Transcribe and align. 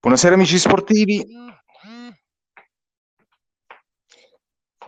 Buonasera 0.00 0.34
amici 0.34 0.58
sportivi. 0.58 1.24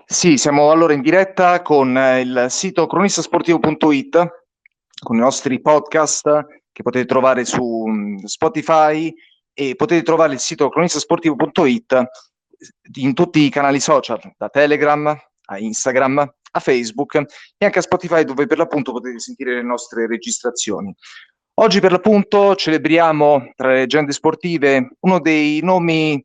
Sì, 0.07 0.37
siamo 0.37 0.71
allora 0.71 0.93
in 0.93 1.01
diretta 1.01 1.63
con 1.63 1.97
eh, 1.97 2.21
il 2.21 2.47
sito 2.49 2.87
cronistasportivo.it, 2.87 4.45
con 5.03 5.17
i 5.17 5.21
nostri 5.21 5.61
podcast 5.61 6.47
che 6.71 6.83
potete 6.83 7.07
trovare 7.07 7.45
su 7.45 7.85
mm, 7.87 8.25
Spotify 8.25 9.13
e 9.55 9.75
potete 9.75 10.03
trovare 10.03 10.35
il 10.35 10.39
sito 10.41 10.69
cronistasportivo.it 10.69 12.03
in 12.99 13.15
tutti 13.15 13.41
i 13.41 13.51
canali 13.51 13.81
social, 13.81 14.21
da 14.37 14.49
Telegram 14.49 15.07
a 15.47 15.59
Instagram 15.59 16.35
a 16.55 16.61
Facebook 16.61 17.15
e 17.57 17.65
anche 17.65 17.79
a 17.79 17.83
Spotify 17.83 18.25
dove 18.25 18.47
per 18.47 18.59
l'appunto 18.59 18.93
potete 18.93 19.19
sentire 19.19 19.55
le 19.55 19.63
nostre 19.63 20.07
registrazioni. 20.07 20.95
Oggi 21.55 21.81
per 21.81 21.93
l'appunto 21.93 22.55
celebriamo 22.55 23.53
tra 23.55 23.69
le 23.69 23.79
leggende 23.81 24.13
sportive 24.13 24.97
uno 25.01 25.21
dei 25.21 25.61
nomi 25.63 26.23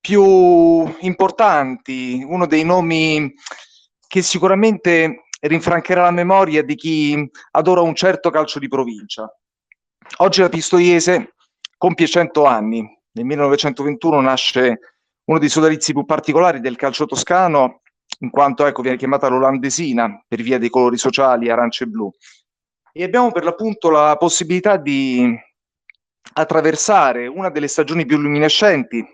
più 0.00 0.92
importanti, 1.00 2.24
uno 2.26 2.46
dei 2.46 2.64
nomi 2.64 3.32
che 4.06 4.22
sicuramente 4.22 5.24
rinfrancherà 5.40 6.02
la 6.02 6.10
memoria 6.10 6.62
di 6.62 6.74
chi 6.74 7.30
adora 7.52 7.80
un 7.80 7.94
certo 7.94 8.30
calcio 8.30 8.58
di 8.58 8.68
provincia. 8.68 9.32
Oggi 10.18 10.40
la 10.40 10.48
Pistoiese 10.48 11.34
compie 11.76 12.06
100 12.06 12.44
anni. 12.44 12.98
Nel 13.12 13.24
1921 13.24 14.20
nasce 14.20 14.78
uno 15.24 15.38
dei 15.38 15.48
sodalizi 15.48 15.92
più 15.92 16.04
particolari 16.04 16.60
del 16.60 16.76
calcio 16.76 17.06
toscano, 17.06 17.82
in 18.20 18.30
quanto 18.30 18.66
ecco, 18.66 18.82
viene 18.82 18.96
chiamata 18.96 19.28
l'Olandesina 19.28 20.24
per 20.26 20.42
via 20.42 20.58
dei 20.58 20.68
colori 20.68 20.98
sociali 20.98 21.50
arance 21.50 21.84
e 21.84 21.86
blu 21.86 22.10
e 22.92 23.04
abbiamo 23.04 23.30
per 23.30 23.44
l'appunto 23.44 23.90
la 23.90 24.16
possibilità 24.16 24.76
di 24.76 25.38
attraversare 26.32 27.26
una 27.26 27.50
delle 27.50 27.68
stagioni 27.68 28.04
più 28.04 28.18
luminescenti 28.18 29.04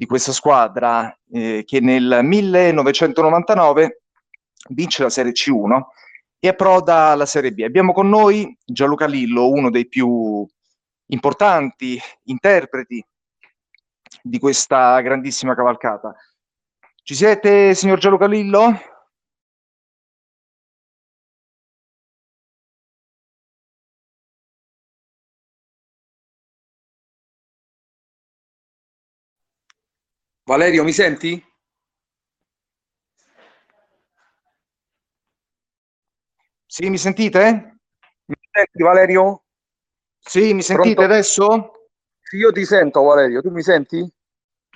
di 0.00 0.06
questa 0.06 0.32
squadra 0.32 1.14
eh, 1.30 1.62
che 1.66 1.80
nel 1.80 2.20
1999 2.22 4.00
vince 4.70 5.02
la 5.02 5.10
Serie 5.10 5.32
C1 5.32 5.78
e 6.38 6.48
approda 6.48 7.08
alla 7.08 7.26
Serie 7.26 7.52
B. 7.52 7.60
Abbiamo 7.60 7.92
con 7.92 8.08
noi 8.08 8.56
Gianluca 8.64 9.04
Lillo, 9.04 9.50
uno 9.50 9.68
dei 9.68 9.86
più 9.88 10.42
importanti 11.08 12.00
interpreti 12.24 13.04
di 14.22 14.38
questa 14.38 14.98
grandissima 15.02 15.54
cavalcata. 15.54 16.16
Ci 17.02 17.14
siete, 17.14 17.74
signor 17.74 17.98
Gianluca 17.98 18.26
Lillo? 18.26 18.72
Valerio, 30.50 30.82
mi 30.82 30.92
senti? 30.92 31.40
Sì, 36.66 36.90
mi 36.90 36.98
sentite? 36.98 37.78
Mi 38.24 38.34
senti 38.50 38.82
Valerio? 38.82 39.44
Sì, 40.18 40.52
mi 40.52 40.62
sentite 40.62 40.94
Pronto? 40.94 41.12
adesso? 41.12 41.70
Sì, 42.20 42.38
io 42.38 42.50
ti 42.50 42.64
sento 42.64 43.00
Valerio, 43.02 43.42
tu 43.42 43.50
mi 43.50 43.62
senti? 43.62 44.04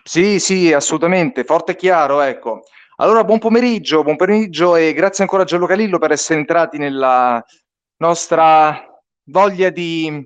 Sì, 0.04 0.38
sì, 0.38 0.72
assolutamente, 0.72 1.42
forte 1.42 1.72
e 1.72 1.76
chiaro, 1.76 2.20
ecco. 2.20 2.62
Allora, 2.98 3.24
buon 3.24 3.40
pomeriggio, 3.40 4.04
buon 4.04 4.14
pomeriggio 4.14 4.76
e 4.76 4.92
grazie 4.92 5.24
ancora 5.24 5.42
a 5.42 5.46
Gianluca 5.46 5.74
Lillo 5.74 5.98
per 5.98 6.12
essere 6.12 6.38
entrati 6.38 6.78
nella 6.78 7.44
nostra 7.96 8.80
voglia 9.24 9.70
di, 9.70 10.24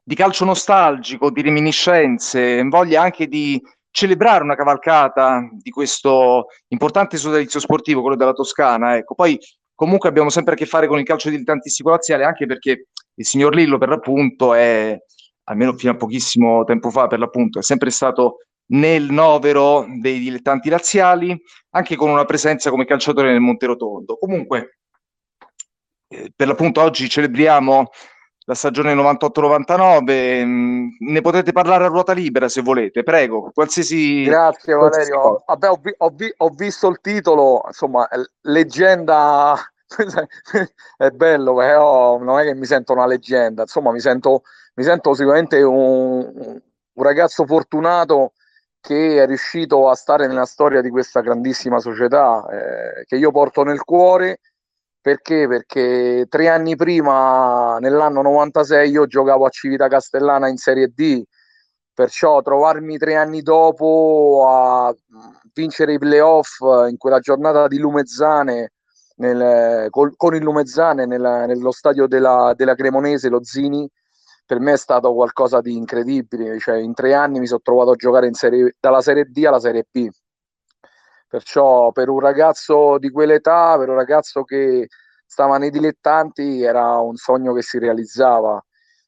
di 0.00 0.14
calcio 0.14 0.44
nostalgico, 0.44 1.28
di 1.32 1.42
reminiscenze, 1.42 2.62
voglia 2.68 3.02
anche 3.02 3.26
di 3.26 3.60
celebrare 3.90 4.44
una 4.44 4.54
cavalcata 4.54 5.48
di 5.52 5.70
questo 5.70 6.46
importante 6.68 7.16
sodalizio 7.16 7.60
sportivo, 7.60 8.00
quello 8.00 8.16
della 8.16 8.32
Toscana. 8.32 8.96
Ecco. 8.96 9.14
Poi 9.14 9.38
comunque 9.74 10.08
abbiamo 10.08 10.30
sempre 10.30 10.54
a 10.54 10.56
che 10.56 10.66
fare 10.66 10.86
con 10.86 10.98
il 10.98 11.04
calcio 11.04 11.30
dilettantistico 11.30 11.90
laziale, 11.90 12.24
anche 12.24 12.46
perché 12.46 12.86
il 13.14 13.26
signor 13.26 13.54
Lillo, 13.54 13.78
per 13.78 13.88
l'appunto, 13.88 14.54
è, 14.54 14.96
almeno 15.44 15.72
fino 15.74 15.92
a 15.92 15.96
pochissimo 15.96 16.64
tempo 16.64 16.90
fa, 16.90 17.06
per 17.06 17.18
l'appunto, 17.18 17.58
è 17.58 17.62
sempre 17.62 17.90
stato 17.90 18.38
nel 18.70 19.10
novero 19.10 19.86
dei 20.00 20.18
dilettanti 20.18 20.68
laziali, 20.68 21.36
anche 21.70 21.96
con 21.96 22.10
una 22.10 22.24
presenza 22.24 22.70
come 22.70 22.84
calciatore 22.84 23.30
nel 23.30 23.40
Monterotondo. 23.40 24.18
Comunque, 24.18 24.78
eh, 26.08 26.32
per 26.34 26.46
l'appunto 26.46 26.80
oggi 26.82 27.08
celebriamo 27.08 27.88
la 28.48 28.54
stagione 28.54 28.94
98-99, 28.94 30.42
mm, 30.42 30.88
ne 31.00 31.20
potete 31.20 31.52
parlare 31.52 31.84
a 31.84 31.88
ruota 31.88 32.14
libera 32.14 32.48
se 32.48 32.62
volete, 32.62 33.02
prego, 33.02 33.50
qualsiasi... 33.52 34.22
Grazie 34.22 34.74
Valerio, 34.74 35.44
Vabbè, 35.46 35.68
ho, 35.68 35.78
vi, 35.82 35.94
ho, 35.98 36.08
vi, 36.08 36.32
ho, 36.34 36.48
visto 36.48 36.88
il 36.88 36.98
titolo, 37.02 37.62
insomma, 37.66 38.08
leggenda, 38.40 39.54
è 40.96 41.10
bello, 41.10 41.56
però 41.56 42.16
non 42.22 42.38
è 42.38 42.44
che 42.44 42.54
mi 42.54 42.64
sento 42.64 42.94
una 42.94 43.04
leggenda, 43.04 43.62
insomma 43.62 43.92
mi 43.92 44.00
sento, 44.00 44.44
mi 44.76 44.82
sento 44.82 45.12
sicuramente 45.12 45.60
un, 45.60 46.24
un 46.24 47.02
ragazzo 47.02 47.44
fortunato 47.44 48.32
che 48.80 49.22
è 49.22 49.26
riuscito 49.26 49.90
a 49.90 49.94
stare 49.94 50.26
nella 50.26 50.46
storia 50.46 50.80
di 50.80 50.88
questa 50.88 51.20
grandissima 51.20 51.80
società 51.80 52.46
eh, 52.48 53.04
che 53.04 53.16
io 53.16 53.30
porto 53.30 53.62
nel 53.62 53.84
cuore 53.84 54.40
perché? 55.00 55.46
Perché 55.48 56.26
tre 56.28 56.48
anni 56.48 56.76
prima, 56.76 57.78
nell'anno 57.78 58.22
96, 58.22 58.90
io 58.90 59.06
giocavo 59.06 59.46
a 59.46 59.50
Civita 59.50 59.88
Castellana 59.88 60.48
in 60.48 60.56
Serie 60.56 60.88
D, 60.88 61.22
perciò 61.94 62.42
trovarmi 62.42 62.98
tre 62.98 63.16
anni 63.16 63.42
dopo 63.42 64.46
a 64.48 64.94
vincere 65.52 65.94
i 65.94 65.98
playoff 65.98 66.60
in 66.88 66.96
quella 66.96 67.18
giornata 67.20 67.66
di 67.66 67.78
Lumezzane, 67.78 68.72
nel, 69.16 69.90
col, 69.90 70.14
con 70.16 70.34
il 70.34 70.42
Lumezzane 70.42 71.06
nella, 71.06 71.46
nello 71.46 71.72
stadio 71.72 72.06
della, 72.06 72.52
della, 72.56 72.74
Cremonese, 72.74 73.28
lo 73.28 73.42
Zini, 73.42 73.88
per 74.46 74.60
me 74.60 74.72
è 74.74 74.76
stato 74.76 75.12
qualcosa 75.12 75.60
di 75.60 75.76
incredibile. 75.76 76.58
Cioè, 76.58 76.76
in 76.78 76.94
tre 76.94 77.14
anni 77.14 77.38
mi 77.40 77.46
sono 77.46 77.60
trovato 77.62 77.90
a 77.90 77.96
giocare 77.96 78.32
serie, 78.32 78.76
dalla 78.78 79.00
Serie 79.00 79.24
D 79.24 79.44
alla 79.44 79.60
Serie 79.60 79.86
B. 79.90 80.08
Perciò 81.28 81.92
per 81.92 82.08
un 82.08 82.20
ragazzo 82.20 82.98
di 82.98 83.10
quell'età, 83.10 83.76
per 83.76 83.90
un 83.90 83.96
ragazzo 83.96 84.44
che 84.44 84.88
stava 85.26 85.58
nei 85.58 85.70
dilettanti, 85.70 86.62
era 86.62 86.98
un 86.98 87.16
sogno 87.16 87.52
che 87.52 87.62
si 87.62 87.78
realizzava. 87.78 88.60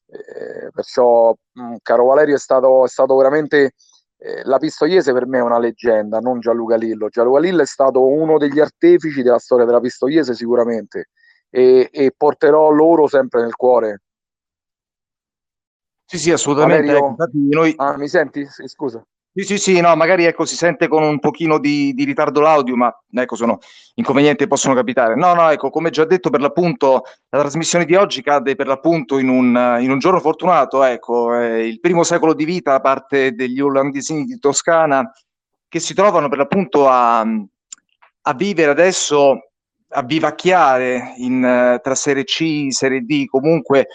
Eh, 0.05 0.69
perciò, 0.71 1.33
mh, 1.53 1.61
mm, 1.63 1.75
caro 1.81 2.05
Valerio, 2.05 2.35
è 2.35 2.39
stato, 2.39 2.85
è 2.85 2.87
stato 2.87 3.15
veramente 3.15 3.73
eh, 4.17 4.43
la 4.43 4.59
Pistoiese 4.59 5.13
per 5.13 5.25
me 5.25 5.39
è 5.39 5.41
una 5.41 5.57
leggenda, 5.57 6.19
non 6.19 6.39
Gianluca 6.39 6.75
Lillo. 6.75 7.09
Gianluca 7.09 7.39
Lillo 7.39 7.63
è 7.63 7.65
stato 7.65 8.05
uno 8.05 8.37
degli 8.37 8.59
artefici 8.59 9.23
della 9.23 9.39
storia 9.39 9.65
della 9.65 9.79
Pistoiese 9.79 10.35
sicuramente 10.35 11.09
e, 11.49 11.89
e 11.91 12.13
porterò 12.15 12.69
loro 12.69 13.07
sempre 13.07 13.41
nel 13.41 13.55
cuore. 13.55 14.01
Sì, 16.05 16.19
sì, 16.19 16.31
assolutamente. 16.31 16.85
Valerio, 16.85 17.15
ecco, 17.17 17.29
noi... 17.33 17.73
ah, 17.77 17.97
mi 17.97 18.07
senti? 18.07 18.45
Sì, 18.45 18.67
scusa. 18.67 19.03
Sì, 19.33 19.43
sì, 19.45 19.57
sì, 19.57 19.79
no, 19.79 19.95
magari 19.95 20.25
ecco, 20.25 20.43
si 20.43 20.57
sente 20.57 20.89
con 20.89 21.03
un 21.03 21.19
pochino 21.19 21.57
di, 21.57 21.93
di 21.93 22.03
ritardo 22.03 22.41
l'audio, 22.41 22.75
ma 22.75 22.93
ecco, 23.13 23.37
sono 23.37 23.59
inconvenienti 23.95 24.43
che 24.43 24.49
possono 24.49 24.75
capitare. 24.75 25.15
No, 25.15 25.33
no, 25.33 25.49
ecco, 25.49 25.69
come 25.69 25.89
già 25.89 26.03
detto, 26.03 26.29
per 26.29 26.41
l'appunto, 26.41 27.03
la 27.29 27.39
trasmissione 27.39 27.85
di 27.85 27.95
oggi 27.95 28.21
cade 28.21 28.55
per 28.55 28.67
l'appunto 28.67 29.19
in 29.19 29.29
un, 29.29 29.77
in 29.79 29.89
un 29.89 29.99
giorno 29.99 30.19
fortunato, 30.19 30.83
ecco, 30.83 31.33
eh, 31.39 31.65
il 31.65 31.79
primo 31.79 32.03
secolo 32.03 32.33
di 32.33 32.43
vita 32.43 32.71
da 32.71 32.81
parte 32.81 33.31
degli 33.31 33.61
olandesini 33.61 34.25
di 34.25 34.37
Toscana, 34.37 35.09
che 35.69 35.79
si 35.79 35.93
trovano 35.93 36.27
per 36.27 36.37
l'appunto 36.37 36.89
a, 36.89 37.21
a 37.21 38.33
vivere 38.33 38.71
adesso, 38.71 39.51
a 39.93 40.03
vivacchiare 40.03 41.13
in, 41.19 41.79
tra 41.81 41.95
Serie 41.95 42.25
C, 42.25 42.67
Serie 42.71 42.99
D, 43.05 43.27
comunque, 43.27 43.87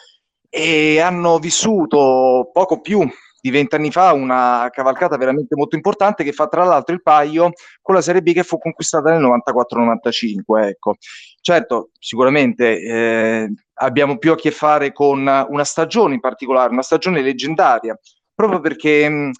e 0.48 0.98
hanno 0.98 1.38
vissuto 1.38 2.48
poco 2.54 2.80
più 2.80 3.06
di 3.46 3.52
vent'anni 3.52 3.92
fa, 3.92 4.12
una 4.12 4.68
cavalcata 4.72 5.16
veramente 5.16 5.54
molto 5.54 5.76
importante 5.76 6.24
che 6.24 6.32
fa 6.32 6.48
tra 6.48 6.64
l'altro 6.64 6.92
il 6.92 7.02
paio 7.02 7.52
con 7.80 7.94
la 7.94 8.00
Serie 8.00 8.20
B 8.20 8.32
che 8.32 8.42
fu 8.42 8.58
conquistata 8.58 9.16
nel 9.16 9.22
94-95. 9.22 10.66
Ecco. 10.66 10.96
Certo, 11.40 11.90
sicuramente 12.00 12.80
eh, 12.80 13.52
abbiamo 13.74 14.18
più 14.18 14.32
a 14.32 14.34
che 14.34 14.50
fare 14.50 14.92
con 14.92 15.20
una 15.20 15.64
stagione 15.64 16.14
in 16.14 16.20
particolare, 16.20 16.72
una 16.72 16.82
stagione 16.82 17.22
leggendaria, 17.22 17.96
proprio 18.34 18.58
perché 18.58 19.08
mh, 19.08 19.30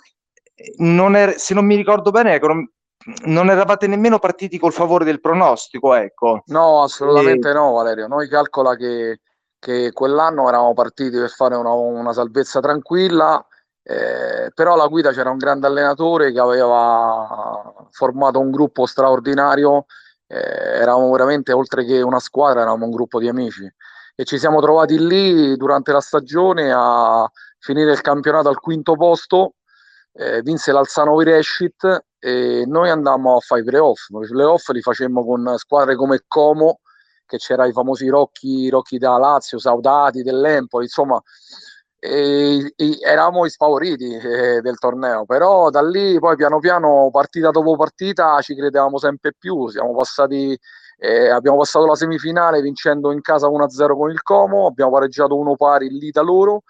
non 0.77 1.17
è, 1.17 1.35
se 1.37 1.53
non 1.55 1.67
mi 1.67 1.75
ricordo 1.75 2.13
bene, 2.13 2.35
ecco, 2.35 2.47
non, 2.47 2.71
non 3.25 3.51
eravate 3.51 3.89
nemmeno 3.89 4.21
partiti 4.21 4.57
col 4.57 4.73
favore 4.73 5.05
del 5.05 5.21
pronostico, 5.21 5.95
ecco. 5.95 6.43
No, 6.47 6.85
assolutamente 6.85 7.51
e... 7.51 7.53
no, 7.53 7.73
Valerio. 7.73 8.07
Noi 8.07 8.29
calcola 8.29 8.77
che, 8.77 9.19
che 9.59 9.91
quell'anno 9.93 10.47
eravamo 10.47 10.75
partiti 10.75 11.19
per 11.19 11.31
fare 11.31 11.57
una, 11.57 11.73
una 11.73 12.13
salvezza 12.13 12.61
tranquilla, 12.61 13.45
eh, 13.89 14.51
però 14.53 14.73
alla 14.73 14.89
guida 14.89 15.13
c'era 15.13 15.31
un 15.31 15.37
grande 15.37 15.69
allenatore 15.69 16.33
che 16.33 16.41
aveva 16.41 17.73
formato 17.93 18.41
un 18.41 18.51
gruppo 18.51 18.85
straordinario. 18.85 19.87
Eh, 20.27 20.37
eravamo 20.37 21.09
veramente, 21.13 21.53
oltre 21.53 21.85
che 21.85 22.03
una 22.03 22.19
squadra, 22.19 22.63
eravamo 22.63 22.87
un 22.87 22.91
gruppo 22.91 23.21
di 23.21 23.29
amici 23.29 23.73
e 24.17 24.25
ci 24.25 24.39
siamo 24.39 24.61
trovati 24.61 24.99
lì 24.99 25.57
durante 25.57 25.93
la 25.93 26.01
stagione 26.01 26.73
a 26.75 27.31
finire 27.61 27.93
il 27.93 28.01
campionato 28.01 28.49
al 28.49 28.59
quinto 28.59 28.95
posto. 28.95 29.55
Eh, 30.13 30.43
vinse 30.43 30.73
l'Alzano 30.73 31.15
Virescit 31.15 32.07
e 32.19 32.65
noi 32.67 32.91
andammo 32.91 33.37
a 33.37 33.41
fare 33.41 33.61
i 33.61 33.65
playoff. 33.65 34.09
I 34.09 34.27
playoff 34.27 34.69
li 34.71 34.81
facemmo 34.81 35.25
con 35.25 35.55
squadre 35.59 35.95
come 35.95 36.25
Como, 36.27 36.81
che 37.25 37.37
c'era 37.37 37.67
i 37.67 37.73
famosi 37.73 38.09
Rocchi, 38.09 38.69
Rocchi 38.69 38.99
da 38.99 39.17
Lazio, 39.17 39.59
Saudati, 39.59 40.23
dell'Empoli, 40.23 40.85
insomma, 40.87 41.23
e, 41.99 42.73
e 42.77 42.99
eravamo 43.03 43.45
i 43.47 43.51
sfavoriti 43.51 44.15
eh, 44.15 44.61
del 44.61 44.79
torneo. 44.79 45.25
Però 45.25 45.71
da 45.71 45.83
lì 45.83 46.19
poi 46.19 46.37
piano 46.37 46.59
piano, 46.59 47.09
partita 47.11 47.51
dopo 47.51 47.77
partita, 47.77 48.41
ci 48.41 48.55
credevamo 48.55 48.99
sempre 48.99 49.33
più. 49.37 49.69
Siamo 49.69 49.95
passati, 49.95 50.57
eh, 50.99 51.29
abbiamo 51.29 51.59
passato 51.59 51.87
la 51.87 51.95
semifinale 51.95 52.61
vincendo 52.61 53.13
in 53.13 53.21
casa 53.21 53.49
1-0 53.49 53.97
con 53.97 54.11
il 54.11 54.23
Como, 54.23 54.67
abbiamo 54.67 54.93
pareggiato 54.93 55.37
uno 55.37 55.57
pari 55.57 55.89
lì 55.91 56.11
da 56.11 56.23
loro 56.23 56.63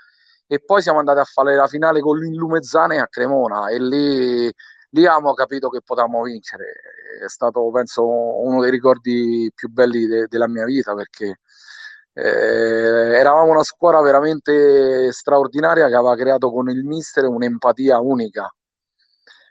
e 0.46 0.60
poi 0.64 0.80
siamo 0.82 0.98
andati 1.00 1.18
a 1.18 1.24
fare 1.24 1.56
la 1.56 1.66
finale 1.66 2.00
con 2.00 2.18
l'Inlumezzane 2.18 3.00
a 3.00 3.08
Cremona 3.08 3.68
e 3.68 3.80
lì 3.80 4.52
lì 4.90 5.06
abbiamo 5.06 5.34
capito 5.34 5.68
che 5.68 5.80
potevamo 5.82 6.22
vincere. 6.22 6.64
È 7.22 7.28
stato, 7.28 7.70
penso, 7.70 8.04
uno 8.04 8.60
dei 8.62 8.70
ricordi 8.70 9.50
più 9.54 9.68
belli 9.68 10.06
de- 10.06 10.26
della 10.28 10.48
mia 10.48 10.64
vita 10.64 10.94
perché 10.94 11.40
eh, 12.18 13.18
eravamo 13.18 13.50
una 13.50 13.62
squadra 13.62 14.00
veramente 14.00 15.12
straordinaria 15.12 15.88
che 15.88 15.94
aveva 15.94 16.16
creato 16.16 16.50
con 16.50 16.70
il 16.70 16.82
mister 16.82 17.26
un'empatia 17.26 18.00
unica. 18.00 18.50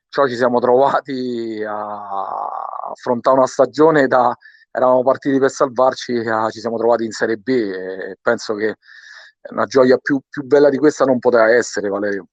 Cioè 0.10 0.28
ci 0.28 0.36
siamo 0.36 0.60
trovati 0.60 1.64
a 1.64 2.90
affrontare 2.92 3.38
una 3.38 3.46
stagione 3.46 4.08
da 4.08 4.36
eravamo 4.72 5.04
partiti 5.04 5.38
per 5.38 5.52
salvarci, 5.52 6.18
a, 6.28 6.50
ci 6.50 6.60
siamo 6.60 6.78
trovati 6.78 7.06
in 7.06 7.12
Serie 7.12 7.38
B 7.38 7.50
e 7.50 8.18
penso 8.20 8.56
che 8.56 8.76
una 9.52 9.66
gioia 9.66 9.98
più, 9.98 10.20
più 10.28 10.44
bella 10.44 10.70
di 10.70 10.78
questa 10.78 11.06
non 11.06 11.20
poteva 11.20 11.52
essere, 11.52 11.88
Valerio. 11.88 12.28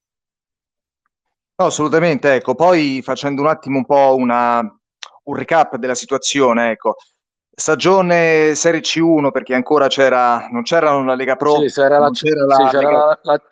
No, 1.57 1.67
assolutamente, 1.67 2.35
ecco, 2.35 2.55
poi 2.55 3.03
facendo 3.03 3.43
un 3.43 3.49
attimo 3.49 3.79
un 3.79 3.85
po' 3.85 4.17
una, 4.17 4.61
un 4.61 5.37
recap 5.37 5.77
della 5.77 5.95
situazione, 5.95 6.71
ecco, 6.71 6.97
stagione 7.55 8.55
Serie 8.55 8.81
C1 8.81 9.31
perché 9.31 9.55
ancora 9.55 9.87
c'era, 9.89 10.49
non 10.51 10.63
c'era 10.63 10.95
una 10.95 11.15
Lega 11.15 11.37
Pro, 11.37 11.61
sì, 11.61 11.67
c'era, 11.67 11.99
la, 11.99 12.11
c'era, 12.11 12.45
la, 12.47 12.55
sì, 12.57 12.63
c'era 12.65 12.91
Lega... 12.91 13.19
la, 13.23 13.43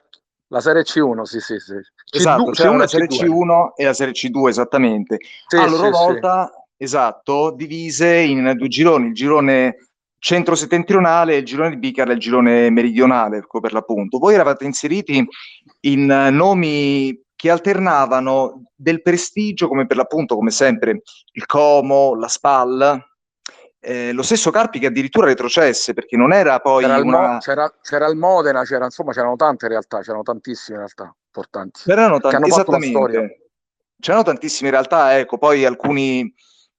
la, 0.49 0.61
Serie 0.61 0.83
C1, 0.83 1.23
sì, 1.23 1.41
sì, 1.41 1.59
sì. 1.59 1.75
Esatto, 2.13 2.51
C2, 2.51 2.53
c'era 2.53 2.71
C1 2.71 2.77
la 2.77 2.87
Serie 2.87 3.07
C2. 3.07 3.25
C1 3.25 3.69
e 3.77 3.85
la 3.85 3.93
Serie 3.95 4.13
C2, 4.15 4.49
esattamente. 4.49 5.19
Sì, 5.47 5.57
a 5.57 5.67
loro 5.67 5.85
sì, 5.85 5.91
volta, 5.91 6.51
esatto, 6.77 7.53
divise 7.53 8.17
in 8.17 8.55
due 8.57 8.69
gironi, 8.69 9.09
il 9.09 9.15
girone 9.15 9.77
centro-settentrionale, 10.19 11.37
il 11.37 11.45
girone 11.45 11.71
di 11.71 11.79
Bicar 11.79 12.11
e 12.11 12.15
il 12.15 12.19
girone 12.19 12.71
meridionale, 12.71 13.39
ecco, 13.39 13.61
per 13.61 13.73
l'appunto. 13.73 14.19
Voi 14.19 14.35
eravate 14.35 14.65
inseriti 14.65 15.27
in 15.81 16.07
nomi 16.07 17.19
che 17.35 17.51
alternavano 17.51 18.65
del 18.75 19.01
prestigio, 19.01 19.67
come 19.67 19.87
per 19.87 19.97
l'appunto, 19.97 20.37
come 20.37 20.51
sempre, 20.51 21.01
il 21.33 21.47
Como, 21.47 22.15
la 22.15 22.29
SPAL, 22.29 23.10
eh, 23.81 24.13
lo 24.13 24.23
stesso 24.23 24.51
Carpi 24.51 24.79
che 24.79 24.87
addirittura 24.87 25.27
retrocesse 25.27 25.95
perché 25.95 26.17
non 26.17 26.33
era 26.33 26.61
poi 26.61 26.85
c'era, 26.85 27.01
una... 27.01 27.35
il, 27.35 27.39
c'era, 27.39 27.75
c'era 27.81 28.07
il 28.09 28.17
Modena, 28.17 28.63
c'era, 28.63 28.85
insomma 28.85 29.13
c'erano 29.13 29.37
tante 29.37 29.69
realtà, 29.69 30.01
c'erano 30.01 30.23
tantissime 30.23 30.79
realtà 30.79 31.15
importanti. 31.27 31.81
C'erano 31.85 32.19
tanti, 32.19 32.49
esattamente. 32.49 33.51
C'erano 33.99 34.25
tantissime 34.25 34.71
realtà, 34.71 35.19
ecco, 35.19 35.39
poi 35.39 35.65
alcuni, 35.65 36.33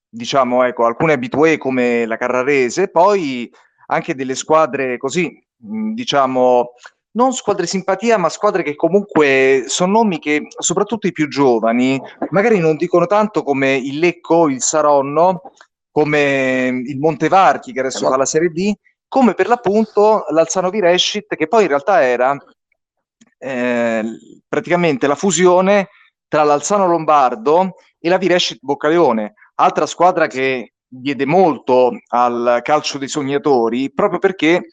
diciamo, 0.08 0.64
ecco, 0.64 0.84
alcune 0.84 1.14
abitué 1.14 1.58
come 1.58 2.06
la 2.06 2.16
Carrarese, 2.16 2.88
poi 2.88 3.50
anche 3.86 4.14
delle 4.14 4.34
squadre 4.34 4.96
così, 4.96 5.32
diciamo, 5.56 6.72
non 7.12 7.32
squadre 7.32 7.66
simpatia, 7.66 8.16
ma 8.16 8.28
squadre 8.28 8.62
che 8.62 8.74
comunque 8.74 9.64
sono 9.66 9.92
nomi 9.92 10.18
che, 10.18 10.46
soprattutto 10.58 11.06
i 11.06 11.12
più 11.12 11.28
giovani, 11.28 12.00
magari 12.30 12.58
non 12.58 12.76
dicono 12.76 13.06
tanto 13.06 13.42
come 13.42 13.74
il 13.74 13.98
Lecco, 13.98 14.48
il 14.48 14.62
Saronno, 14.62 15.52
come 15.92 16.82
il 16.84 16.98
Montevarchi 16.98 17.72
che 17.72 17.80
adesso 17.80 18.08
fa 18.08 18.16
la 18.16 18.24
Serie 18.24 18.48
D, 18.48 18.72
come 19.06 19.34
per 19.34 19.46
l'appunto 19.46 20.24
l'Alzano 20.30 20.70
Virescit, 20.70 21.36
che 21.36 21.46
poi 21.46 21.62
in 21.62 21.68
realtà 21.68 22.02
era 22.02 22.36
eh, 23.38 24.02
praticamente 24.48 25.06
la 25.06 25.14
fusione 25.14 25.88
tra 26.26 26.42
l'Alzano 26.44 26.86
Lombardo 26.86 27.74
e 27.98 28.08
la 28.08 28.16
Virescit 28.16 28.58
Boccaleone, 28.62 29.34
altra 29.56 29.84
squadra 29.84 30.26
che 30.26 30.72
diede 30.88 31.26
molto 31.26 31.92
al 32.08 32.60
calcio 32.62 32.96
dei 32.96 33.08
sognatori, 33.08 33.92
proprio 33.92 34.18
perché 34.18 34.68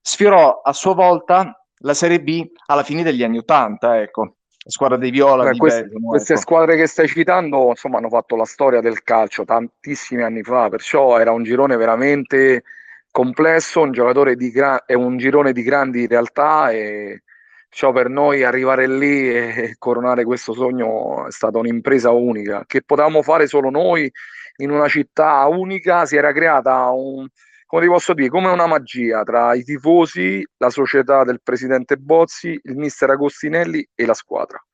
sfiorò 0.00 0.60
a 0.60 0.72
sua 0.72 0.94
volta 0.94 1.64
la 1.78 1.94
Serie 1.94 2.20
B 2.20 2.50
alla 2.66 2.82
fine 2.82 3.04
degli 3.04 3.22
anni 3.22 3.38
Ottanta, 3.38 4.00
ecco. 4.00 4.36
La 4.64 4.70
squadra 4.70 4.96
dei 4.96 5.10
Viola. 5.10 5.44
Beh, 5.44 5.52
di 5.52 5.58
queste, 5.58 5.82
Bergamo, 5.82 6.08
queste 6.08 6.32
ecco. 6.32 6.42
squadre 6.42 6.76
che 6.76 6.86
stai 6.86 7.06
citando, 7.06 7.68
insomma, 7.68 7.98
hanno 7.98 8.08
fatto 8.08 8.34
la 8.34 8.46
storia 8.46 8.80
del 8.80 9.02
calcio 9.02 9.44
tantissimi 9.44 10.22
anni 10.22 10.42
fa, 10.42 10.70
perciò 10.70 11.18
era 11.18 11.32
un 11.32 11.42
girone 11.42 11.76
veramente 11.76 12.62
complesso, 13.10 13.82
un 13.82 13.92
giocatore 13.92 14.36
di 14.36 14.50
gra- 14.50 14.84
è 14.86 14.94
un 14.94 15.18
girone 15.18 15.52
di 15.52 15.62
grandi 15.62 16.06
realtà 16.06 16.70
e 16.70 17.22
ciò 17.68 17.92
per 17.92 18.08
noi 18.08 18.42
arrivare 18.42 18.88
lì 18.88 19.30
e 19.30 19.74
coronare 19.78 20.24
questo 20.24 20.54
sogno 20.54 21.26
è 21.26 21.30
stata 21.30 21.58
un'impresa 21.58 22.10
unica 22.10 22.64
che 22.66 22.82
potevamo 22.82 23.20
fare 23.22 23.46
solo 23.46 23.68
noi 23.68 24.10
in 24.56 24.70
una 24.70 24.88
città 24.88 25.46
unica, 25.46 26.06
si 26.06 26.16
era 26.16 26.32
creata 26.32 26.88
un, 26.90 27.26
come 27.74 27.86
ti 27.86 27.92
posso 27.92 28.14
dire, 28.14 28.28
come 28.28 28.50
una 28.50 28.68
magia 28.68 29.24
tra 29.24 29.52
i 29.54 29.64
tifosi, 29.64 30.46
la 30.58 30.70
società 30.70 31.24
del 31.24 31.40
presidente 31.42 31.96
Bozzi, 31.96 32.56
il 32.62 32.76
mister 32.76 33.10
Agostinelli 33.10 33.84
e 33.96 34.06
la 34.06 34.14
squadra. 34.14 34.64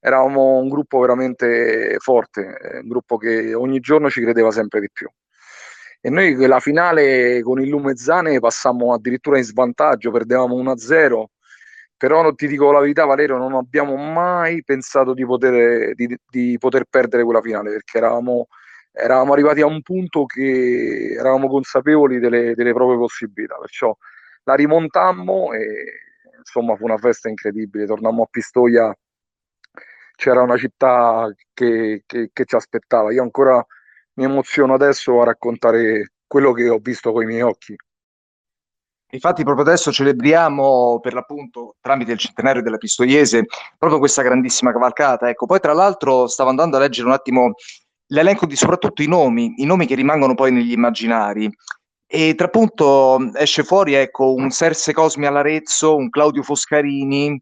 Eravamo 0.00 0.56
un 0.56 0.68
gruppo 0.68 0.98
veramente 0.98 1.98
forte, 2.00 2.58
eh, 2.58 2.78
un 2.78 2.88
gruppo 2.88 3.16
che 3.16 3.54
ogni 3.54 3.78
giorno 3.78 4.10
ci 4.10 4.22
credeva 4.22 4.50
sempre 4.50 4.80
di 4.80 4.88
più. 4.92 5.08
E 6.00 6.10
noi 6.10 6.34
la 6.48 6.58
finale 6.58 7.42
con 7.42 7.60
il 7.60 7.68
Lumezzane 7.68 8.40
passammo 8.40 8.92
addirittura 8.92 9.38
in 9.38 9.44
svantaggio, 9.44 10.10
perdevamo 10.10 10.56
1-0, 10.56 11.26
però 11.96 12.32
ti 12.32 12.48
dico 12.48 12.72
la 12.72 12.80
verità 12.80 13.04
Valerio, 13.04 13.36
non 13.36 13.54
abbiamo 13.54 13.94
mai 13.94 14.64
pensato 14.64 15.14
di 15.14 15.24
poter, 15.24 15.94
di, 15.94 16.12
di 16.28 16.56
poter 16.58 16.86
perdere 16.90 17.22
quella 17.22 17.40
finale, 17.40 17.70
perché 17.70 17.98
eravamo 17.98 18.48
eravamo 18.98 19.32
arrivati 19.32 19.60
a 19.60 19.66
un 19.66 19.80
punto 19.82 20.24
che 20.24 21.14
eravamo 21.18 21.48
consapevoli 21.48 22.18
delle, 22.18 22.54
delle 22.54 22.72
proprie 22.72 22.98
possibilità, 22.98 23.56
perciò 23.56 23.96
la 24.44 24.54
rimontammo 24.54 25.52
e 25.52 25.60
insomma 26.38 26.76
fu 26.76 26.84
una 26.84 26.98
festa 26.98 27.28
incredibile, 27.28 27.86
tornammo 27.86 28.22
a 28.22 28.28
Pistoia, 28.30 28.94
c'era 30.16 30.42
una 30.42 30.56
città 30.56 31.32
che, 31.54 32.02
che, 32.06 32.30
che 32.32 32.44
ci 32.44 32.54
aspettava, 32.56 33.12
io 33.12 33.22
ancora 33.22 33.64
mi 34.14 34.24
emoziono 34.24 34.74
adesso 34.74 35.20
a 35.20 35.24
raccontare 35.24 36.12
quello 36.26 36.52
che 36.52 36.68
ho 36.68 36.78
visto 36.78 37.12
con 37.12 37.22
i 37.22 37.26
miei 37.26 37.42
occhi. 37.42 37.76
Infatti 39.10 39.42
proprio 39.42 39.64
adesso 39.64 39.90
celebriamo 39.90 41.00
per 41.00 41.14
l'appunto 41.14 41.76
tramite 41.80 42.12
il 42.12 42.18
centenario 42.18 42.60
della 42.60 42.76
Pistoiese 42.76 43.46
proprio 43.78 43.98
questa 43.98 44.20
grandissima 44.20 44.70
cavalcata. 44.70 45.30
Ecco, 45.30 45.46
poi 45.46 45.60
tra 45.60 45.72
l'altro 45.72 46.26
stavo 46.26 46.50
andando 46.50 46.76
a 46.76 46.80
leggere 46.80 47.06
un 47.06 47.14
attimo 47.14 47.54
l'elenco 48.08 48.46
di 48.46 48.56
soprattutto 48.56 49.02
i 49.02 49.08
nomi, 49.08 49.54
i 49.56 49.64
nomi 49.64 49.86
che 49.86 49.94
rimangono 49.94 50.34
poi 50.34 50.52
negli 50.52 50.72
immaginari. 50.72 51.50
E 52.10 52.34
tra 52.34 52.46
appunto 52.46 53.32
esce 53.34 53.64
fuori 53.64 53.94
ecco, 53.94 54.32
un 54.32 54.50
Serse 54.50 54.92
Cosmi 54.92 55.26
all'Arezzo, 55.26 55.94
un 55.94 56.08
Claudio 56.08 56.42
Foscarini, 56.42 57.38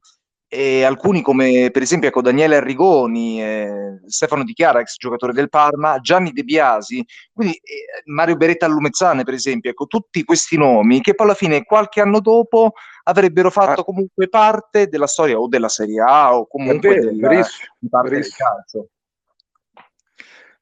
e 0.49 0.85
alcuni 0.85 1.23
come 1.23 1.71
per 1.73 1.83
esempio 1.83 2.09
ecco, 2.09 2.23
Daniele 2.23 2.57
Arrigoni, 2.57 3.43
eh, 3.43 4.01
Stefano 4.07 4.45
Di 4.45 4.53
Chiara, 4.53 4.81
ex 4.81 4.97
giocatore 4.97 5.33
del 5.33 5.49
Parma, 5.49 5.99
Gianni 5.99 6.33
De 6.33 6.45
Biasi, 6.45 7.05
quindi 7.33 7.55
eh, 7.55 8.03
Mario 8.07 8.37
Beretta 8.37 8.67
Allumezzane 8.67 9.25
per 9.25 9.35
esempio, 9.35 9.71
ecco, 9.71 9.87
tutti 9.87 10.25
questi 10.25 10.57
nomi 10.57 11.01
che 11.01 11.15
poi 11.15 11.27
alla 11.27 11.35
fine 11.35 11.65
qualche 11.65 12.01
anno 12.01 12.21
dopo 12.21 12.73
avrebbero 13.05 13.51
fatto 13.51 13.81
ah. 13.81 13.85
comunque 13.85 14.29
parte 14.29 14.87
della 14.89 15.07
storia 15.07 15.39
o 15.39 15.49
della 15.49 15.69
Serie 15.69 16.01
A 16.01 16.37
o 16.37 16.47
comunque 16.47 16.89
vero, 16.89 17.11
della, 17.13 17.47
di 17.79 17.89
parte 17.89 18.09
verissimo. 18.09 18.49
del 18.49 18.57
calcio. 18.65 18.89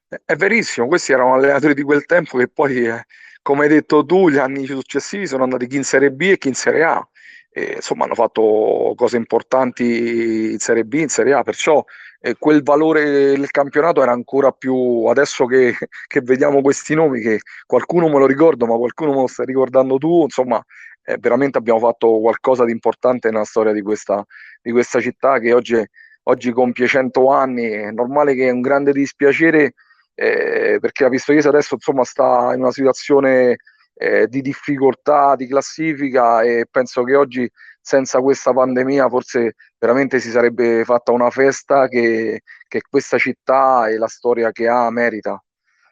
È 0.07 0.35
verissimo, 0.35 0.87
questi 0.87 1.13
erano 1.13 1.33
allenatori 1.33 1.73
di 1.73 1.81
quel 1.81 2.05
tempo 2.05 2.37
che 2.37 2.47
poi, 2.47 2.85
eh, 2.85 3.05
come 3.41 3.63
hai 3.63 3.69
detto 3.69 4.05
tu, 4.05 4.29
gli 4.29 4.37
anni 4.37 4.65
successivi 4.65 5.25
sono 5.25 5.43
andati 5.43 5.65
chi 5.65 5.77
in 5.77 5.83
Serie 5.83 6.11
B 6.11 6.21
e 6.21 6.37
chi 6.37 6.47
in 6.49 6.53
Serie 6.53 6.83
A. 6.83 7.07
e, 7.49 7.73
insomma 7.77 8.05
hanno 8.05 8.13
fatto 8.13 8.93
cose 8.95 9.17
importanti 9.17 10.51
in 10.51 10.59
Serie 10.59 10.83
B, 10.85 10.93
in 10.93 11.09
Serie 11.09 11.33
A, 11.33 11.41
perciò 11.43 11.83
eh, 12.19 12.35
quel 12.37 12.61
valore 12.63 13.03
del 13.35 13.49
campionato 13.51 14.01
era 14.03 14.11
ancora 14.11 14.51
più 14.51 15.05
adesso 15.07 15.45
che, 15.45 15.75
che, 16.07 16.21
vediamo 16.21 16.61
questi 16.61 16.93
nomi 16.93 17.19
che 17.21 17.39
qualcuno 17.65 18.07
me 18.07 18.19
lo 18.19 18.25
ricordo 18.27 18.65
ma 18.65 18.75
qualcuno 18.77 19.11
me 19.11 19.21
lo 19.21 19.27
stai 19.27 19.45
ricordando 19.45 19.97
tu 19.97 20.23
insomma 20.23 20.63
eh, 21.03 21.17
veramente 21.19 21.57
abbiamo 21.57 21.79
fatto 21.79 22.19
qualcosa 22.19 22.65
di 22.65 22.71
importante 22.71 23.29
nella 23.29 23.43
storia 23.43 23.71
di 23.73 23.81
questa, 23.81 24.23
di 24.61 24.71
questa 24.71 24.99
città 25.01 25.39
che 25.39 25.53
oggi, 25.53 25.83
oggi, 26.23 26.51
compie 26.51 26.87
100 26.87 27.29
anni 27.29 27.69
è 27.69 27.91
normale 27.91 28.35
che 28.35 28.47
è 28.47 28.51
un 28.51 28.61
grande 28.61 28.91
dispiacere 28.91 29.73
eh, 30.15 30.77
perché 30.79 31.03
la 31.03 31.09
Pistoiese 31.09 31.49
adesso 31.49 31.75
insomma 31.75 32.03
sta 32.03 32.53
in 32.53 32.61
una 32.61 32.71
situazione 32.71 33.57
eh, 33.93 34.27
di 34.27 34.41
difficoltà 34.41 35.35
di 35.35 35.47
classifica 35.47 36.41
e 36.41 36.65
penso 36.69 37.03
che 37.03 37.15
oggi 37.15 37.49
senza 37.79 38.19
questa 38.19 38.51
pandemia 38.51 39.07
forse 39.09 39.55
veramente 39.77 40.19
si 40.19 40.31
sarebbe 40.31 40.83
fatta 40.85 41.11
una 41.11 41.29
festa 41.29 41.87
che, 41.87 42.41
che 42.67 42.81
questa 42.89 43.17
città 43.17 43.87
e 43.89 43.97
la 43.97 44.07
storia 44.07 44.51
che 44.51 44.67
ha 44.67 44.89
merita. 44.89 45.41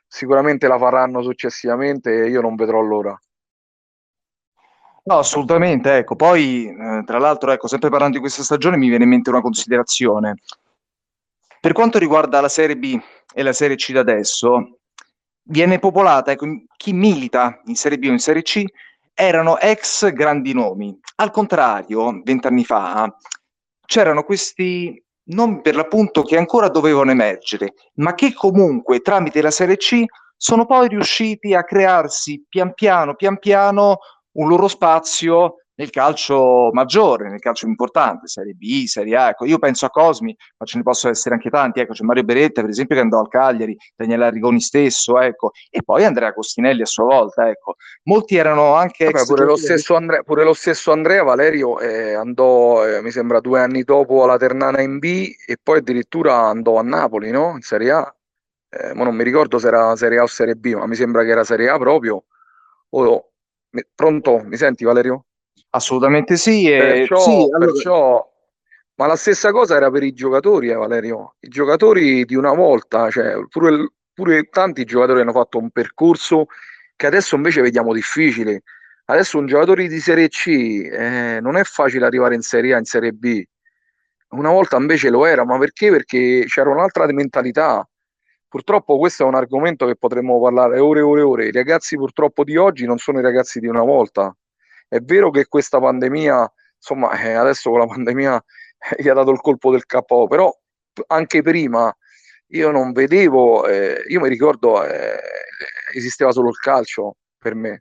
Sicuramente 0.07 0.67
la 0.67 0.77
faranno 0.77 1.21
successivamente 1.21 2.23
e 2.23 2.29
io 2.29 2.41
non 2.41 2.55
vedrò 2.55 2.81
l'ora. 2.81 3.17
No, 5.05 5.17
assolutamente, 5.17 5.97
ecco. 5.97 6.15
Poi, 6.15 6.67
eh, 6.67 7.03
tra 7.05 7.19
l'altro, 7.19 7.51
ecco, 7.51 7.67
sempre 7.67 7.89
parlando 7.89 8.15
di 8.15 8.21
questa 8.21 8.41
stagione, 8.41 8.77
mi 8.77 8.87
viene 8.87 9.03
in 9.03 9.09
mente 9.09 9.29
una 9.29 9.41
considerazione. 9.41 10.35
Per 11.59 11.73
quanto 11.73 11.97
riguarda 11.97 12.41
la 12.41 12.49
Serie 12.49 12.77
B 12.77 12.99
e 13.33 13.43
la 13.43 13.53
Serie 13.53 13.75
C 13.75 13.91
da 13.91 14.01
adesso, 14.01 14.79
viene 15.43 15.79
popolata, 15.79 16.31
ecco, 16.31 16.45
chi 16.77 16.93
milita 16.93 17.61
in 17.65 17.75
Serie 17.75 17.97
B 17.97 18.05
o 18.05 18.11
in 18.11 18.19
Serie 18.19 18.41
C 18.41 18.63
erano 19.13 19.59
ex 19.59 20.11
grandi 20.11 20.53
nomi. 20.53 20.97
Al 21.15 21.31
contrario, 21.31 22.21
vent'anni 22.23 22.63
fa 22.63 23.13
c'erano 23.85 24.23
questi 24.23 25.01
nomi 25.25 25.61
per 25.61 25.75
l'appunto 25.75 26.23
che 26.23 26.37
ancora 26.37 26.69
dovevano 26.69 27.11
emergere, 27.11 27.73
ma 27.95 28.13
che 28.13 28.33
comunque 28.33 29.01
tramite 29.01 29.41
la 29.41 29.51
Serie 29.51 29.77
C 29.77 30.03
sono 30.35 30.65
poi 30.65 30.87
riusciti 30.87 31.53
a 31.53 31.63
crearsi 31.63 32.43
pian 32.49 32.73
piano, 32.73 33.15
pian 33.15 33.37
piano 33.39 33.99
un 34.33 34.47
loro 34.47 34.67
spazio 34.67 35.57
nel 35.75 35.89
calcio 35.89 36.69
maggiore, 36.71 37.29
nel 37.29 37.39
calcio 37.39 37.65
importante, 37.65 38.27
Serie 38.27 38.53
B, 38.53 38.85
Serie 38.85 39.15
A. 39.15 39.29
Ecco, 39.29 39.45
io 39.45 39.57
penso 39.57 39.85
a 39.85 39.89
Cosmi, 39.89 40.35
ma 40.57 40.65
ce 40.65 40.77
ne 40.77 40.83
possono 40.83 41.13
essere 41.13 41.35
anche 41.35 41.49
tanti. 41.49 41.79
Ecco, 41.79 41.93
c'è 41.93 42.03
Mario 42.03 42.23
Beretta, 42.23 42.61
per 42.61 42.69
esempio, 42.69 42.95
che 42.95 43.01
andò 43.01 43.19
al 43.19 43.29
Cagliari, 43.29 43.75
Daniele 43.95 44.25
Arrigoni 44.25 44.61
stesso, 44.61 45.19
ecco, 45.19 45.51
e 45.69 45.81
poi 45.83 46.05
Andrea 46.05 46.33
Costinelli 46.33 46.81
a 46.81 46.85
sua 46.85 47.05
volta. 47.05 47.49
Ecco. 47.49 47.75
Molti 48.03 48.35
erano 48.35 48.75
anche. 48.75 49.05
Vabbè, 49.05 49.25
pure, 49.25 49.45
lo 49.45 49.55
stesso 49.55 49.95
Andrea, 49.95 50.21
pure 50.23 50.43
lo 50.43 50.53
stesso 50.53 50.91
Andrea 50.91 51.23
Valerio 51.23 51.79
eh, 51.79 52.13
andò, 52.13 52.85
eh, 52.87 53.01
mi 53.01 53.11
sembra, 53.11 53.39
due 53.39 53.59
anni 53.59 53.83
dopo 53.83 54.23
alla 54.23 54.37
Ternana 54.37 54.81
in 54.81 54.99
B 54.99 55.31
e 55.45 55.57
poi 55.61 55.79
addirittura 55.79 56.35
andò 56.47 56.77
a 56.77 56.83
Napoli, 56.83 57.31
no? 57.31 57.51
In 57.55 57.61
Serie 57.61 57.91
A. 57.91 58.15
Eh, 58.69 58.93
ma 58.93 59.03
non 59.03 59.15
mi 59.15 59.23
ricordo 59.23 59.59
se 59.59 59.67
era 59.67 59.95
Serie 59.95 60.19
A 60.19 60.23
o 60.23 60.27
Serie 60.27 60.55
B, 60.55 60.73
ma 60.73 60.87
mi 60.87 60.95
sembra 60.95 61.23
che 61.23 61.29
era 61.29 61.43
Serie 61.43 61.69
A 61.69 61.77
proprio. 61.77 62.25
Oh, 62.89 63.29
pronto? 63.95 64.41
Mi 64.45 64.57
senti 64.57 64.83
Valerio? 64.83 65.25
Assolutamente 65.71 66.35
sì. 66.37 66.69
E... 66.69 66.77
Perciò, 66.77 67.19
sì 67.19 67.31
allora... 67.31 67.71
perciò... 67.71 68.31
Ma 68.95 69.07
la 69.07 69.15
stessa 69.15 69.51
cosa 69.51 69.75
era 69.75 69.89
per 69.89 70.03
i 70.03 70.13
giocatori, 70.13 70.69
eh, 70.69 70.75
Valerio. 70.75 71.35
I 71.39 71.47
giocatori 71.47 72.25
di 72.25 72.35
una 72.35 72.53
volta, 72.53 73.09
cioè, 73.09 73.33
pure, 73.49 73.91
pure 74.13 74.43
tanti 74.49 74.83
giocatori 74.83 75.21
hanno 75.21 75.31
fatto 75.31 75.57
un 75.57 75.71
percorso 75.71 76.45
che 76.95 77.07
adesso 77.07 77.35
invece 77.35 77.61
vediamo 77.61 77.91
difficile. 77.91 78.61
Adesso 79.05 79.39
un 79.39 79.47
giocatore 79.47 79.87
di 79.87 79.99
Serie 79.99 80.29
C 80.29 80.47
eh, 80.47 81.39
non 81.41 81.57
è 81.57 81.63
facile 81.63 82.05
arrivare 82.05 82.35
in 82.35 82.41
Serie 82.41 82.75
A, 82.75 82.77
in 82.77 82.85
Serie 82.85 83.11
B. 83.11 83.43
Una 84.29 84.51
volta 84.51 84.77
invece 84.77 85.09
lo 85.09 85.25
era, 85.25 85.43
ma 85.43 85.57
perché? 85.57 85.89
Perché 85.89 86.45
c'era 86.47 86.69
un'altra 86.69 87.05
mentalità. 87.11 87.87
Purtroppo 88.47 88.97
questo 88.99 89.23
è 89.23 89.25
un 89.25 89.35
argomento 89.35 89.87
che 89.87 89.95
potremmo 89.95 90.39
parlare 90.39 90.79
ore 90.79 90.99
e 90.99 91.03
ore 91.03 91.21
e 91.21 91.23
ore. 91.23 91.47
I 91.47 91.51
ragazzi 91.51 91.95
purtroppo 91.95 92.43
di 92.43 92.55
oggi 92.57 92.85
non 92.85 92.99
sono 92.99 93.19
i 93.19 93.23
ragazzi 93.23 93.59
di 93.59 93.67
una 93.67 93.81
volta. 93.81 94.35
È 94.93 94.99
vero 94.99 95.31
che 95.31 95.47
questa 95.47 95.79
pandemia, 95.79 96.53
insomma, 96.75 97.19
eh, 97.19 97.31
adesso 97.31 97.71
con 97.71 97.79
la 97.79 97.87
pandemia 97.87 98.35
eh, 98.77 99.01
gli 99.01 99.09
ha 99.09 99.15
dato 99.15 99.31
il 99.31 99.39
colpo 99.41 99.71
del 99.71 99.87
KO, 99.87 100.27
però 100.27 100.55
anche 101.07 101.41
prima 101.41 101.91
io 102.49 102.69
non 102.69 102.91
vedevo, 102.91 103.65
eh, 103.67 104.03
io 104.07 104.19
mi 104.19 104.29
ricordo, 104.29 104.85
eh, 104.85 105.19
esisteva 105.95 106.31
solo 106.31 106.49
il 106.49 106.57
calcio 106.57 107.15
per 107.39 107.55
me. 107.55 107.79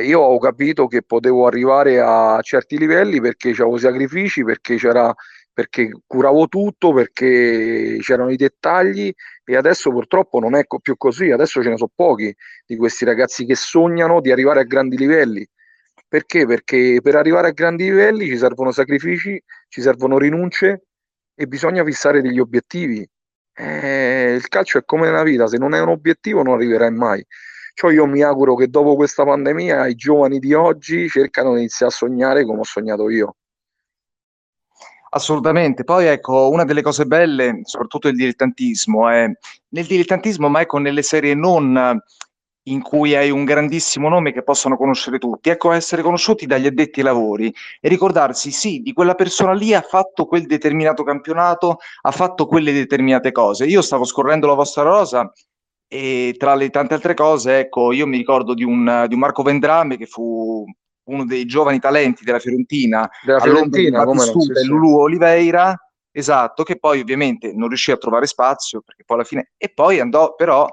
io 0.00 0.20
ho 0.20 0.38
capito 0.38 0.86
che 0.86 1.02
potevo 1.02 1.46
arrivare 1.46 1.98
a 2.00 2.40
certi 2.42 2.78
livelli 2.78 3.20
perché 3.20 3.52
c'avevo 3.52 3.76
sacrifici, 3.78 4.44
perché 4.44 4.76
c'era 4.76 5.12
perché 5.52 5.90
curavo 6.06 6.46
tutto, 6.46 6.92
perché 6.92 7.98
c'erano 8.00 8.30
i 8.30 8.36
dettagli 8.36 9.12
e 9.44 9.56
adesso 9.56 9.90
purtroppo 9.90 10.38
non 10.38 10.54
è 10.54 10.64
più 10.80 10.96
così, 10.96 11.32
adesso 11.32 11.60
ce 11.64 11.70
ne 11.70 11.76
sono 11.76 11.90
pochi 11.92 12.32
di 12.64 12.76
questi 12.76 13.04
ragazzi 13.04 13.44
che 13.44 13.56
sognano 13.56 14.20
di 14.20 14.30
arrivare 14.30 14.60
a 14.60 14.64
grandi 14.64 14.96
livelli. 14.96 15.44
Perché? 16.08 16.46
Perché 16.46 17.00
per 17.02 17.16
arrivare 17.16 17.48
a 17.48 17.52
grandi 17.52 17.84
livelli 17.84 18.26
ci 18.26 18.38
servono 18.38 18.72
sacrifici, 18.72 19.40
ci 19.68 19.82
servono 19.82 20.16
rinunce 20.16 20.86
e 21.34 21.46
bisogna 21.46 21.84
fissare 21.84 22.22
degli 22.22 22.38
obiettivi. 22.38 23.06
Eh, 23.52 24.34
il 24.34 24.48
calcio 24.48 24.78
è 24.78 24.84
come 24.84 25.06
nella 25.06 25.22
vita, 25.22 25.46
se 25.46 25.58
non 25.58 25.74
è 25.74 25.80
un 25.80 25.88
obiettivo 25.88 26.42
non 26.42 26.54
arriverai 26.54 26.90
mai. 26.92 27.24
Cioè 27.74 27.92
io 27.92 28.06
mi 28.06 28.22
auguro 28.22 28.54
che 28.54 28.68
dopo 28.68 28.96
questa 28.96 29.24
pandemia 29.24 29.86
i 29.86 29.94
giovani 29.94 30.38
di 30.38 30.54
oggi 30.54 31.08
cercano 31.08 31.52
di 31.52 31.60
iniziare 31.60 31.92
a 31.92 31.94
sognare 31.94 32.44
come 32.44 32.60
ho 32.60 32.64
sognato 32.64 33.10
io. 33.10 33.36
Assolutamente. 35.10 35.84
Poi 35.84 36.06
ecco, 36.06 36.50
una 36.50 36.64
delle 36.64 36.82
cose 36.82 37.04
belle, 37.04 37.60
soprattutto 37.64 38.08
il 38.08 38.16
dilettantismo, 38.16 39.08
è 39.08 39.30
nel 39.68 39.86
dilettantismo, 39.86 40.48
ma 40.48 40.62
ecco 40.62 40.78
nelle 40.78 41.02
serie 41.02 41.34
non 41.34 42.00
in 42.72 42.82
cui 42.82 43.14
hai 43.14 43.30
un 43.30 43.44
grandissimo 43.44 44.08
nome 44.08 44.32
che 44.32 44.42
possono 44.42 44.76
conoscere 44.76 45.18
tutti, 45.18 45.50
ecco 45.50 45.72
essere 45.72 46.02
conosciuti 46.02 46.46
dagli 46.46 46.66
addetti 46.66 47.00
ai 47.00 47.06
lavori 47.06 47.54
e 47.80 47.88
ricordarsi 47.88 48.50
sì, 48.50 48.80
di 48.80 48.92
quella 48.92 49.14
persona 49.14 49.52
lì 49.52 49.74
ha 49.74 49.80
fatto 49.80 50.26
quel 50.26 50.46
determinato 50.46 51.02
campionato, 51.02 51.78
ha 52.02 52.10
fatto 52.10 52.46
quelle 52.46 52.72
determinate 52.72 53.32
cose. 53.32 53.66
Io 53.66 53.82
stavo 53.82 54.04
scorrendo 54.04 54.46
la 54.46 54.54
vostra 54.54 54.82
rosa 54.82 55.32
e 55.86 56.34
tra 56.36 56.54
le 56.54 56.70
tante 56.70 56.94
altre 56.94 57.14
cose, 57.14 57.60
ecco, 57.60 57.92
io 57.92 58.06
mi 58.06 58.16
ricordo 58.16 58.54
di 58.54 58.64
un, 58.64 59.06
di 59.08 59.14
un 59.14 59.20
Marco 59.20 59.42
Vendrame 59.42 59.96
che 59.96 60.06
fu 60.06 60.64
uno 61.08 61.24
dei 61.24 61.46
giovani 61.46 61.78
talenti 61.78 62.24
della 62.24 62.38
Fiorentina, 62.38 63.08
della 63.24 63.40
Fiorentina 63.40 64.04
come 64.04 64.26
no, 64.26 64.40
sì, 64.40 64.52
e 64.52 64.64
Lulu 64.64 64.98
Oliveira, 64.98 65.74
esatto, 66.12 66.62
che 66.62 66.78
poi 66.78 67.00
ovviamente 67.00 67.52
non 67.54 67.68
riuscì 67.68 67.90
a 67.90 67.96
trovare 67.96 68.26
spazio 68.26 68.82
perché 68.82 69.04
poi 69.04 69.16
alla 69.16 69.26
fine 69.26 69.52
e 69.56 69.70
poi 69.72 70.00
andò 70.00 70.34
però 70.34 70.68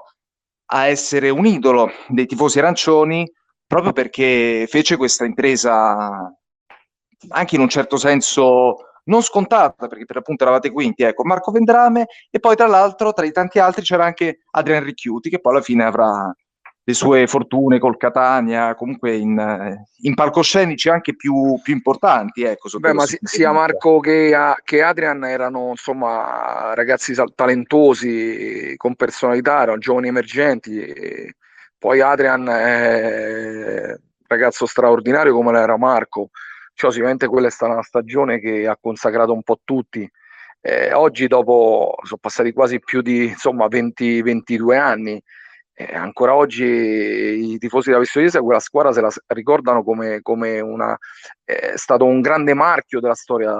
a 0.66 0.86
essere 0.86 1.30
un 1.30 1.46
idolo 1.46 1.90
dei 2.08 2.26
tifosi 2.26 2.58
arancioni 2.58 3.30
proprio 3.66 3.92
perché 3.92 4.66
fece 4.68 4.96
questa 4.96 5.24
impresa 5.24 6.32
anche 7.28 7.54
in 7.54 7.60
un 7.60 7.68
certo 7.68 7.96
senso 7.96 8.76
non 9.04 9.22
scontata, 9.22 9.86
perché 9.86 10.04
per 10.04 10.16
l'appunto 10.16 10.42
eravate 10.42 10.70
quinti, 10.70 11.04
ecco, 11.04 11.24
Marco 11.24 11.52
Vendrame 11.52 12.06
e 12.30 12.40
poi 12.40 12.56
tra 12.56 12.66
l'altro 12.66 13.12
tra 13.12 13.24
i 13.24 13.32
tanti 13.32 13.58
altri 13.58 13.84
c'era 13.84 14.04
anche 14.04 14.40
Adrian 14.50 14.82
Ricchiuti 14.82 15.30
che 15.30 15.40
poi 15.40 15.52
alla 15.52 15.62
fine 15.62 15.84
avrà 15.84 16.34
le 16.88 16.94
sue 16.94 17.26
fortune 17.26 17.80
col 17.80 17.96
Catania, 17.96 18.76
comunque 18.76 19.16
in, 19.16 19.76
in 20.02 20.14
palcoscenici 20.14 20.88
anche 20.88 21.16
più, 21.16 21.58
più 21.60 21.74
importanti. 21.74 22.44
Ecco, 22.44 22.68
Beh, 22.78 22.92
ma 22.92 23.04
si, 23.04 23.18
sia 23.22 23.50
Marco 23.50 23.98
che, 23.98 24.32
che, 24.62 24.82
Adrian 24.82 25.24
erano 25.24 25.70
insomma 25.70 26.74
ragazzi 26.74 27.12
talentosi, 27.34 28.74
con 28.76 28.94
personalità, 28.94 29.62
erano 29.62 29.78
giovani 29.78 30.06
emergenti. 30.06 31.34
Poi 31.76 32.00
Adrian 32.00 32.48
è 32.48 33.86
un 33.88 33.96
ragazzo 34.28 34.64
straordinario 34.66 35.34
come 35.34 35.50
l'era 35.50 35.76
Marco. 35.76 36.30
Cioè, 36.72 36.92
sicuramente 36.92 37.26
quella 37.26 37.48
è 37.48 37.50
stata 37.50 37.72
una 37.72 37.82
stagione 37.82 38.38
che 38.38 38.68
ha 38.68 38.78
consacrato 38.80 39.32
un 39.32 39.42
po' 39.42 39.58
tutti. 39.64 40.08
Eh, 40.60 40.92
oggi, 40.92 41.26
dopo, 41.26 41.96
sono 42.04 42.20
passati 42.20 42.52
quasi 42.52 42.78
più 42.78 43.00
di 43.02 43.26
insomma, 43.26 43.66
20, 43.66 44.22
22 44.22 44.76
anni, 44.76 45.20
eh, 45.78 45.94
ancora 45.94 46.34
oggi 46.34 46.64
i 46.64 47.58
tifosi 47.58 47.90
della 47.90 48.00
Pistoiese 48.00 48.40
quella 48.40 48.60
squadra 48.60 48.92
se 48.94 49.02
la 49.02 49.12
ricordano 49.26 49.84
come, 49.84 50.22
come 50.22 50.58
una, 50.60 50.96
è 51.44 51.74
stato 51.76 52.06
un 52.06 52.22
grande 52.22 52.54
marchio 52.54 52.98
della 52.98 53.14
storia 53.14 53.54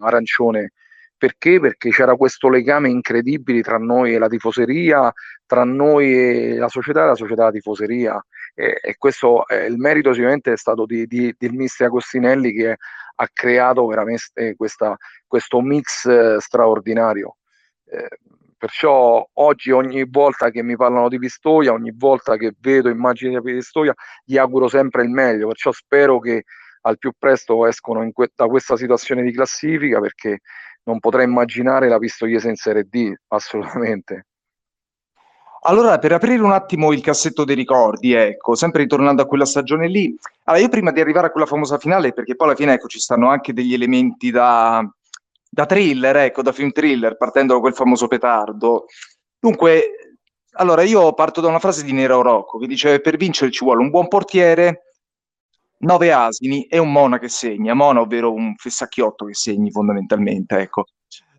arancione. 0.00 0.72
Perché? 1.16 1.60
Perché 1.60 1.90
c'era 1.90 2.16
questo 2.16 2.48
legame 2.48 2.88
incredibile 2.88 3.60
tra 3.60 3.76
noi 3.76 4.14
e 4.14 4.18
la 4.18 4.28
tifoseria, 4.28 5.12
tra 5.46 5.64
noi 5.64 6.54
e 6.54 6.56
la 6.56 6.68
società 6.68 7.02
e 7.04 7.06
la 7.06 7.14
società 7.14 7.42
e 7.42 7.44
la 7.44 7.52
tifoseria. 7.52 8.26
E, 8.54 8.78
e 8.82 8.96
questo 8.96 9.46
è 9.46 9.64
il 9.64 9.76
merito 9.76 10.12
sicuramente 10.12 10.52
è 10.52 10.56
stato 10.56 10.86
di, 10.86 11.06
di, 11.06 11.34
del 11.38 11.52
mister 11.52 11.86
Agostinelli 11.88 12.52
che 12.52 12.76
ha 13.16 13.28
creato 13.30 13.86
veramente 13.86 14.54
questa, 14.56 14.96
questo 15.26 15.60
mix 15.60 16.06
eh, 16.06 16.36
straordinario. 16.40 17.36
Eh, 17.84 18.08
Perciò 18.56 19.26
oggi 19.34 19.70
ogni 19.70 20.04
volta 20.08 20.50
che 20.50 20.62
mi 20.62 20.76
parlano 20.76 21.08
di 21.08 21.18
Pistoia, 21.18 21.72
ogni 21.72 21.92
volta 21.94 22.36
che 22.36 22.54
vedo 22.60 22.88
immagini 22.88 23.38
di 23.38 23.52
Pistoia, 23.54 23.94
gli 24.24 24.36
auguro 24.36 24.68
sempre 24.68 25.02
il 25.02 25.10
meglio. 25.10 25.48
Perciò 25.48 25.72
spero 25.72 26.18
che 26.18 26.44
al 26.82 26.98
più 26.98 27.12
presto 27.18 27.66
escono 27.66 28.08
que- 28.12 28.30
da 28.34 28.46
questa 28.46 28.76
situazione 28.76 29.22
di 29.22 29.32
classifica 29.32 30.00
perché 30.00 30.40
non 30.84 30.98
potrei 31.00 31.24
immaginare 31.24 31.88
la 31.88 31.98
Pistoiese 31.98 32.48
in 32.48 32.56
Serie 32.56 32.84
D, 32.84 33.12
assolutamente. 33.28 34.26
Allora, 35.66 35.98
per 35.98 36.12
aprire 36.12 36.42
un 36.42 36.52
attimo 36.52 36.92
il 36.92 37.00
cassetto 37.00 37.44
dei 37.44 37.56
ricordi, 37.56 38.12
ecco, 38.12 38.54
sempre 38.54 38.82
ritornando 38.82 39.22
a 39.22 39.26
quella 39.26 39.46
stagione 39.46 39.88
lì, 39.88 40.14
allora 40.44 40.62
io 40.62 40.68
prima 40.68 40.90
di 40.90 41.00
arrivare 41.00 41.28
a 41.28 41.30
quella 41.30 41.46
famosa 41.46 41.78
finale, 41.78 42.12
perché 42.12 42.36
poi 42.36 42.48
alla 42.48 42.56
fine, 42.56 42.74
ecco, 42.74 42.86
ci 42.86 42.98
stanno 42.98 43.30
anche 43.30 43.54
degli 43.54 43.72
elementi 43.72 44.30
da, 44.30 44.86
da 45.54 45.66
thriller, 45.66 46.16
ecco, 46.16 46.42
da 46.42 46.50
film 46.50 46.72
thriller, 46.72 47.16
partendo 47.16 47.54
da 47.54 47.60
quel 47.60 47.74
famoso 47.74 48.08
petardo. 48.08 48.86
Dunque, 49.38 50.18
allora 50.56 50.82
io 50.82 51.12
parto 51.14 51.40
da 51.40 51.48
una 51.48 51.60
frase 51.60 51.84
di 51.84 51.92
Nero 51.92 52.22
Rocco 52.22 52.58
che 52.58 52.66
dice 52.66 53.00
per 53.00 53.16
vincere 53.16 53.52
ci 53.52 53.64
vuole 53.64 53.80
un 53.80 53.90
buon 53.90 54.08
portiere, 54.08 54.94
nove 55.78 56.12
asini 56.12 56.64
e 56.64 56.78
un 56.78 56.90
mona 56.90 57.18
che 57.18 57.28
segna, 57.28 57.72
mona 57.74 58.00
ovvero 58.00 58.32
un 58.32 58.54
fessacchiotto 58.56 59.26
che 59.26 59.34
segni 59.34 59.70
fondamentalmente, 59.70 60.56
ecco. 60.58 60.86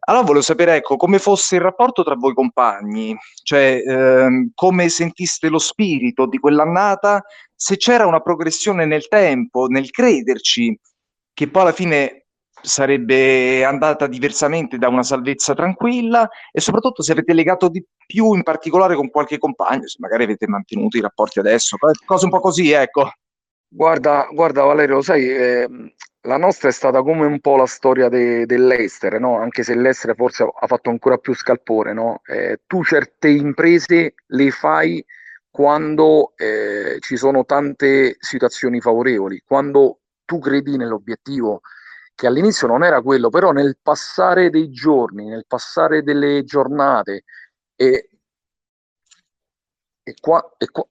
Allora 0.08 0.24
volevo 0.24 0.44
sapere, 0.44 0.76
ecco, 0.76 0.98
come 0.98 1.20
fosse 1.20 1.56
il 1.56 1.62
rapporto 1.62 2.04
tra 2.04 2.16
voi 2.16 2.34
compagni, 2.34 3.18
cioè 3.44 3.82
ehm, 3.86 4.52
come 4.54 4.88
sentiste 4.88 5.50
lo 5.50 5.58
spirito 5.58 6.28
di 6.28 6.38
quell'annata, 6.38 7.24
se 7.54 7.76
c'era 7.78 8.06
una 8.06 8.22
progressione 8.22 8.86
nel 8.86 9.08
tempo, 9.08 9.66
nel 9.66 9.90
crederci, 9.90 10.80
che 11.34 11.50
poi 11.50 11.62
alla 11.64 11.72
fine 11.72 12.25
sarebbe 12.66 13.64
andata 13.64 14.08
diversamente 14.08 14.78
da 14.78 14.88
una 14.88 15.04
salvezza 15.04 15.54
tranquilla 15.54 16.28
e 16.52 16.60
soprattutto 16.60 17.02
se 17.02 17.12
avete 17.12 17.34
legato 17.34 17.70
di 17.70 17.84
più 18.06 18.34
in 18.34 18.44
particolare 18.44 18.96
con 18.96 19.10
qualche 19.10 19.38
compagno, 19.38 19.88
se 19.88 19.98
magari 20.00 20.24
avete 20.24 20.48
mantenuto 20.48 20.98
i 20.98 21.02
rapporti 21.02 21.40
adesso, 21.40 21.78
cose 22.06 22.26
un 22.26 22.32
po' 22.32 22.40
così, 22.40 22.72
ecco. 22.72 23.10
Guarda, 23.68 24.28
guarda 24.32 24.64
Valerio, 24.64 25.02
sai, 25.02 25.28
eh, 25.30 25.68
la 26.22 26.38
nostra 26.38 26.70
è 26.70 26.72
stata 26.72 27.02
come 27.02 27.26
un 27.26 27.40
po' 27.40 27.56
la 27.56 27.66
storia 27.66 28.10
de- 28.10 28.46
dell'Ester, 28.46 29.20
no? 29.20 29.38
Anche 29.38 29.64
se 29.64 29.76
l'Ester 29.76 30.16
forse 30.16 30.44
ha 30.44 30.68
fatto 30.68 30.90
ancora 30.90 31.18
più 31.18 31.36
scalpore, 31.36 31.94
no? 31.94 32.22
Eh, 32.26 32.62
tu 32.66 32.84
certe 32.84 33.30
imprese 33.30 34.16
le 34.28 34.52
fai 34.52 35.04
quando 35.50 36.34
eh, 36.36 36.98
ci 37.00 37.16
sono 37.16 37.46
tante 37.46 38.18
situazioni 38.20 38.82
favorevoli, 38.82 39.42
quando 39.46 40.00
tu 40.26 40.40
credi 40.40 40.78
nell'obiettivo, 40.78 41.62
che 42.16 42.28
all'inizio 42.28 42.68
non 42.68 42.84
era 42.84 43.02
quello, 43.02 43.30
però 43.30 43.52
nel 43.52 43.78
passare 43.82 44.50
dei 44.50 44.72
giorni, 44.72 45.26
nel 45.26 45.46
passare 45.46 46.02
delle 46.02 46.44
giornate 46.46 47.26
e, 47.76 48.10
e, 50.02 50.14
qua, 50.20 50.56
e, 50.58 50.70
qua, 50.72 50.88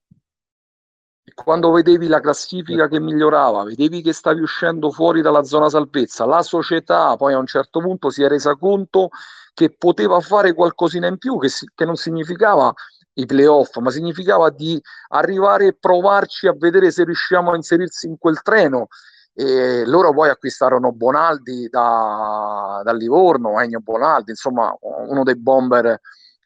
quando 1.35 1.73
vedevi 1.73 2.07
la 2.07 2.21
classifica 2.21 2.89
che 2.89 3.01
migliorava, 3.01 3.65
vedevi 3.65 4.03
che 4.03 4.13
stavi 4.13 4.41
uscendo 4.41 4.91
fuori 4.91 5.23
dalla 5.23 5.43
zona 5.45 5.69
salvezza, 5.71 6.27
la 6.27 6.43
società 6.43 7.17
poi 7.17 7.33
a 7.33 7.39
un 7.39 7.47
certo 7.47 7.81
punto 7.81 8.11
si 8.11 8.23
è 8.23 8.29
resa 8.29 8.55
conto 8.57 9.09
che 9.55 9.71
poteva 9.71 10.21
fare 10.21 10.53
qualcosina 10.53 11.07
in 11.07 11.17
più, 11.17 11.39
che, 11.39 11.49
si, 11.49 11.67
che 11.75 11.85
non 11.85 11.97
significava 11.97 12.73
i 13.15 13.27
playoff, 13.27 13.77
ma 13.79 13.91
significava 13.91 14.51
di 14.51 14.81
arrivare 15.09 15.67
e 15.69 15.75
provarci 15.75 16.49
a 16.49 16.55
vedere 16.57 16.91
se 16.91 17.05
riusciamo 17.05 17.53
a 17.53 17.57
inserirsi 17.57 18.07
in 18.09 18.19
quel 18.19 18.43
treno. 18.43 18.89
E 19.37 19.85
loro 19.85 20.13
poi 20.13 20.29
acquistarono 20.29 20.93
Bonaldi 20.93 21.69
da, 21.69 22.81
da 22.85 22.93
Livorno, 22.93 23.61
Ennio 23.61 23.81
Bonaldi, 23.81 24.31
insomma 24.31 24.73
uno 24.81 25.25
dei 25.25 25.37
bomber 25.37 26.01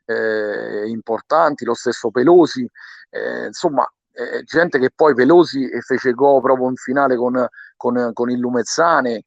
eh, 0.07 0.89
importanti, 0.89 1.67
lo 1.67 1.75
stesso 1.75 2.11
Pelosi, 2.11 2.67
eh, 3.11 3.47
insomma 3.47 3.87
eh, 4.13 4.43
gente 4.45 4.79
che 4.79 4.91
poi 4.95 5.13
Velosi 5.13 5.69
fece 5.83 6.13
go 6.13 6.41
proprio 6.41 6.69
in 6.71 6.77
finale 6.77 7.15
con, 7.17 7.47
con, 7.77 8.11
con 8.15 8.31
il 8.31 8.39
Lumezzane, 8.39 9.25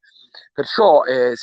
perciò 0.51 1.03
eh, 1.03 1.35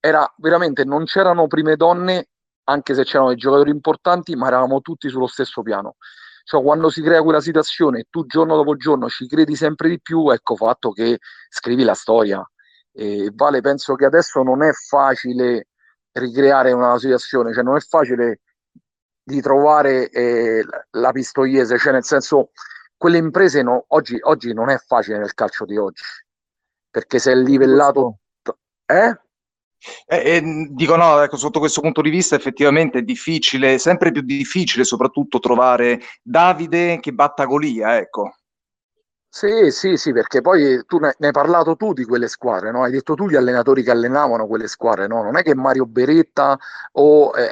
era 0.00 0.32
veramente 0.38 0.84
non 0.84 1.04
c'erano 1.04 1.46
prime 1.46 1.76
donne, 1.76 2.28
anche 2.64 2.94
se 2.94 3.04
c'erano 3.04 3.28
dei 3.28 3.36
giocatori 3.36 3.70
importanti, 3.70 4.34
ma 4.34 4.48
eravamo 4.48 4.80
tutti 4.80 5.08
sullo 5.08 5.26
stesso 5.26 5.62
piano. 5.62 5.96
Cioè, 6.46 6.62
quando 6.62 6.90
si 6.90 7.02
crea 7.02 7.22
quella 7.22 7.40
situazione 7.40 7.98
e 8.00 8.06
tu 8.08 8.24
giorno 8.24 8.54
dopo 8.54 8.76
giorno 8.76 9.08
ci 9.08 9.26
credi 9.26 9.56
sempre 9.56 9.88
di 9.88 10.00
più, 10.00 10.30
ecco 10.30 10.54
fatto 10.54 10.92
che 10.92 11.18
scrivi 11.48 11.82
la 11.82 11.94
storia. 11.94 12.48
E 12.92 13.32
vale, 13.34 13.60
penso 13.60 13.96
che 13.96 14.04
adesso 14.04 14.44
non 14.44 14.62
è 14.62 14.70
facile 14.70 15.66
ricreare 16.12 16.70
una 16.70 16.96
situazione, 17.00 17.52
cioè 17.52 17.64
non 17.64 17.74
è 17.74 17.80
facile 17.80 18.42
di 19.24 19.40
trovare 19.40 20.08
eh, 20.08 20.64
la 20.90 21.10
pistoiese, 21.10 21.78
cioè 21.78 21.92
nel 21.92 22.04
senso 22.04 22.50
quelle 22.96 23.18
imprese 23.18 23.62
no, 23.62 23.84
oggi, 23.88 24.16
oggi, 24.22 24.52
non 24.54 24.68
è 24.68 24.78
facile 24.78 25.18
nel 25.18 25.34
calcio 25.34 25.64
di 25.64 25.76
oggi, 25.76 26.04
perché 26.88 27.18
se 27.18 27.32
è 27.32 27.34
livellato... 27.34 28.20
Eh? 28.86 29.20
Eh, 30.06 30.36
eh, 30.36 30.68
dico 30.70 30.96
no, 30.96 31.20
ecco, 31.20 31.36
sotto 31.36 31.58
questo 31.58 31.80
punto 31.80 32.00
di 32.00 32.10
vista 32.10 32.34
effettivamente 32.34 32.98
è 32.98 33.02
difficile, 33.02 33.78
sempre 33.78 34.10
più 34.10 34.22
difficile 34.22 34.84
soprattutto 34.84 35.38
trovare 35.38 36.00
Davide 36.22 36.98
che 37.00 37.12
batta 37.12 37.44
Golia, 37.44 37.96
ecco. 37.96 38.32
Sì, 39.28 39.70
sì, 39.70 39.98
sì, 39.98 40.12
perché 40.12 40.40
poi 40.40 40.82
tu 40.86 40.98
ne, 40.98 41.14
ne 41.18 41.26
hai 41.26 41.32
parlato 41.32 41.76
tu 41.76 41.92
di 41.92 42.04
quelle 42.04 42.26
squadre, 42.26 42.70
no? 42.70 42.82
Hai 42.84 42.90
detto 42.90 43.14
tu 43.14 43.28
gli 43.28 43.36
allenatori 43.36 43.82
che 43.82 43.90
allenavano 43.90 44.46
quelle 44.46 44.66
squadre, 44.66 45.06
no? 45.06 45.22
Non 45.22 45.36
è 45.36 45.42
che 45.42 45.54
Mario 45.54 45.84
Beretta 45.84 46.58
o, 46.92 47.32
eh, 47.36 47.44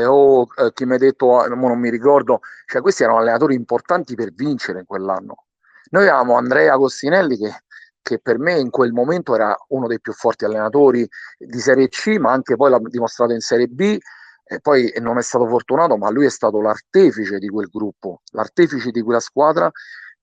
eh 0.00 0.04
o 0.06 0.46
eh, 0.56 0.72
chi 0.72 0.86
mi 0.86 0.94
ha 0.94 0.96
detto, 0.96 1.44
eh, 1.44 1.48
non 1.50 1.78
mi 1.78 1.90
ricordo, 1.90 2.40
cioè 2.64 2.80
questi 2.80 3.02
erano 3.02 3.18
allenatori 3.18 3.54
importanti 3.54 4.14
per 4.14 4.32
vincere 4.32 4.78
in 4.80 4.86
quell'anno. 4.86 5.44
Noi 5.90 6.08
avevamo 6.08 6.36
Andrea 6.36 6.72
Agostinelli 6.72 7.36
che, 7.36 7.62
che 8.02 8.18
per 8.20 8.38
me 8.38 8.58
in 8.58 8.70
quel 8.70 8.92
momento 8.92 9.34
era 9.34 9.56
uno 9.68 9.86
dei 9.86 10.00
più 10.00 10.12
forti 10.12 10.44
allenatori 10.44 11.06
di 11.38 11.58
Serie 11.58 11.88
C, 11.88 12.16
ma 12.18 12.32
anche 12.32 12.56
poi 12.56 12.70
l'ha 12.70 12.80
dimostrato 12.82 13.32
in 13.32 13.40
Serie 13.40 13.66
B, 13.66 13.98
e 14.50 14.60
poi 14.60 14.92
non 15.00 15.18
è 15.18 15.22
stato 15.22 15.46
fortunato, 15.46 15.96
ma 15.98 16.10
lui 16.10 16.24
è 16.24 16.30
stato 16.30 16.60
l'artefice 16.62 17.38
di 17.38 17.48
quel 17.48 17.68
gruppo, 17.70 18.22
l'artefice 18.32 18.90
di 18.90 19.02
quella 19.02 19.20
squadra 19.20 19.70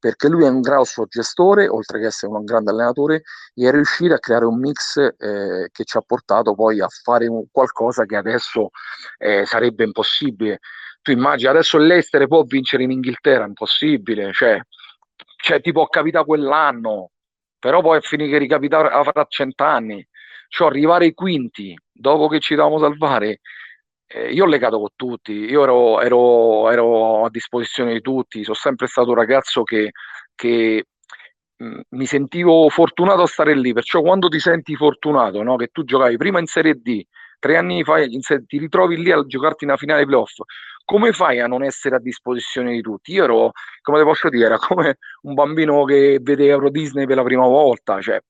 perché 0.06 0.28
lui 0.28 0.46
è 0.46 0.50
un 0.50 0.62
grosso 0.62 1.06
gestore, 1.08 1.68
oltre 1.68 2.00
che 2.00 2.06
essere 2.06 2.32
un 2.32 2.44
grande 2.44 2.70
allenatore, 2.70 3.24
e 3.56 3.68
è 3.68 3.72
riuscito 3.72 4.14
a 4.14 4.20
creare 4.20 4.46
un 4.46 4.60
mix 4.60 4.98
eh, 4.98 5.70
che 5.72 5.84
ci 5.84 5.98
ha 5.98 6.02
portato 6.06 6.54
poi 6.54 6.80
a 6.80 6.88
fare 6.88 7.26
un, 7.26 7.46
qualcosa 7.52 8.06
che 8.06 8.16
adesso 8.16 8.70
eh, 9.18 9.48
sarebbe 9.48 9.84
impossibile. 9.84 10.60
Tu 11.02 11.10
immagini, 11.10 11.50
adesso 11.50 11.80
l'Estere 11.80 12.28
può 12.28 12.44
vincere 12.44 12.84
in 12.84 12.92
Inghilterra, 12.92 13.46
impossibile, 13.46 14.32
cioè, 14.32 14.60
cioè 15.38 15.60
ti 15.60 15.72
può 15.72 15.88
capitare 15.88 16.26
quell'anno, 16.26 17.10
però 17.65 17.82
poi 17.82 17.97
a 17.97 18.01
finire 18.01 18.30
che 18.30 18.38
ricapitare 18.38 18.89
avrà 18.89 19.25
cent'anni. 19.28 20.08
Cioè 20.49 20.67
arrivare 20.67 21.06
ai 21.06 21.15
quinti, 21.15 21.75
dopo 21.91 22.28
che 22.28 22.39
ci 22.39 22.54
dobbiamo 22.54 22.78
salvare, 22.78 23.39
eh, 24.06 24.32
io 24.32 24.43
ho 24.43 24.47
legato 24.47 24.78
con 24.78 24.89
tutti, 24.95 25.32
io 25.32 25.63
ero, 25.63 25.99
ero, 25.99 26.69
ero, 26.69 27.25
a 27.25 27.30
disposizione 27.32 27.93
di 27.93 28.01
tutti, 28.01 28.43
sono 28.43 28.56
sempre 28.56 28.86
stato 28.86 29.10
un 29.10 29.15
ragazzo 29.15 29.63
che, 29.63 29.93
che 30.36 30.86
mh, 31.58 31.65
mm, 31.65 31.80
mi 31.89 32.06
sentivo 32.06 32.69
fortunato 32.69 33.23
a 33.23 33.28
stare 33.28 33.56
lì, 33.56 33.73
perciò 33.73 34.01
quando 34.01 34.28
ti 34.30 34.39
senti 34.39 34.75
fortunato, 34.75 35.41
no? 35.41 35.56
che 35.56 35.69
tu 35.71 35.84
giocavi 35.84 36.17
prima 36.17 36.38
in 36.39 36.45
Serie 36.45 36.75
D, 36.75 37.04
tre 37.39 37.58
anni 37.58 37.84
fa 37.84 37.95
ti 38.45 38.60
ritrovi 38.60 38.97
lì 38.97 39.10
a 39.12 39.25
giocarti 39.25 39.63
una 39.63 39.75
finale 39.75 40.06
playoff, 40.06 40.38
come 40.86 41.12
fai 41.12 41.39
a 41.39 41.48
non 41.48 41.63
essere 41.63 41.95
a 41.95 42.00
disposizione 42.00 42.71
di 42.71 42.82
tutti? 42.82 43.12
Io 43.12 43.24
ero, 43.24 43.52
come 43.82 43.98
te 43.98 44.04
posso 44.04 44.30
dire, 44.30 44.45
era 44.45 44.58
come 44.58 44.98
un 45.24 45.34
bambino 45.34 45.84
che 45.84 46.19
vede 46.21 46.45
Euro 46.45 46.69
Disney 46.69 47.06
per 47.06 47.17
la 47.17 47.24
prima 47.24 47.48
volta, 47.48 48.00
cioè 48.00 48.21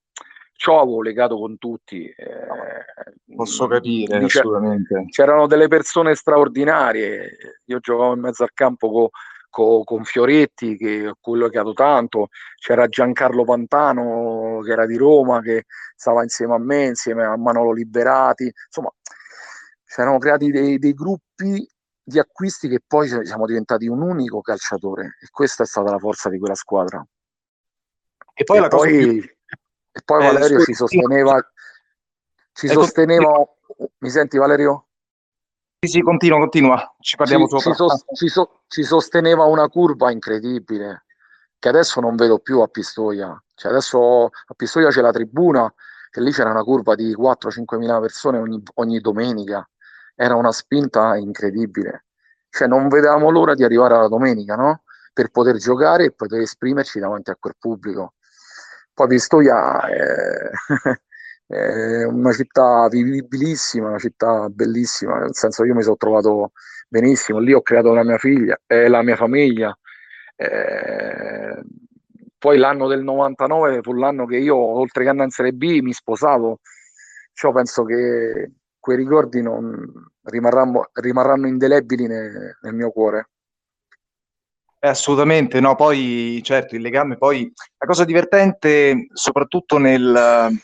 ciò 0.54 0.80
avevo 0.80 1.02
legato 1.02 1.38
con 1.38 1.58
tutti. 1.58 2.06
Eh, 2.06 3.36
Posso 3.36 3.68
capire, 3.68 4.18
dice, 4.20 4.40
assolutamente. 4.40 5.06
C'erano 5.10 5.46
delle 5.46 5.68
persone 5.68 6.16
straordinarie, 6.16 7.62
io 7.66 7.80
giocavo 7.80 8.14
in 8.14 8.22
mezzo 8.22 8.44
al 8.44 8.54
campo 8.54 8.90
con 8.90 9.10
co, 9.50 9.84
con 9.84 10.04
Fioretti, 10.04 10.78
che 10.78 11.14
quello 11.20 11.48
che 11.50 11.58
ha 11.58 11.74
tanto, 11.74 12.28
c'era 12.58 12.88
Giancarlo 12.88 13.44
Pantano 13.44 14.60
che 14.64 14.72
era 14.72 14.86
di 14.86 14.98
Roma, 14.98 15.42
che 15.42 15.64
stava 15.96 16.24
insieme 16.24 16.56
a 16.56 16.60
me, 16.60 16.86
insieme 16.86 17.24
a 17.24 17.38
Manolo 17.38 17.72
Liberati, 17.72 18.52
insomma, 18.66 18.92
c'erano 19.86 20.18
creati 20.18 20.52
dei, 20.52 20.78
dei 20.78 20.94
gruppi 20.94 21.66
di 22.08 22.20
acquisti 22.20 22.68
che 22.68 22.82
poi 22.86 23.08
siamo 23.08 23.48
diventati 23.48 23.88
un 23.88 24.02
unico 24.02 24.42
calciatore 24.42 25.18
e 25.20 25.28
questa 25.32 25.64
è 25.64 25.66
stata 25.66 25.90
la 25.90 25.98
forza 25.98 26.30
di 26.30 26.38
quella 26.38 26.54
squadra. 26.54 27.06
E 28.34 28.44
poi 28.44 28.58
e 28.58 28.60
la 28.60 28.68
poi, 28.68 28.78
cosa 28.78 28.98
più 28.98 29.36
e 29.98 30.02
poi 30.04 30.24
eh, 30.24 30.32
Valerio 30.34 30.62
ci 30.62 30.74
sosteneva, 30.74 31.52
ci 32.52 32.66
ecco, 32.68 32.82
sosteneva, 32.82 33.48
mi 34.00 34.10
senti 34.10 34.38
Valerio? 34.38 34.88
Sì, 35.80 35.90
sì, 35.90 36.02
continua, 36.02 36.40
continua, 36.40 36.96
ci 37.00 37.16
parliamo 37.16 37.48
ci, 37.48 37.58
sopra. 37.58 37.72
Ci, 37.72 37.78
so, 37.78 38.06
ci, 38.14 38.28
so, 38.28 38.62
ci, 38.68 38.84
sosteneva 38.84 39.46
una 39.46 39.70
curva 39.70 40.12
incredibile, 40.12 41.06
che 41.58 41.70
adesso 41.70 42.02
non 42.02 42.18
vedo 42.18 42.40
più 42.40 42.60
a 42.60 42.68
Pistoia. 42.68 43.42
Cioè 43.54 43.72
adesso 43.72 44.26
a 44.26 44.54
Pistoia 44.54 44.90
c'è 44.90 45.00
la 45.00 45.12
tribuna, 45.12 45.74
che 46.12 46.20
lì 46.20 46.34
c'era 46.34 46.52
una 46.52 46.64
curva 46.64 46.94
di 46.94 47.16
4-5 47.16 47.78
mila 47.78 48.02
persone 48.02 48.38
ogni, 48.38 48.62
ogni 48.76 49.00
domenica. 49.00 49.66
Era 50.16 50.36
una 50.36 50.52
spinta 50.52 51.16
incredibile. 51.18 52.06
Cioè 52.50 52.68
non 52.68 52.88
vedevamo 52.88 53.30
l'ora 53.30 53.54
di 53.54 53.64
arrivare 53.64 53.96
alla 53.96 54.08
domenica, 54.08 54.56
no? 54.56 54.84
Per 55.14 55.30
poter 55.30 55.58
giocare 55.58 56.06
e 56.06 56.12
poter 56.12 56.42
esprimerci 56.42 57.00
davanti 57.00 57.30
a 57.30 57.38
quel 57.40 57.56
pubblico 57.60 58.14
poi 58.96 59.08
Pistoia 59.08 59.82
è, 59.88 60.50
è 61.48 62.04
una 62.06 62.32
città 62.32 62.88
vivibilissima, 62.88 63.90
una 63.90 64.00
città 64.00 64.48
bellissima, 64.50 65.20
nel 65.20 65.36
senso 65.36 65.66
io 65.66 65.76
mi 65.76 65.84
sono 65.84 65.98
trovato 65.98 66.54
benissimo, 66.88 67.40
lì 67.40 67.52
ho 67.54 67.62
creato 67.62 67.94
la 67.94 68.04
mia 68.04 68.18
figlia, 68.18 68.58
eh, 68.66 68.88
la 68.88 69.04
mia 69.04 69.18
famiglia. 69.18 69.78
Eh, 70.38 71.62
poi 72.38 72.58
l'anno 72.58 72.88
del 72.88 73.04
99 73.04 73.82
fu 73.82 73.94
l'anno 73.94 74.26
che 74.26 74.38
io, 74.38 74.56
oltre 74.56 75.04
che 75.04 75.10
andare 75.10 75.28
in 75.28 75.34
Serie 75.34 75.52
B, 75.52 75.80
mi 75.82 75.92
sposavo. 75.94 76.60
Cioè, 77.34 77.52
penso 77.52 77.84
che 77.84 78.52
quei 78.86 78.98
ricordi 78.98 79.42
non 79.42 79.74
rimarranno, 80.22 80.90
rimarranno 80.94 81.48
indelebili 81.48 82.06
nel, 82.06 82.56
nel 82.62 82.74
mio 82.76 82.92
cuore. 82.92 83.30
Eh, 84.80 84.88
assolutamente, 84.88 85.60
no, 85.60 85.74
poi 85.74 86.40
certo 86.44 86.76
il 86.76 86.84
legame, 86.84 87.18
poi 87.18 87.52
la 87.80 87.88
cosa 87.88 88.06
divertente 88.06 89.08
soprattutto 89.12 89.80
nel, 89.80 90.56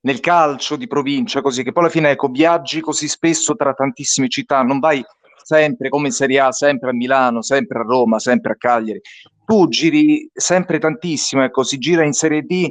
nel 0.00 0.20
calcio 0.20 0.76
di 0.76 0.86
provincia, 0.86 1.40
così 1.40 1.64
che 1.64 1.72
poi 1.72 1.82
alla 1.82 1.92
fine 1.92 2.10
ecco, 2.10 2.28
viaggi 2.28 2.80
così 2.80 3.08
spesso 3.08 3.56
tra 3.56 3.74
tantissime 3.74 4.28
città, 4.28 4.62
non 4.62 4.78
vai 4.78 5.04
sempre 5.42 5.88
come 5.88 6.06
in 6.06 6.12
Serie 6.12 6.38
A, 6.38 6.52
sempre 6.52 6.90
a 6.90 6.92
Milano, 6.92 7.42
sempre 7.42 7.80
a 7.80 7.82
Roma, 7.82 8.20
sempre 8.20 8.52
a 8.52 8.56
Cagliari. 8.56 9.00
Tu 9.44 9.66
giri 9.66 10.30
sempre 10.32 10.78
tantissimo, 10.78 11.42
ecco, 11.42 11.64
si 11.64 11.78
gira 11.78 12.04
in 12.04 12.12
Serie 12.12 12.42
D 12.42 12.70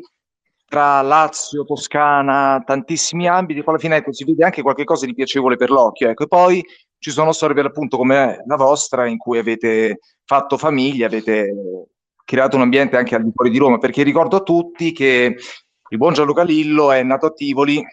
tra 0.66 1.02
Lazio, 1.02 1.64
Toscana, 1.64 2.64
tantissimi 2.66 3.28
ambiti, 3.28 3.62
poi 3.62 3.74
alla 3.74 3.84
fine 3.84 3.98
ecco, 3.98 4.14
si 4.14 4.24
vede 4.24 4.44
anche 4.44 4.62
qualcosa 4.62 5.06
di 5.06 5.14
piacevole 5.14 5.56
per 5.56 5.70
l'occhio, 5.70 6.10
ecco, 6.10 6.24
e 6.24 6.28
poi 6.28 6.66
ci 6.98 7.12
sono 7.12 7.32
storie 7.32 7.56
per 7.56 7.66
l'appunto 7.66 7.98
come 7.98 8.44
la 8.48 8.56
vostra 8.56 9.06
in 9.06 9.18
cui 9.18 9.38
avete 9.38 10.00
fatto 10.26 10.58
famiglia, 10.58 11.06
avete 11.06 11.54
creato 12.26 12.56
un 12.56 12.62
ambiente 12.62 12.98
anche 12.98 13.16
al 13.16 13.24
di 13.24 13.32
fuori 13.36 13.52
di 13.52 13.58
Roma, 13.58 13.78
perché 13.78 14.04
ricordo 14.04 14.38
a 14.38 14.42
tutti 14.42 14.92
che 14.94 15.36
il 15.90 15.98
buon 15.98 16.14
Gianluca 16.14 16.44
Lillo 16.44 16.92
è 16.92 17.04
nato 17.04 17.28
a 17.28 17.32
Tivoli 17.34 17.86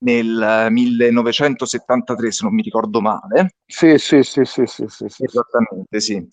nel 0.00 0.66
1973, 0.70 2.30
se 2.32 2.44
non 2.44 2.54
mi 2.54 2.62
ricordo 2.62 3.00
male. 3.00 3.54
Sì, 3.64 3.98
sì, 3.98 4.22
sì, 4.22 4.44
sì, 4.44 4.66
sì, 4.66 4.84
sì, 4.88 5.08
sì. 5.08 5.24
Esattamente, 5.24 6.00
sì. 6.00 6.28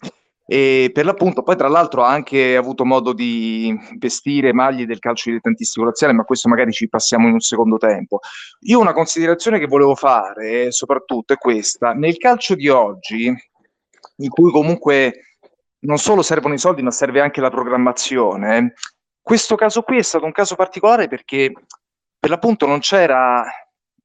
E 0.47 0.91
per 0.93 1.05
l'appunto, 1.05 1.41
poi 1.41 1.55
tra 1.55 1.67
l'altro 1.67 2.03
ha 2.03 2.09
anche 2.09 2.55
avuto 2.55 2.85
modo 2.85 3.13
di 3.13 3.75
vestire 3.97 4.53
maglie 4.53 4.85
del 4.85 4.99
calcio 4.99 5.29
dilettantistico 5.29 5.85
laziale, 5.85 6.13
ma 6.13 6.23
questo 6.23 6.47
magari 6.49 6.71
ci 6.71 6.87
passiamo 6.87 7.27
in 7.27 7.33
un 7.33 7.39
secondo 7.39 7.77
tempo. 7.77 8.19
Io 8.61 8.79
una 8.79 8.93
considerazione 8.93 9.57
che 9.57 9.65
volevo 9.65 9.95
fare, 9.95 10.71
soprattutto, 10.71 11.33
è 11.33 11.37
questa. 11.37 11.93
Nel 11.93 12.17
calcio 12.17 12.53
di 12.53 12.69
oggi, 12.69 13.33
in 14.17 14.29
cui 14.29 14.51
comunque 14.51 15.37
non 15.79 15.97
solo 15.97 16.21
servono 16.21 16.53
i 16.53 16.59
soldi, 16.59 16.83
ma 16.83 16.91
serve 16.91 17.21
anche 17.21 17.41
la 17.41 17.49
programmazione, 17.49 18.73
questo 19.25 19.55
caso 19.55 19.81
qui 19.81 19.97
è 19.97 20.03
stato 20.03 20.23
un 20.23 20.31
caso 20.31 20.53
particolare 20.53 21.07
perché 21.07 21.51
per 22.19 22.29
l'appunto 22.29 22.67
non 22.67 22.77
c'era 22.77 23.43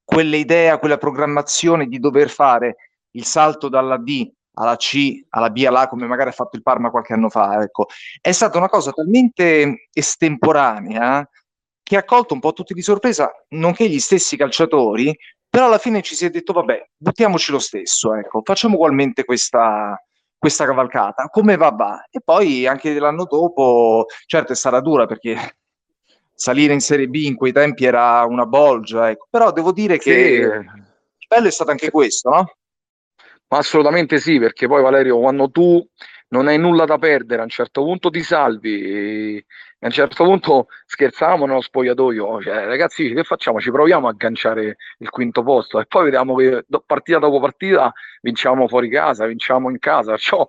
quell'idea, 0.02 0.78
quella 0.78 0.96
programmazione 0.96 1.86
di 1.88 1.98
dover 1.98 2.30
fare 2.30 2.76
il 3.10 3.26
salto 3.26 3.68
dalla 3.68 3.98
D 3.98 4.32
alla 4.54 4.76
C, 4.76 5.24
alla 5.30 5.50
B, 5.50 5.64
alla 5.66 5.80
A, 5.80 5.88
come 5.88 6.06
magari 6.06 6.30
ha 6.30 6.32
fatto 6.32 6.56
il 6.56 6.62
Parma 6.62 6.90
qualche 6.90 7.12
anno 7.12 7.28
fa. 7.28 7.62
Ecco. 7.62 7.86
È 8.20 8.32
stata 8.32 8.58
una 8.58 8.68
cosa 8.68 8.92
talmente 8.92 9.88
estemporanea 9.92 11.28
che 11.82 11.96
ha 11.96 12.04
colto 12.04 12.34
un 12.34 12.40
po' 12.40 12.52
tutti 12.52 12.74
di 12.74 12.82
sorpresa, 12.82 13.32
nonché 13.48 13.88
gli 13.88 13.98
stessi 13.98 14.36
calciatori, 14.36 15.16
però 15.48 15.66
alla 15.66 15.78
fine 15.78 16.02
ci 16.02 16.14
si 16.14 16.24
è 16.24 16.30
detto, 16.30 16.52
vabbè, 16.52 16.90
buttiamoci 16.96 17.50
lo 17.50 17.58
stesso, 17.58 18.14
ecco, 18.14 18.42
facciamo 18.44 18.74
ugualmente 18.74 19.24
questa, 19.24 20.00
questa 20.38 20.64
cavalcata, 20.64 21.28
come 21.28 21.56
va 21.56 21.70
va. 21.70 22.06
E 22.08 22.20
poi 22.24 22.66
anche 22.66 22.96
l'anno 22.96 23.24
dopo, 23.24 24.06
certo 24.26 24.52
è 24.52 24.56
stata 24.56 24.78
dura 24.80 25.06
perché 25.06 25.56
salire 26.32 26.72
in 26.72 26.80
Serie 26.80 27.08
B 27.08 27.16
in 27.16 27.34
quei 27.34 27.52
tempi 27.52 27.84
era 27.84 28.24
una 28.24 28.46
bolgia, 28.46 29.10
ecco. 29.10 29.26
però 29.28 29.50
devo 29.50 29.72
dire 29.72 29.98
che 29.98 30.12
il 30.12 31.26
bello 31.28 31.48
è 31.48 31.50
stato 31.50 31.72
anche 31.72 31.90
questo, 31.90 32.30
no? 32.30 32.54
Ma 33.50 33.58
assolutamente 33.58 34.18
sì, 34.20 34.38
perché 34.38 34.68
poi 34.68 34.80
Valerio, 34.80 35.18
quando 35.18 35.50
tu 35.50 35.84
non 36.28 36.46
hai 36.46 36.56
nulla 36.56 36.84
da 36.84 36.98
perdere, 36.98 37.40
a 37.40 37.44
un 37.44 37.50
certo 37.50 37.82
punto 37.82 38.08
ti 38.08 38.22
salvi, 38.22 38.80
e 38.80 39.44
a 39.80 39.86
un 39.86 39.90
certo 39.90 40.22
punto 40.24 40.68
scherzavamo 40.86 41.46
nello 41.46 41.60
spogliatoio, 41.60 42.42
cioè, 42.42 42.64
ragazzi 42.66 43.12
che 43.12 43.24
facciamo? 43.24 43.60
Ci 43.60 43.72
proviamo 43.72 44.06
a 44.06 44.10
agganciare 44.10 44.76
il 44.98 45.10
quinto 45.10 45.42
posto 45.42 45.80
e 45.80 45.86
poi 45.86 46.04
vediamo 46.04 46.36
che 46.36 46.64
partita 46.86 47.18
dopo 47.18 47.40
partita 47.40 47.92
vinciamo 48.20 48.68
fuori 48.68 48.88
casa, 48.88 49.26
vinciamo 49.26 49.68
in 49.68 49.80
casa, 49.80 50.12
perciò 50.12 50.42
a 50.42 50.46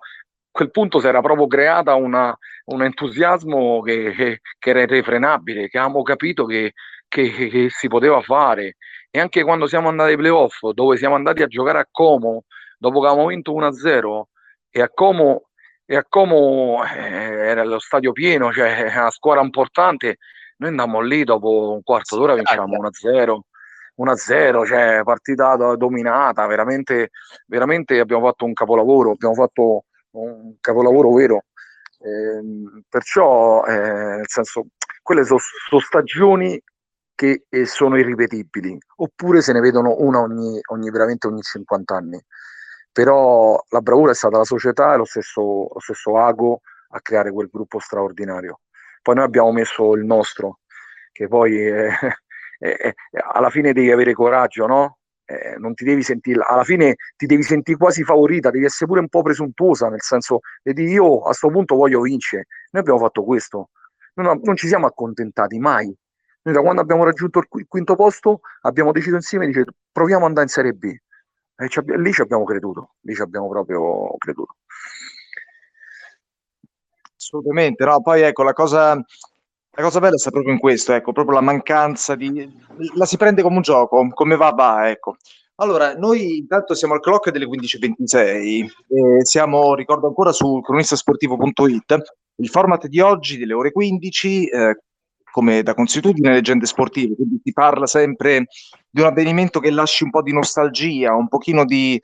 quel 0.52 0.70
punto 0.70 1.00
si 1.00 1.06
era 1.08 1.20
proprio 1.20 1.48
creata 1.48 1.94
una, 1.96 2.36
un 2.66 2.82
entusiasmo 2.84 3.80
che, 3.80 4.12
che, 4.12 4.40
che, 4.58 4.70
era 4.70 4.82
irrefrenabile, 4.82 5.68
che 5.68 5.78
avevamo 5.78 6.02
capito 6.02 6.44
che, 6.44 6.74
che, 7.08 7.66
si 7.70 7.88
poteva 7.88 8.20
fare 8.22 8.76
e 9.10 9.18
anche 9.18 9.42
quando 9.42 9.66
siamo 9.66 9.88
andati 9.88 10.10
ai 10.10 10.16
playoff, 10.16 10.68
dove 10.72 10.96
siamo 10.96 11.16
andati 11.16 11.42
a 11.42 11.46
giocare 11.46 11.78
a 11.80 11.88
Como, 11.90 12.44
dopo 12.82 13.00
che 13.00 13.06
avevamo 13.06 13.28
vinto 13.28 13.52
1-0 13.52 14.22
e 14.68 14.82
a 14.82 14.90
Como, 14.92 15.50
e 15.84 15.96
a 15.96 16.04
Como 16.08 16.82
eh, 16.84 16.98
era 16.98 17.62
lo 17.62 17.78
stadio 17.78 18.10
pieno, 18.10 18.52
cioè 18.52 18.90
una 18.90 19.10
squadra 19.10 19.44
importante, 19.44 20.16
noi 20.56 20.70
andammo 20.70 21.00
lì 21.00 21.22
dopo 21.22 21.74
un 21.74 21.82
quarto 21.84 22.16
d'ora 22.16 22.34
vinciamo 22.34 22.76
1-0. 22.76 23.38
1-0, 23.94 24.66
cioè 24.66 25.02
partita 25.04 25.54
dominata, 25.76 26.46
veramente, 26.46 27.10
veramente 27.46 28.00
abbiamo 28.00 28.26
fatto 28.26 28.46
un 28.46 28.54
capolavoro, 28.54 29.12
abbiamo 29.12 29.34
fatto 29.34 29.84
un 30.12 30.54
capolavoro 30.60 31.12
vero. 31.12 31.44
Eh, 32.00 32.40
perciò, 32.88 33.64
eh, 33.64 34.16
nel 34.16 34.28
senso, 34.28 34.66
quelle 35.02 35.24
sono 35.24 35.38
so 35.38 35.78
stagioni 35.78 36.60
che 37.14 37.44
eh, 37.48 37.66
sono 37.66 37.96
irripetibili, 37.96 38.76
oppure 38.96 39.40
se 39.40 39.52
ne 39.52 39.60
vedono 39.60 39.94
una 39.98 40.20
ogni, 40.20 40.58
ogni 40.70 40.90
veramente 40.90 41.28
ogni 41.28 41.42
50 41.42 41.94
anni 41.94 42.20
però 42.92 43.60
la 43.70 43.80
bravura 43.80 44.12
è 44.12 44.14
stata 44.14 44.36
la 44.36 44.44
società 44.44 44.94
e 44.94 44.96
lo 44.98 45.04
stesso, 45.04 45.40
lo 45.72 45.80
stesso 45.80 46.18
Ago 46.18 46.60
a 46.90 47.00
creare 47.00 47.32
quel 47.32 47.48
gruppo 47.50 47.78
straordinario. 47.78 48.60
Poi 49.00 49.14
noi 49.14 49.24
abbiamo 49.24 49.50
messo 49.50 49.94
il 49.94 50.04
nostro, 50.04 50.58
che 51.10 51.26
poi 51.26 51.56
è, 51.66 51.88
è, 52.58 52.94
alla 53.32 53.50
fine 53.50 53.72
devi 53.72 53.90
avere 53.90 54.12
coraggio, 54.12 54.66
no? 54.66 54.98
Eh, 55.24 55.56
non 55.58 55.72
ti 55.74 55.84
devi 55.84 56.02
sentire, 56.02 56.44
alla 56.46 56.64
fine 56.64 56.96
ti 57.16 57.26
devi 57.26 57.42
sentire 57.42 57.78
quasi 57.78 58.04
favorita, 58.04 58.50
devi 58.50 58.64
essere 58.66 58.86
pure 58.86 59.00
un 59.00 59.08
po' 59.08 59.22
presuntuosa, 59.22 59.88
nel 59.88 60.02
senso 60.02 60.40
di 60.62 60.82
io 60.84 61.20
a 61.20 61.26
questo 61.26 61.48
punto 61.48 61.74
voglio 61.76 62.02
vincere. 62.02 62.46
Noi 62.70 62.82
abbiamo 62.82 62.98
fatto 62.98 63.24
questo, 63.24 63.70
non, 64.14 64.40
non 64.42 64.56
ci 64.56 64.68
siamo 64.68 64.86
accontentati 64.86 65.58
mai. 65.58 65.94
Noi 66.44 66.54
da 66.54 66.60
quando 66.60 66.82
abbiamo 66.82 67.04
raggiunto 67.04 67.38
il 67.38 67.66
quinto 67.68 67.94
posto 67.94 68.40
abbiamo 68.62 68.90
deciso 68.90 69.14
insieme 69.14 69.46
di 69.46 69.52
dire 69.52 69.66
proviamo 69.92 70.22
ad 70.22 70.28
andare 70.28 70.46
in 70.46 70.52
Serie 70.52 70.72
B 70.72 70.92
e 71.56 71.68
ci 71.68 71.80
lì 71.96 72.12
ci 72.12 72.22
abbiamo 72.22 72.44
creduto, 72.44 72.94
lì 73.00 73.14
ci 73.14 73.22
abbiamo 73.22 73.48
proprio 73.48 74.14
creduto. 74.18 74.56
Assolutamente, 77.16 77.84
no, 77.84 78.02
poi 78.02 78.22
ecco 78.22 78.42
la 78.42 78.52
cosa, 78.52 78.94
la 78.94 79.82
cosa 79.82 80.00
bella 80.00 80.18
sta 80.18 80.30
proprio 80.30 80.52
in 80.52 80.58
questo, 80.58 80.92
ecco, 80.92 81.12
proprio 81.12 81.36
la 81.36 81.42
mancanza 81.42 82.14
di... 82.14 82.50
la 82.94 83.06
si 83.06 83.16
prende 83.16 83.42
come 83.42 83.56
un 83.56 83.62
gioco, 83.62 84.08
come 84.12 84.36
va 84.36 84.50
va, 84.50 84.90
ecco. 84.90 85.16
Allora, 85.56 85.94
noi 85.94 86.38
intanto 86.38 86.74
siamo 86.74 86.94
al 86.94 87.00
clock 87.00 87.30
delle 87.30 87.46
15.26, 87.46 88.16
eh, 88.18 89.24
siamo, 89.24 89.74
ricordo 89.74 90.08
ancora, 90.08 90.32
su 90.32 90.60
cronistasportivo.it, 90.60 92.02
il 92.36 92.48
format 92.48 92.86
di 92.88 93.00
oggi 93.00 93.38
delle 93.38 93.52
ore 93.52 93.70
15, 93.70 94.46
eh, 94.48 94.80
come 95.30 95.62
da 95.62 95.74
consuetudine 95.74 96.32
leggende 96.32 96.66
sportive, 96.66 97.14
quindi 97.14 97.40
si 97.42 97.52
parla 97.52 97.86
sempre 97.86 98.46
di 98.92 99.00
un 99.00 99.06
avvenimento 99.06 99.58
che 99.58 99.70
lasci 99.70 100.04
un 100.04 100.10
po' 100.10 100.20
di 100.20 100.32
nostalgia, 100.32 101.14
un 101.14 101.26
pochino 101.26 101.64
di... 101.64 101.98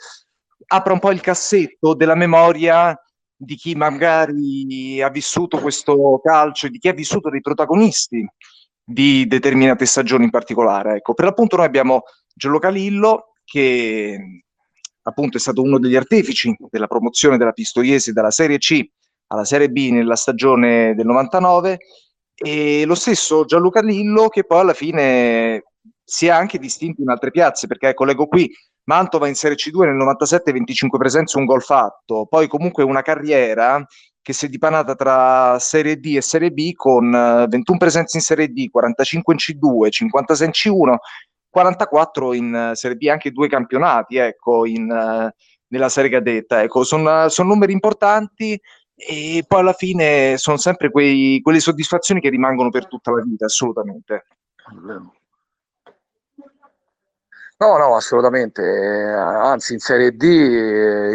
apra 0.69 0.95
un 0.95 0.99
po' 0.99 1.11
il 1.11 1.21
cassetto 1.21 1.93
della 1.95 2.15
memoria 2.15 2.99
di 3.37 3.55
chi 3.57 3.75
magari 3.75 5.03
ha 5.03 5.11
vissuto 5.11 5.59
questo 5.59 6.19
calcio, 6.25 6.69
di 6.69 6.79
chi 6.79 6.89
ha 6.89 6.95
vissuto 6.95 7.29
dei 7.29 7.43
protagonisti 7.43 8.27
di 8.83 9.27
determinate 9.27 9.85
stagioni 9.85 10.25
in 10.25 10.31
particolare. 10.31 10.97
Ecco, 10.97 11.13
per 11.13 11.27
l'appunto 11.27 11.57
noi 11.57 11.67
abbiamo 11.67 12.05
Gianluca 12.35 12.71
Lillo, 12.71 13.35
che 13.45 14.43
appunto 15.03 15.37
è 15.37 15.41
stato 15.41 15.61
uno 15.61 15.79
degli 15.79 15.95
artefici 15.95 16.57
della 16.71 16.87
promozione 16.87 17.37
della 17.37 17.53
Pistoiese 17.53 18.13
dalla 18.13 18.31
Serie 18.31 18.57
C 18.57 18.83
alla 19.29 19.45
Serie 19.45 19.69
B 19.69 19.91
nella 19.91 20.17
stagione 20.17 20.95
del 20.95 21.05
99 21.05 21.79
e 22.35 22.85
lo 22.87 22.95
stesso 22.95 23.45
Gianluca 23.45 23.83
Lillo 23.83 24.29
che 24.29 24.45
poi 24.45 24.61
alla 24.61 24.75
fine 24.75 25.65
si 26.11 26.27
è 26.27 26.31
anche 26.31 26.59
distinto 26.59 27.03
in 27.03 27.11
altre 27.11 27.31
piazze, 27.31 27.67
perché 27.67 27.89
ecco, 27.89 28.05
leggo 28.05 28.27
qui, 28.27 28.51
Mantova 28.85 29.29
in 29.29 29.35
Serie 29.35 29.59
C2 29.59 29.85
nel 29.85 29.95
97, 29.95 30.51
25 30.53 30.99
presenze, 30.99 31.37
un 31.37 31.45
gol 31.45 31.63
fatto, 31.63 32.25
poi 32.27 32.49
comunque 32.49 32.83
una 32.83 33.03
carriera 33.03 33.85
che 34.23 34.33
si 34.33 34.47
è 34.47 34.49
dipanata 34.49 34.95
tra 34.95 35.59
Serie 35.59 36.01
D 36.01 36.15
e 36.17 36.23
Serie 36.23 36.51
B 36.51 36.73
con 36.73 37.11
21 37.11 37.63
eh, 37.63 37.77
presenze 37.77 38.17
in 38.17 38.23
Serie 38.23 38.49
D, 38.49 38.71
45 38.71 39.35
in 39.35 39.39
C2, 39.39 39.91
56 39.91 40.47
in 40.47 40.53
C1, 40.53 40.97
44 41.51 42.33
in 42.33 42.55
eh, 42.55 42.75
Serie 42.75 42.97
B, 42.97 43.07
anche 43.09 43.31
due 43.31 43.49
campionati, 43.49 44.17
ecco, 44.17 44.65
in, 44.65 44.91
uh, 44.91 45.29
nella 45.69 45.89
Serie 45.91 46.11
Cadetta. 46.11 46.63
Ecco, 46.63 46.85
sono 46.85 47.29
son 47.29 47.49
numeri 47.49 47.73
importanti 47.73 48.59
e 48.95 49.45
poi 49.47 49.61
alla 49.61 49.75
fine 49.75 50.39
sono 50.39 50.57
sempre 50.57 50.91
quei, 50.91 51.41
quelle 51.43 51.61
soddisfazioni 51.61 52.23
che 52.23 52.31
rimangono 52.31 52.71
per 52.71 52.87
tutta 52.89 53.11
la 53.11 53.23
vita, 53.23 53.45
assolutamente. 53.45 54.25
No, 57.61 57.77
no, 57.77 57.97
assolutamente. 57.97 58.63
Anzi, 58.63 59.73
in 59.73 59.81
Serie 59.81 60.13
D 60.13 60.23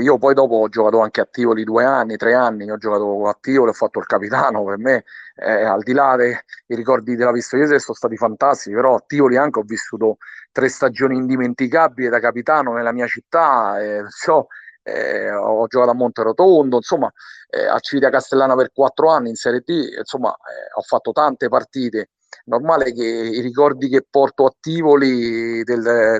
io 0.02 0.18
poi 0.18 0.34
dopo 0.34 0.56
ho 0.56 0.68
giocato 0.68 1.00
anche 1.00 1.22
a 1.22 1.26
Tivoli 1.26 1.64
due 1.64 1.86
anni, 1.86 2.18
tre 2.18 2.34
anni, 2.34 2.70
ho 2.70 2.76
giocato 2.78 3.30
a 3.30 3.38
Tivoli, 3.40 3.70
ho 3.70 3.74
fatto 3.74 4.00
il 4.00 4.06
capitano, 4.06 4.62
per 4.66 4.78
me, 4.78 5.06
eh, 5.38 5.64
al 5.64 5.82
di 5.84 5.94
là 5.94 6.18
dei 6.18 6.36
ricordi 6.76 7.16
della 7.16 7.32
Pistoiese 7.32 7.80
sono 7.80 7.96
stati 7.96 8.18
fantastici, 8.18 8.76
però 8.76 8.96
a 8.96 9.04
Tivoli 9.08 9.38
anche 9.38 9.60
ho 9.60 9.64
vissuto 9.64 10.18
tre 10.52 10.68
stagioni 10.68 11.16
indimenticabili 11.16 12.10
da 12.10 12.20
capitano 12.20 12.74
nella 12.74 12.92
mia 12.92 13.08
città, 13.08 13.80
eh, 13.82 14.02
perciò 14.02 14.46
eh, 14.84 15.32
ho 15.32 15.66
giocato 15.68 15.92
a 15.92 15.94
Monterotondo, 15.96 16.76
insomma, 16.76 17.10
eh, 17.50 17.66
a 17.68 17.80
Civita 17.80 18.10
Castellana 18.10 18.54
per 18.56 18.72
quattro 18.74 19.10
anni 19.12 19.30
in 19.30 19.36
Serie 19.36 19.62
D, 19.66 19.96
insomma, 19.98 20.32
eh, 20.34 20.74
ho 20.78 20.82
fatto 20.82 21.14
tante 21.14 21.48
partite. 21.48 22.10
Normale 22.46 22.94
che 22.94 23.06
i 23.06 23.42
ricordi 23.42 23.90
che 23.90 24.06
porto 24.10 24.46
a 24.46 24.54
Tivoli, 24.60 25.64
del, 25.64 26.18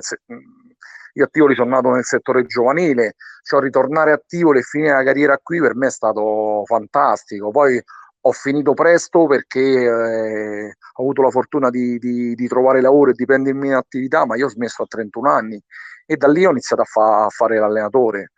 io 1.14 1.24
a 1.24 1.28
Tivoli 1.30 1.54
sono 1.54 1.70
nato 1.70 1.90
nel 1.90 2.04
settore 2.04 2.44
giovanile, 2.44 3.14
cioè 3.42 3.60
ritornare 3.60 4.12
a 4.12 4.22
Tivoli 4.24 4.58
e 4.58 4.62
finire 4.62 4.92
la 4.92 5.04
carriera 5.04 5.38
qui 5.42 5.60
per 5.60 5.74
me 5.76 5.86
è 5.86 5.90
stato 5.90 6.62
fantastico. 6.64 7.50
Poi 7.50 7.80
ho 8.26 8.32
finito 8.32 8.72
presto 8.72 9.26
perché 9.26 9.60
eh, 9.60 10.66
ho 10.94 11.02
avuto 11.02 11.22
la 11.22 11.30
fortuna 11.30 11.70
di, 11.70 11.98
di, 11.98 12.34
di, 12.34 12.48
trovare 12.48 12.80
lavoro 12.80 13.10
e 13.10 13.14
di 13.14 13.24
prendermi 13.26 13.68
in 13.68 13.74
attività, 13.74 14.24
ma 14.24 14.36
io 14.36 14.46
ho 14.46 14.48
smesso 14.48 14.82
a 14.82 14.86
31 14.86 15.30
anni 15.30 15.62
e 16.06 16.16
da 16.16 16.28
lì 16.28 16.44
ho 16.46 16.50
iniziato 16.50 16.82
a, 16.82 16.86
fa, 16.86 17.24
a 17.26 17.28
fare 17.28 17.58
l'allenatore. 17.58 18.32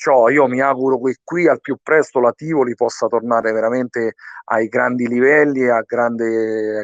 Cioè, 0.00 0.32
io 0.32 0.46
mi 0.46 0.62
auguro 0.62 0.98
che 0.98 1.16
qui 1.22 1.46
al 1.46 1.60
più 1.60 1.76
presto 1.82 2.20
la 2.20 2.32
Tivoli 2.32 2.74
possa 2.74 3.06
tornare 3.06 3.52
veramente 3.52 4.14
ai 4.44 4.66
grandi 4.68 5.06
livelli, 5.06 5.68
a 5.68 5.82
grandi 5.86 6.24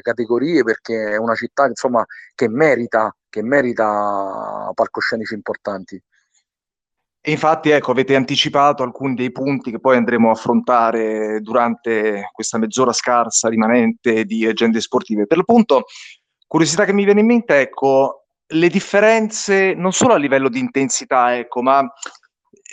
categorie, 0.02 0.62
perché 0.62 1.12
è 1.12 1.16
una 1.16 1.34
città 1.34 1.64
insomma, 1.64 2.04
che 2.34 2.46
merita, 2.46 3.10
che 3.30 3.42
merita 3.42 4.70
palcoscenici 4.74 5.32
importanti. 5.32 5.98
Infatti, 7.28 7.70
ecco, 7.70 7.92
avete 7.92 8.14
anticipato 8.14 8.82
alcuni 8.82 9.14
dei 9.14 9.32
punti 9.32 9.70
che 9.70 9.80
poi 9.80 9.96
andremo 9.96 10.28
a 10.28 10.32
affrontare 10.32 11.40
durante 11.40 12.28
questa 12.34 12.58
mezz'ora 12.58 12.92
scarsa 12.92 13.48
rimanente 13.48 14.26
di 14.26 14.46
agende 14.46 14.82
sportive. 14.82 15.26
Per 15.26 15.38
l'appunto, 15.38 15.84
curiosità 16.46 16.84
che 16.84 16.92
mi 16.92 17.04
viene 17.04 17.20
in 17.20 17.26
mente, 17.26 17.60
ecco, 17.60 18.26
le 18.46 18.68
differenze 18.68 19.72
non 19.72 19.92
solo 19.92 20.12
a 20.12 20.18
livello 20.18 20.50
di 20.50 20.58
intensità, 20.58 21.34
ecco, 21.34 21.62
ma 21.62 21.90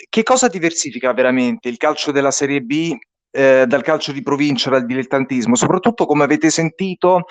che 0.08 0.22
cosa 0.22 0.48
diversifica 0.48 1.12
veramente 1.12 1.68
il 1.68 1.76
calcio 1.76 2.12
della 2.12 2.30
Serie 2.30 2.60
B 2.60 2.96
eh, 3.30 3.64
dal 3.66 3.82
calcio 3.82 4.12
di 4.12 4.22
provincia, 4.22 4.70
dal 4.70 4.86
dilettantismo? 4.86 5.56
Soprattutto, 5.56 6.06
come 6.06 6.24
avete 6.24 6.50
sentito, 6.50 7.24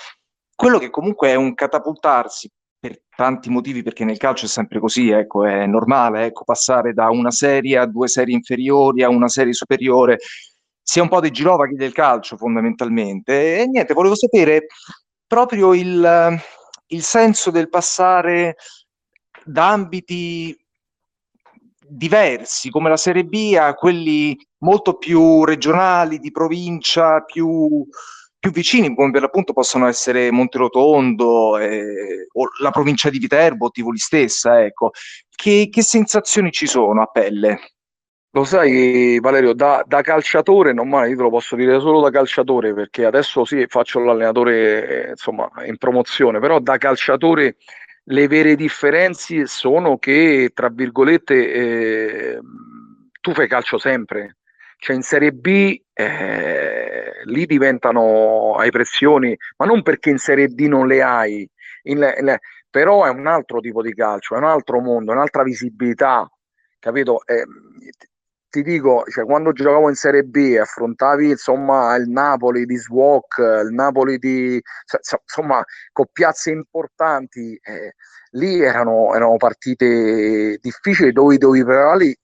quello 0.55 0.77
che 0.77 0.89
comunque 0.89 1.29
è 1.29 1.35
un 1.35 1.53
catapultarsi 1.53 2.49
per 2.79 3.01
tanti 3.15 3.49
motivi, 3.49 3.81
perché 3.81 4.03
nel 4.03 4.17
calcio 4.17 4.45
è 4.45 4.49
sempre 4.49 4.79
così, 4.79 5.09
ecco, 5.09 5.45
è 5.45 5.65
normale 5.65 6.25
ecco, 6.25 6.43
passare 6.43 6.93
da 6.93 7.09
una 7.09 7.31
serie 7.31 7.77
a 7.77 7.85
due 7.85 8.07
serie 8.07 8.35
inferiori 8.35 9.03
a 9.03 9.09
una 9.09 9.29
serie 9.29 9.53
superiore, 9.53 10.17
sia 10.81 11.01
un 11.01 11.07
po' 11.07 11.21
dei 11.21 11.31
girovaghi 11.31 11.75
del 11.75 11.93
calcio 11.93 12.35
fondamentalmente. 12.35 13.59
E 13.59 13.67
niente, 13.67 13.93
volevo 13.93 14.15
sapere 14.15 14.65
proprio 15.25 15.73
il, 15.73 16.37
il 16.87 17.03
senso 17.03 17.51
del 17.51 17.69
passare 17.69 18.55
da 19.45 19.69
ambiti 19.71 20.55
diversi 21.95 22.69
come 22.69 22.89
la 22.89 22.97
Serie 22.97 23.23
B 23.25 23.55
a 23.59 23.73
quelli 23.73 24.37
molto 24.59 24.97
più 24.97 25.43
regionali, 25.45 26.19
di 26.19 26.31
provincia, 26.31 27.21
più 27.21 27.85
più 28.43 28.51
vicini, 28.51 28.93
come 28.93 29.09
per 29.09 29.21
l'appunto 29.21 29.53
possono 29.53 29.87
essere 29.87 30.29
Monterotondo 30.29 31.57
eh, 31.57 32.27
o 32.33 32.47
la 32.61 32.71
provincia 32.71 33.09
di 33.09 33.17
Viterbo, 33.17 33.69
Tivoli 33.69 33.97
stessa, 33.97 34.61
ecco. 34.61 34.91
Che, 35.33 35.69
che, 35.71 35.81
sensazioni 35.81 36.51
ci 36.51 36.67
sono 36.67 37.01
a 37.01 37.05
pelle? 37.05 37.59
Lo 38.31 38.43
sai 38.43 39.17
Valerio, 39.21 39.53
da, 39.53 39.81
da, 39.87 40.01
calciatore, 40.01 40.73
non 40.73 40.89
male, 40.89 41.07
io 41.07 41.15
te 41.15 41.21
lo 41.21 41.29
posso 41.29 41.55
dire 41.55 41.79
solo 41.79 42.01
da 42.01 42.09
calciatore 42.09 42.73
perché 42.73 43.05
adesso 43.05 43.45
sì 43.45 43.63
faccio 43.69 43.99
l'allenatore 43.99 45.05
eh, 45.05 45.09
insomma 45.11 45.49
in 45.65 45.77
promozione, 45.77 46.39
però 46.39 46.59
da 46.59 46.75
calciatore 46.77 47.55
le 48.05 48.27
vere 48.27 48.55
differenze 48.55 49.45
sono 49.45 49.97
che 49.97 50.51
tra 50.53 50.69
virgolette 50.69 51.53
eh, 51.53 52.39
tu 53.21 53.33
fai 53.33 53.47
calcio 53.47 53.77
sempre, 53.77 54.37
cioè 54.77 54.95
in 54.95 55.01
Serie 55.01 55.31
B 55.31 55.81
eh, 55.93 57.21
lì 57.25 57.45
diventano 57.45 58.55
hai 58.55 58.71
pressioni, 58.71 59.35
ma 59.57 59.65
non 59.65 59.81
perché 59.81 60.09
in 60.09 60.17
Serie 60.17 60.47
D 60.47 60.61
non 60.61 60.87
le 60.87 61.01
hai, 61.01 61.49
in, 61.83 61.97
in, 62.19 62.37
però 62.69 63.05
è 63.05 63.09
un 63.09 63.27
altro 63.27 63.59
tipo 63.59 63.81
di 63.81 63.93
calcio, 63.93 64.35
è 64.35 64.37
un 64.39 64.45
altro 64.45 64.81
mondo, 64.81 65.11
è 65.11 65.15
un'altra 65.15 65.43
visibilità, 65.43 66.29
capito? 66.79 67.25
Eh, 67.25 67.45
ti 68.53 68.61
dico, 68.61 69.03
cioè, 69.09 69.25
quando 69.25 69.51
giocavo 69.51 69.89
in 69.89 69.95
Serie 69.95 70.21
B 70.23 70.55
affrontavi 70.61 71.31
insomma 71.31 71.95
il 71.95 72.07
Napoli 72.07 72.67
di 72.67 72.77
Swok, 72.77 73.39
il 73.39 73.73
Napoli 73.73 74.19
di 74.19 74.61
insomma 75.23 75.63
con 75.91 76.05
piazze 76.11 76.51
importanti, 76.51 77.59
eh, 77.63 77.95
lì 78.33 78.61
erano, 78.61 79.15
erano 79.15 79.37
partite 79.37 80.59
difficili 80.61 81.11
dove 81.11 81.39
dovevi 81.39 81.65
preparare 81.65 82.17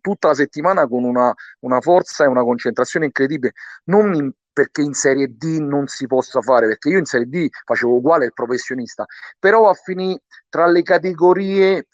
tutta 0.00 0.28
la 0.28 0.34
settimana 0.34 0.86
con 0.86 1.02
una, 1.02 1.34
una 1.60 1.80
forza 1.80 2.22
e 2.22 2.28
una 2.28 2.44
concentrazione 2.44 3.06
incredibile, 3.06 3.54
non 3.86 4.14
in, 4.14 4.30
perché 4.52 4.82
in 4.82 4.94
Serie 4.94 5.34
D 5.36 5.58
non 5.58 5.88
si 5.88 6.06
possa 6.06 6.40
fare, 6.42 6.68
perché 6.68 6.90
io 6.90 6.98
in 6.98 7.06
Serie 7.06 7.26
D 7.26 7.48
facevo 7.64 7.96
uguale 7.96 8.26
il 8.26 8.32
professionista, 8.32 9.04
però 9.36 9.68
a 9.68 9.74
finire 9.74 10.20
tra 10.48 10.68
le 10.68 10.82
categorie 10.82 11.88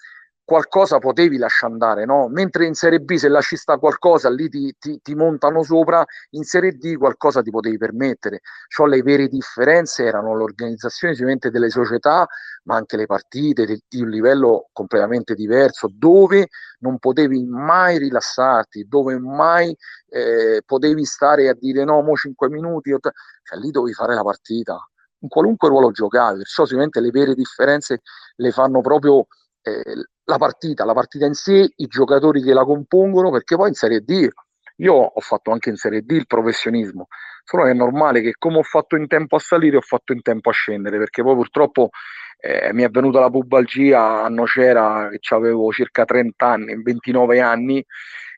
qualcosa 0.45 0.99
potevi 0.99 1.39
lasciare 1.39 1.73
andare, 1.73 2.05
no? 2.05 2.29
Mentre 2.29 2.67
in 2.67 2.75
Serie 2.75 3.01
B 3.01 3.15
se 3.15 3.29
lasci 3.29 3.57
sta 3.57 3.79
qualcosa 3.79 4.29
lì 4.31 4.49
ti, 4.49 4.75
ti, 4.79 5.01
ti, 5.03 5.15
montano 5.15 5.63
sopra, 5.63 6.05
in 6.31 6.43
Serie 6.45 6.73
D 6.73 6.97
qualcosa 6.97 7.43
ti 7.43 7.51
potevi 7.51 7.79
permettere. 7.79 8.41
Cioè 8.69 8.89
le 8.89 9.03
vere 9.03 9.29
differenze 9.29 10.05
erano 10.05 10.35
l'organizzazione 10.35 11.15
sicuramente 11.15 11.51
delle 11.51 11.71
società, 11.71 12.27
ma 12.65 12.77
anche 12.77 12.97
le 12.97 13.07
partite 13.07 13.65
di, 13.65 13.81
di 13.89 14.03
un 14.03 14.09
livello 14.09 14.69
completamente 14.73 15.35
diverso, 15.35 15.89
dove 15.93 16.49
non 16.81 16.99
potevi 16.99 17.45
mai 17.47 17.99
rilassarti, 17.99 18.87
dove 18.89 19.19
mai 19.19 19.75
eh, 20.09 20.63
potevi 20.67 21.05
stare 21.05 21.49
a 21.49 21.55
dire 21.55 21.85
no, 21.85 22.03
mo 22.03 22.15
5 22.15 22.49
minuti, 22.49 22.91
cioè 22.91 23.59
lì 23.59 23.71
dovevi 23.71 23.95
fare 23.95 24.15
la 24.15 24.23
partita, 24.23 24.77
in 25.21 25.29
qualunque 25.29 25.69
ruolo 25.69 25.91
giocavi, 25.91 26.39
perciò 26.39 26.65
sicuramente 26.65 27.01
le 27.01 27.11
vere 27.11 27.35
differenze 27.35 28.01
le 28.37 28.51
fanno 28.51 28.81
proprio 28.81 29.27
eh, 29.63 29.83
la 30.25 30.39
partita, 30.39 30.85
la 30.85 30.95
partita 30.95 31.27
in 31.27 31.35
sé, 31.35 31.73
i 31.77 31.87
giocatori 31.87 32.43
che 32.43 32.53
la 32.53 32.65
compongono, 32.65 33.31
perché 33.31 33.57
poi 33.57 33.69
in 33.69 33.75
Serie 33.75 34.01
D, 34.01 34.29
io 34.77 34.95
ho 34.95 35.21
fatto 35.21 35.51
anche 35.51 35.71
in 35.71 35.77
Serie 35.77 36.03
D 36.03 36.11
il 36.13 36.27
professionismo, 36.27 37.07
solo 37.45 37.67
è 37.67 37.73
normale 37.73 38.21
che 38.21 38.35
come 38.39 38.59
ho 38.59 38.63
fatto 38.63 38.97
in 38.97 39.07
tempo 39.07 39.37
a 39.37 39.39
salire, 39.39 39.77
ho 39.77 39.81
fatto 39.83 40.13
in 40.13 40.23
tempo 40.23 40.51
a 40.51 40.53
scendere, 40.53 40.99
perché 40.99 41.23
poi 41.23 41.35
purtroppo 41.35 41.91
eh, 42.39 42.73
mi 42.73 42.83
è 42.83 42.89
venuta 42.89 43.21
la 43.21 43.31
pubalgia 43.31 44.25
a 44.25 44.29
Nocera, 44.29 45.09
che 45.11 45.35
avevo 45.35 45.71
circa 45.71 46.05
30 46.05 46.47
anni, 46.47 46.83
29 46.83 47.41
anni, 47.41 47.85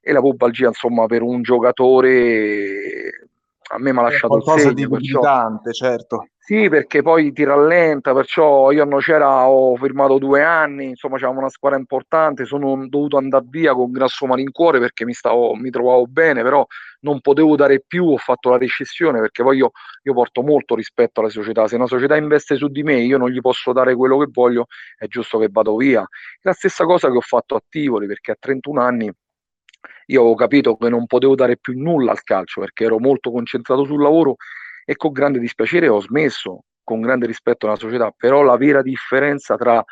e 0.02 0.12
la 0.12 0.20
pubalgia, 0.20 0.68
insomma, 0.68 1.06
per 1.06 1.22
un 1.22 1.40
giocatore 1.40 3.28
a 3.68 3.78
me 3.78 3.92
mi 3.92 3.98
ha 3.98 4.02
lasciato 4.02 4.28
qualcosa 4.28 4.54
il 4.54 4.60
segno, 4.60 4.74
di 4.74 4.88
perciò... 4.88 5.60
certo. 5.72 6.28
Sì, 6.46 6.68
perché 6.68 7.00
poi 7.00 7.32
ti 7.32 7.42
rallenta, 7.42 8.12
perciò 8.12 8.70
io 8.70 8.82
a 8.82 8.84
Nocera 8.84 9.48
ho 9.48 9.76
firmato 9.76 10.18
due 10.18 10.42
anni, 10.42 10.90
insomma 10.90 11.16
c'era 11.16 11.30
una 11.30 11.48
squadra 11.48 11.78
importante, 11.78 12.44
sono 12.44 12.86
dovuto 12.86 13.16
andare 13.16 13.46
via 13.48 13.72
con 13.72 13.90
grasso 13.90 14.26
malincuore 14.26 14.78
perché 14.78 15.06
mi, 15.06 15.14
stavo, 15.14 15.54
mi 15.54 15.70
trovavo 15.70 16.06
bene, 16.06 16.42
però 16.42 16.62
non 17.00 17.22
potevo 17.22 17.56
dare 17.56 17.82
più, 17.86 18.04
ho 18.04 18.18
fatto 18.18 18.50
la 18.50 18.58
rescissione 18.58 19.20
perché 19.20 19.42
poi 19.42 19.56
io, 19.56 19.70
io 20.02 20.12
porto 20.12 20.42
molto 20.42 20.74
rispetto 20.74 21.20
alla 21.20 21.30
società, 21.30 21.66
se 21.66 21.76
una 21.76 21.86
società 21.86 22.14
investe 22.14 22.56
su 22.56 22.68
di 22.68 22.82
me 22.82 23.00
io 23.00 23.16
non 23.16 23.30
gli 23.30 23.40
posso 23.40 23.72
dare 23.72 23.94
quello 23.94 24.18
che 24.18 24.26
voglio, 24.30 24.66
è 24.98 25.06
giusto 25.06 25.38
che 25.38 25.48
vado 25.50 25.76
via. 25.76 26.02
È 26.02 26.40
la 26.42 26.52
stessa 26.52 26.84
cosa 26.84 27.10
che 27.10 27.16
ho 27.16 27.22
fatto 27.22 27.54
a 27.54 27.62
Tivoli 27.66 28.06
perché 28.06 28.32
a 28.32 28.36
31 28.38 28.82
anni 28.82 29.10
io 30.06 30.20
avevo 30.20 30.34
capito 30.34 30.76
che 30.76 30.88
non 30.88 31.06
potevo 31.06 31.34
dare 31.34 31.56
più 31.56 31.78
nulla 31.78 32.12
al 32.12 32.22
calcio 32.22 32.60
perché 32.60 32.84
ero 32.84 32.98
molto 32.98 33.30
concentrato 33.30 33.84
sul 33.84 34.02
lavoro 34.02 34.36
e 34.84 34.96
con 34.96 35.12
grande 35.12 35.38
dispiacere 35.38 35.88
ho 35.88 36.00
smesso, 36.00 36.64
con 36.82 37.00
grande 37.00 37.26
rispetto 37.26 37.66
alla 37.66 37.76
società, 37.76 38.12
però 38.16 38.42
la 38.42 38.56
vera 38.56 38.82
differenza 38.82 39.56
tra 39.56 39.82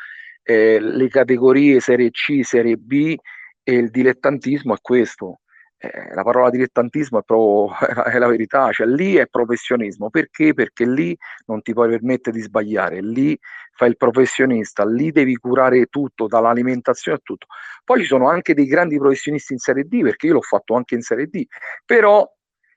eh, 0.43 0.79
le 0.79 1.07
categorie 1.07 1.79
Serie 1.79 2.11
C, 2.11 2.41
Serie 2.43 2.77
B 2.77 3.15
e 3.63 3.73
il 3.73 3.89
dilettantismo 3.89 4.75
è 4.75 4.77
questo. 4.81 5.39
Eh, 5.85 6.13
la 6.13 6.23
parola 6.23 6.49
dilettantismo 6.49 7.19
è 7.19 7.23
proprio 7.25 7.75
è 8.05 8.17
la 8.17 8.27
verità, 8.27 8.71
cioè 8.71 8.87
lì 8.87 9.15
è 9.15 9.27
professionismo, 9.27 10.09
perché? 10.09 10.53
Perché 10.53 10.85
lì 10.85 11.15
non 11.47 11.61
ti 11.61 11.73
puoi 11.73 11.89
permettere 11.89 12.37
di 12.37 12.41
sbagliare, 12.41 13.01
lì 13.01 13.37
fai 13.75 13.89
il 13.89 13.97
professionista, 13.97 14.85
lì 14.85 15.11
devi 15.11 15.35
curare 15.35 15.87
tutto, 15.87 16.27
dall'alimentazione 16.27 17.17
a 17.17 17.21
tutto. 17.21 17.47
Poi 17.83 17.99
ci 17.99 18.05
sono 18.05 18.29
anche 18.29 18.53
dei 18.53 18.65
grandi 18.65 18.97
professionisti 18.97 19.51
in 19.53 19.59
Serie 19.59 19.83
D, 19.83 20.01
perché 20.03 20.27
io 20.27 20.33
l'ho 20.33 20.41
fatto 20.41 20.73
anche 20.75 20.95
in 20.95 21.01
Serie 21.01 21.27
D, 21.27 21.43
però 21.85 22.25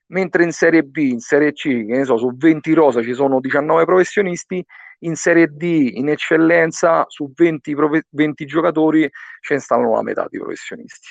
mentre 0.09 0.43
in 0.43 0.51
Serie 0.53 0.83
B, 0.83 0.97
in 0.97 1.21
Serie 1.21 1.53
C, 1.53 1.63
che 1.63 1.85
ne 1.97 2.05
so, 2.05 2.17
su 2.17 2.35
20 2.37 2.73
rosa 2.73 3.03
ci 3.03 3.15
sono 3.15 3.39
19 3.39 3.85
professionisti, 3.85 4.65
in 5.01 5.15
Serie 5.15 5.47
D, 5.49 5.63
in 5.95 6.09
eccellenza, 6.09 7.05
su 7.09 7.31
20, 7.33 7.77
20 8.11 8.47
giocatori 8.47 9.09
ce 9.41 9.55
ne 9.55 9.61
stanno 9.61 9.95
la 9.95 10.03
metà 10.03 10.27
di 10.29 10.39
professionisti. 10.39 11.07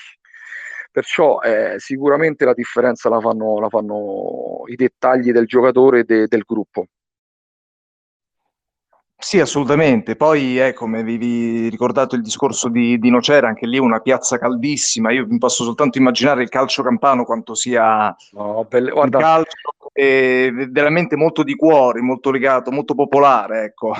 Perciò 0.96 1.42
eh, 1.42 1.76
sicuramente 1.78 2.46
la 2.46 2.54
differenza 2.54 3.10
la 3.10 3.20
fanno, 3.20 3.60
la 3.60 3.68
fanno, 3.68 4.64
i 4.68 4.76
dettagli 4.78 5.34
del 5.34 5.46
giocatore 5.46 6.00
e 6.00 6.04
de, 6.06 6.28
del 6.28 6.44
gruppo. 6.48 6.86
Sì, 9.18 9.42
assolutamente. 9.42 10.16
Poi, 10.16 10.56
ecco, 10.56 10.86
come 10.86 11.02
avevi 11.02 11.68
ricordato 11.68 12.16
il 12.16 12.22
discorso 12.22 12.70
di, 12.70 12.98
di 12.98 13.10
Nocera, 13.10 13.50
anche 13.50 13.68
lì 13.68 13.78
una 13.78 14.00
piazza 14.00 14.38
caldissima. 14.38 15.12
Io 15.12 15.28
mi 15.28 15.38
posso 15.38 15.66
soltanto 15.66 15.98
immaginare 15.98 16.44
il 16.44 16.50
calcio 16.50 16.82
campano 16.82 17.26
quanto 17.26 17.56
sia 17.56 18.16
no, 18.32 18.66
belle, 18.70 18.92
guarda, 18.92 19.20
calcio 19.20 19.74
è 19.92 20.50
veramente 20.70 21.18
molto 21.18 21.44
di 21.44 21.58
cuore, 21.58 22.00
molto 22.00 22.32
legato, 22.32 22.72
molto 22.72 22.96
popolare, 22.96 23.66
ecco. 23.66 23.94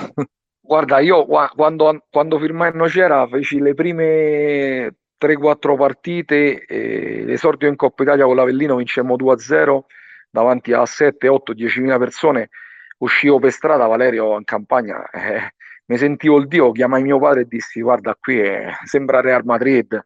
Guarda, 0.60 1.00
io 1.00 1.26
quando, 1.26 2.06
quando 2.10 2.38
firmai 2.38 2.70
Nocera 2.72 3.26
feci 3.28 3.60
le 3.60 3.74
prime 3.74 4.94
3-4 5.18 5.76
partite, 5.76 6.64
eh, 6.64 7.24
l'esordio 7.24 7.68
in 7.68 7.76
Coppa 7.76 8.02
Italia 8.02 8.24
con 8.24 8.36
l'Avellino 8.36 8.76
vincemmo 8.76 9.16
2-0 9.16 9.84
davanti 10.30 10.72
a 10.72 10.84
7, 10.84 11.28
8, 11.28 11.52
10 11.52 11.80
mila 11.80 11.98
persone 11.98 12.50
uscivo 12.98 13.38
per 13.38 13.52
strada, 13.52 13.86
Valerio 13.86 14.36
in 14.36 14.44
campagna, 14.44 15.08
eh, 15.10 15.52
mi 15.86 15.98
sentivo 15.98 16.38
il 16.38 16.48
Dio, 16.48 16.72
chiamai 16.72 17.02
mio 17.02 17.18
padre 17.18 17.42
e 17.42 17.46
dissi 17.46 17.80
guarda 17.80 18.16
qui 18.18 18.38
è, 18.40 18.70
sembra 18.84 19.20
Real 19.20 19.44
Madrid. 19.44 20.02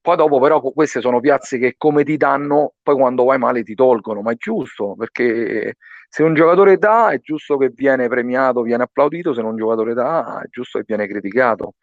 Poi 0.00 0.16
dopo 0.16 0.38
però 0.38 0.60
queste 0.60 1.00
sono 1.00 1.18
piazze 1.20 1.58
che 1.58 1.76
come 1.78 2.04
ti 2.04 2.18
danno, 2.18 2.74
poi 2.82 2.94
quando 2.94 3.24
vai 3.24 3.38
male 3.38 3.62
ti 3.62 3.74
tolgono, 3.74 4.20
ma 4.20 4.32
è 4.32 4.36
giusto 4.36 4.94
perché 4.98 5.76
se 6.10 6.22
un 6.22 6.34
giocatore 6.34 6.76
dà 6.76 7.08
è 7.10 7.20
giusto 7.20 7.56
che 7.56 7.70
viene 7.74 8.06
premiato, 8.06 8.62
viene 8.62 8.82
applaudito, 8.82 9.32
se 9.32 9.40
non 9.40 9.52
un 9.52 9.56
giocatore 9.56 9.94
dà 9.94 10.42
è 10.44 10.48
giusto 10.50 10.78
che 10.78 10.84
viene 10.86 11.08
criticato. 11.08 11.74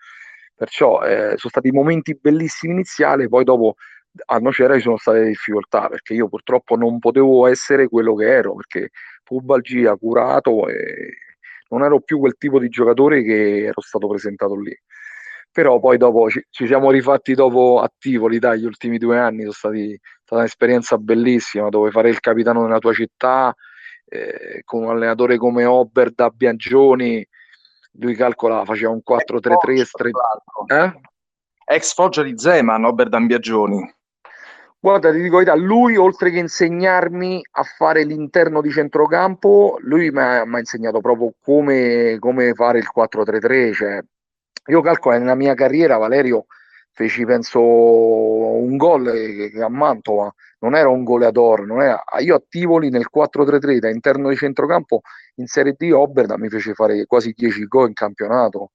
Perciò 0.61 1.01
eh, 1.01 1.37
sono 1.37 1.49
stati 1.49 1.71
momenti 1.71 2.15
bellissimi 2.21 2.73
iniziali, 2.73 3.27
poi 3.27 3.43
dopo 3.43 3.77
a 4.25 4.37
Nocera 4.37 4.75
ci 4.75 4.81
sono 4.81 4.97
state 4.97 5.23
difficoltà 5.25 5.87
perché 5.87 6.13
io 6.13 6.27
purtroppo 6.27 6.75
non 6.75 6.99
potevo 6.99 7.47
essere 7.47 7.87
quello 7.87 8.13
che 8.13 8.27
ero 8.27 8.53
perché 8.53 8.91
pubalgia, 9.23 9.95
curato 9.95 10.67
e 10.67 11.15
non 11.69 11.81
ero 11.81 12.01
più 12.01 12.19
quel 12.19 12.35
tipo 12.37 12.59
di 12.59 12.69
giocatore 12.69 13.23
che 13.23 13.65
ero 13.65 13.81
stato 13.81 14.07
presentato 14.07 14.55
lì. 14.55 14.77
Però 15.51 15.79
poi 15.79 15.97
dopo 15.97 16.29
ci, 16.29 16.45
ci 16.51 16.67
siamo 16.67 16.91
rifatti 16.91 17.33
dopo 17.33 17.81
a 17.81 17.91
Tivoli, 17.97 18.37
dai, 18.37 18.59
gli 18.59 18.65
ultimi 18.65 18.99
due 18.99 19.17
anni 19.17 19.39
sono 19.39 19.53
stati, 19.53 19.99
stata 20.21 20.41
un'esperienza 20.41 20.99
bellissima 20.99 21.69
dove 21.69 21.89
fare 21.89 22.09
il 22.09 22.19
capitano 22.19 22.61
nella 22.61 22.77
tua 22.77 22.93
città 22.93 23.51
eh, 24.05 24.61
con 24.63 24.83
un 24.83 24.91
allenatore 24.91 25.37
come 25.37 25.65
Ober 25.65 26.11
da 26.11 26.29
Biangioni, 26.29 27.27
lui 27.99 28.15
calcola, 28.15 28.65
faceva 28.65 28.91
un 28.91 29.01
4-3-3 29.07 29.83
eh? 30.67 31.01
ex 31.65 31.93
foggia 31.93 32.23
di 32.23 32.37
Zeman, 32.37 32.85
Ober 32.85 33.09
da 33.09 33.19
Biangioni 33.19 33.93
Guarda, 34.83 35.11
ti 35.11 35.21
dico 35.21 35.37
verità, 35.37 35.53
lui 35.53 35.95
oltre 35.95 36.31
che 36.31 36.39
insegnarmi 36.39 37.39
a 37.51 37.61
fare 37.61 38.03
l'interno 38.03 38.61
di 38.61 38.71
centrocampo, 38.71 39.77
lui 39.81 40.09
mi 40.09 40.19
ha, 40.19 40.43
insegnato 40.57 40.99
proprio 41.01 41.35
come, 41.39 42.17
come, 42.19 42.53
fare 42.55 42.79
il 42.79 42.89
4-3-3. 42.91 43.73
Cioè, 43.73 44.03
io 44.65 44.81
calcolo 44.81 45.19
nella 45.19 45.35
mia 45.35 45.53
carriera, 45.53 45.97
Valerio, 45.97 46.47
feci 46.93 47.23
penso 47.25 47.61
un 47.61 48.75
gol 48.75 49.05
a 49.61 49.69
Mantova 49.69 50.33
non 50.61 50.75
era 50.75 50.89
un 50.89 51.03
goleador, 51.03 51.65
non 51.65 51.81
era, 51.81 52.03
io 52.19 52.35
a 52.35 52.43
Tivoli 52.47 52.89
nel 52.89 53.07
4-3-3 53.13 53.77
da 53.77 53.89
interno 53.89 54.29
di 54.29 54.35
centrocampo 54.35 55.01
in 55.41 55.47
Serie 55.47 55.75
D 55.77 55.91
Oberda 55.93 56.37
mi 56.37 56.49
fece 56.49 56.73
fare 56.73 57.05
quasi 57.05 57.33
10 57.35 57.65
gol 57.65 57.89
in 57.89 57.93
campionato 57.93 58.71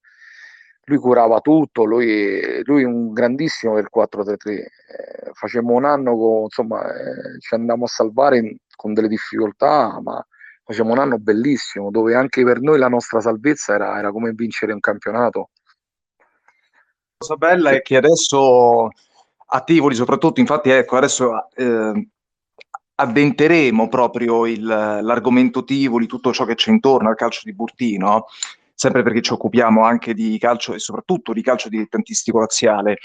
lui 0.89 0.99
curava 0.99 1.41
tutto, 1.41 1.85
lui, 1.85 2.63
lui 2.65 2.85
un 2.85 3.13
grandissimo 3.13 3.75
del 3.75 3.89
4-3-3. 3.95 4.51
Eh, 4.51 4.71
facemmo 5.33 5.75
un 5.75 5.85
anno, 5.85 6.17
con, 6.17 6.43
insomma, 6.43 6.85
eh, 6.85 7.41
ci 7.41 7.55
andammo 7.55 7.85
a 7.85 7.89
salvare 7.89 8.39
in, 8.39 8.57
con 8.75 8.93
delle 8.95 9.09
difficoltà, 9.09 10.01
ma 10.01 10.25
facemmo 10.65 10.93
un 10.93 10.99
anno 10.99 11.19
bellissimo, 11.19 11.91
dove 11.91 12.15
anche 12.15 12.45
per 12.45 12.61
noi 12.61 12.79
la 12.79 12.89
nostra 12.89 13.21
salvezza 13.21 13.75
era, 13.75 13.99
era 13.99 14.13
come 14.13 14.33
vincere 14.33 14.73
un 14.73 14.81
campionato. 14.81 15.51
La 16.19 16.25
cosa 17.19 17.37
bella 17.37 17.71
è 17.71 17.83
che 17.83 17.97
adesso 17.97 18.89
a 19.49 19.61
Tivoli 19.63 19.95
soprattutto, 19.95 20.39
infatti 20.39 20.71
ecco, 20.71 20.97
adesso 20.97 21.51
eh, 21.55 22.09
addenteremo 22.97 23.89
proprio 23.89 24.47
il, 24.47 24.65
l'argomento 24.65 25.65
Tivoli, 25.65 26.07
tutto 26.07 26.33
ciò 26.33 26.45
che 26.45 26.55
c'è 26.55 26.71
intorno 26.71 27.09
al 27.09 27.15
calcio 27.15 27.43
di 27.45 27.55
Burtino, 27.55 28.27
sempre 28.75 29.03
perché 29.03 29.23
ci 29.23 29.33
occupiamo 29.33 29.85
anche 29.85 30.15
di 30.15 30.39
calcio 30.39 30.75
e 30.75 30.79
soprattutto 30.79 31.33
di 31.33 31.43
calcio 31.43 31.69
dilettantistico 31.69 32.41
razziale. 32.41 32.99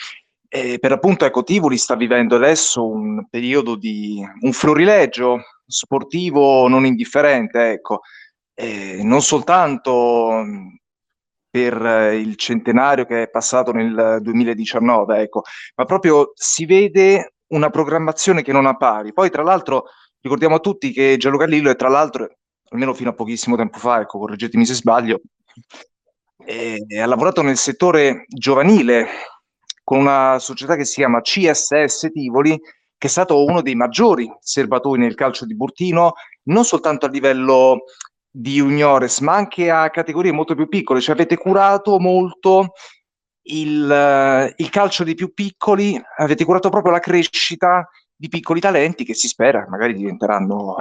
E 0.48 0.80
per 0.80 0.92
appunto, 0.92 1.26
ecco, 1.26 1.44
Tivoli 1.44 1.78
sta 1.78 1.96
vivendo 1.96 2.36
adesso 2.36 2.86
un 2.86 3.26
periodo 3.30 3.76
di 3.76 4.22
un 4.42 4.52
florilegio 4.52 5.40
sportivo 5.66 6.68
non 6.68 6.86
indifferente, 6.86 7.72
ecco, 7.72 8.02
e 8.54 9.02
non 9.04 9.22
soltanto 9.22 10.44
per 11.50 12.14
il 12.14 12.36
centenario 12.38 13.06
che 13.06 13.24
è 13.24 13.30
passato 13.30 13.72
nel 13.72 14.20
2019, 14.22 15.22
ecco, 15.22 15.44
ma 15.76 15.86
proprio 15.86 16.32
si 16.34 16.66
vede 16.66 17.34
una 17.52 17.70
programmazione 17.70 18.42
che 18.42 18.52
non 18.52 18.66
ha 18.66 18.76
pari. 18.76 19.14
Poi, 19.14 19.30
tra 19.30 19.44
l'altro, 19.44 19.86
ricordiamo 20.20 20.56
a 20.56 20.60
tutti 20.60 20.92
che 20.92 21.16
Gianluca 21.18 21.46
Lillo 21.46 21.70
è 21.70 21.76
tra 21.76 21.90
l'altro, 21.90 22.28
almeno 22.70 22.94
fino 22.94 23.10
a 23.10 23.14
pochissimo 23.14 23.56
tempo 23.56 23.78
fa, 23.78 24.02
ecco, 24.02 24.20
correggetemi 24.20 24.66
se 24.66 24.74
sbaglio, 24.74 25.22
e 26.44 27.00
ha 27.00 27.06
lavorato 27.06 27.42
nel 27.42 27.58
settore 27.58 28.26
giovanile 28.28 29.08
con 29.84 30.00
una 30.00 30.40
società 30.40 30.76
che 30.76 30.86
si 30.86 30.96
chiama 30.96 31.22
CSS 31.22 32.10
Tivoli, 32.14 32.58
che 32.98 33.08
è 33.08 33.10
stato 33.10 33.44
uno 33.44 33.62
dei 33.62 33.76
maggiori 33.76 34.32
serbatoi 34.40 34.98
nel 35.00 35.16
calcio 35.16 35.46
di 35.46 35.56
Burtino, 35.56 36.14
non 36.44 36.64
soltanto 36.64 37.06
a 37.06 37.10
livello 37.10 37.84
di 38.30 38.54
juniores, 38.54 39.20
ma 39.20 39.34
anche 39.34 39.70
a 39.70 39.90
categorie 39.90 40.32
molto 40.32 40.56
più 40.56 40.68
piccole. 40.68 41.02
Cioè 41.02 41.16
avete 41.16 41.36
curato 41.36 42.00
molto 42.00 42.74
il, 43.44 44.54
il 44.56 44.70
calcio 44.70 45.04
dei 45.04 45.16
più 45.16 45.34
piccoli, 45.34 46.00
avete 46.18 46.46
curato 46.46 46.70
proprio 46.70 46.92
la 46.92 47.00
crescita 47.00 47.90
di 48.16 48.28
piccoli 48.28 48.60
talenti 48.60 49.04
che 49.04 49.16
si 49.16 49.28
spera 49.28 49.66
magari 49.68 49.94
diventeranno, 49.94 50.76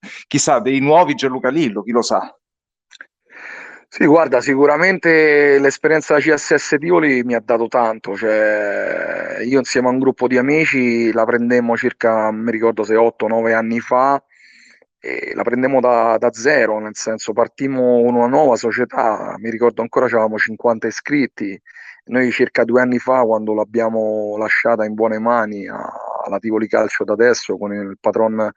chissà, 0.26 0.58
dei 0.58 0.80
nuovi 0.80 1.14
Gianluca 1.14 1.48
Lillo, 1.48 1.82
chi 1.82 1.92
lo 1.92 2.02
sa. 2.02 2.34
Sì, 3.94 4.06
guarda, 4.06 4.40
sicuramente 4.40 5.58
l'esperienza 5.58 6.18
CSS 6.18 6.76
Tivoli 6.78 7.22
mi 7.24 7.34
ha 7.34 7.42
dato 7.44 7.68
tanto, 7.68 8.16
cioè, 8.16 9.40
io 9.44 9.58
insieme 9.58 9.88
a 9.88 9.90
un 9.90 9.98
gruppo 9.98 10.26
di 10.26 10.38
amici 10.38 11.12
la 11.12 11.24
prendemmo 11.26 11.76
circa, 11.76 12.30
mi 12.32 12.50
ricordo 12.50 12.84
se 12.84 12.94
8-9 12.94 13.52
anni 13.52 13.80
fa, 13.80 14.22
e 14.98 15.32
la 15.34 15.42
prendemmo 15.42 15.78
da, 15.80 16.16
da, 16.16 16.32
zero, 16.32 16.78
nel 16.78 16.96
senso 16.96 17.34
partimmo 17.34 17.98
una 17.98 18.26
nuova 18.28 18.56
società, 18.56 19.34
mi 19.38 19.50
ricordo 19.50 19.82
ancora 19.82 20.06
avevamo 20.06 20.38
50 20.38 20.86
iscritti, 20.86 21.60
noi 22.04 22.30
circa 22.30 22.64
due 22.64 22.80
anni 22.80 22.98
fa 22.98 23.22
quando 23.22 23.54
l'abbiamo 23.54 24.36
lasciata 24.36 24.84
in 24.84 24.94
buone 24.94 25.18
mani 25.18 25.66
alla 25.68 26.38
Tivoli 26.38 26.66
Calcio 26.66 27.04
da 27.04 27.12
adesso 27.12 27.56
con 27.56 27.72
il 27.72 27.96
patron 28.00 28.50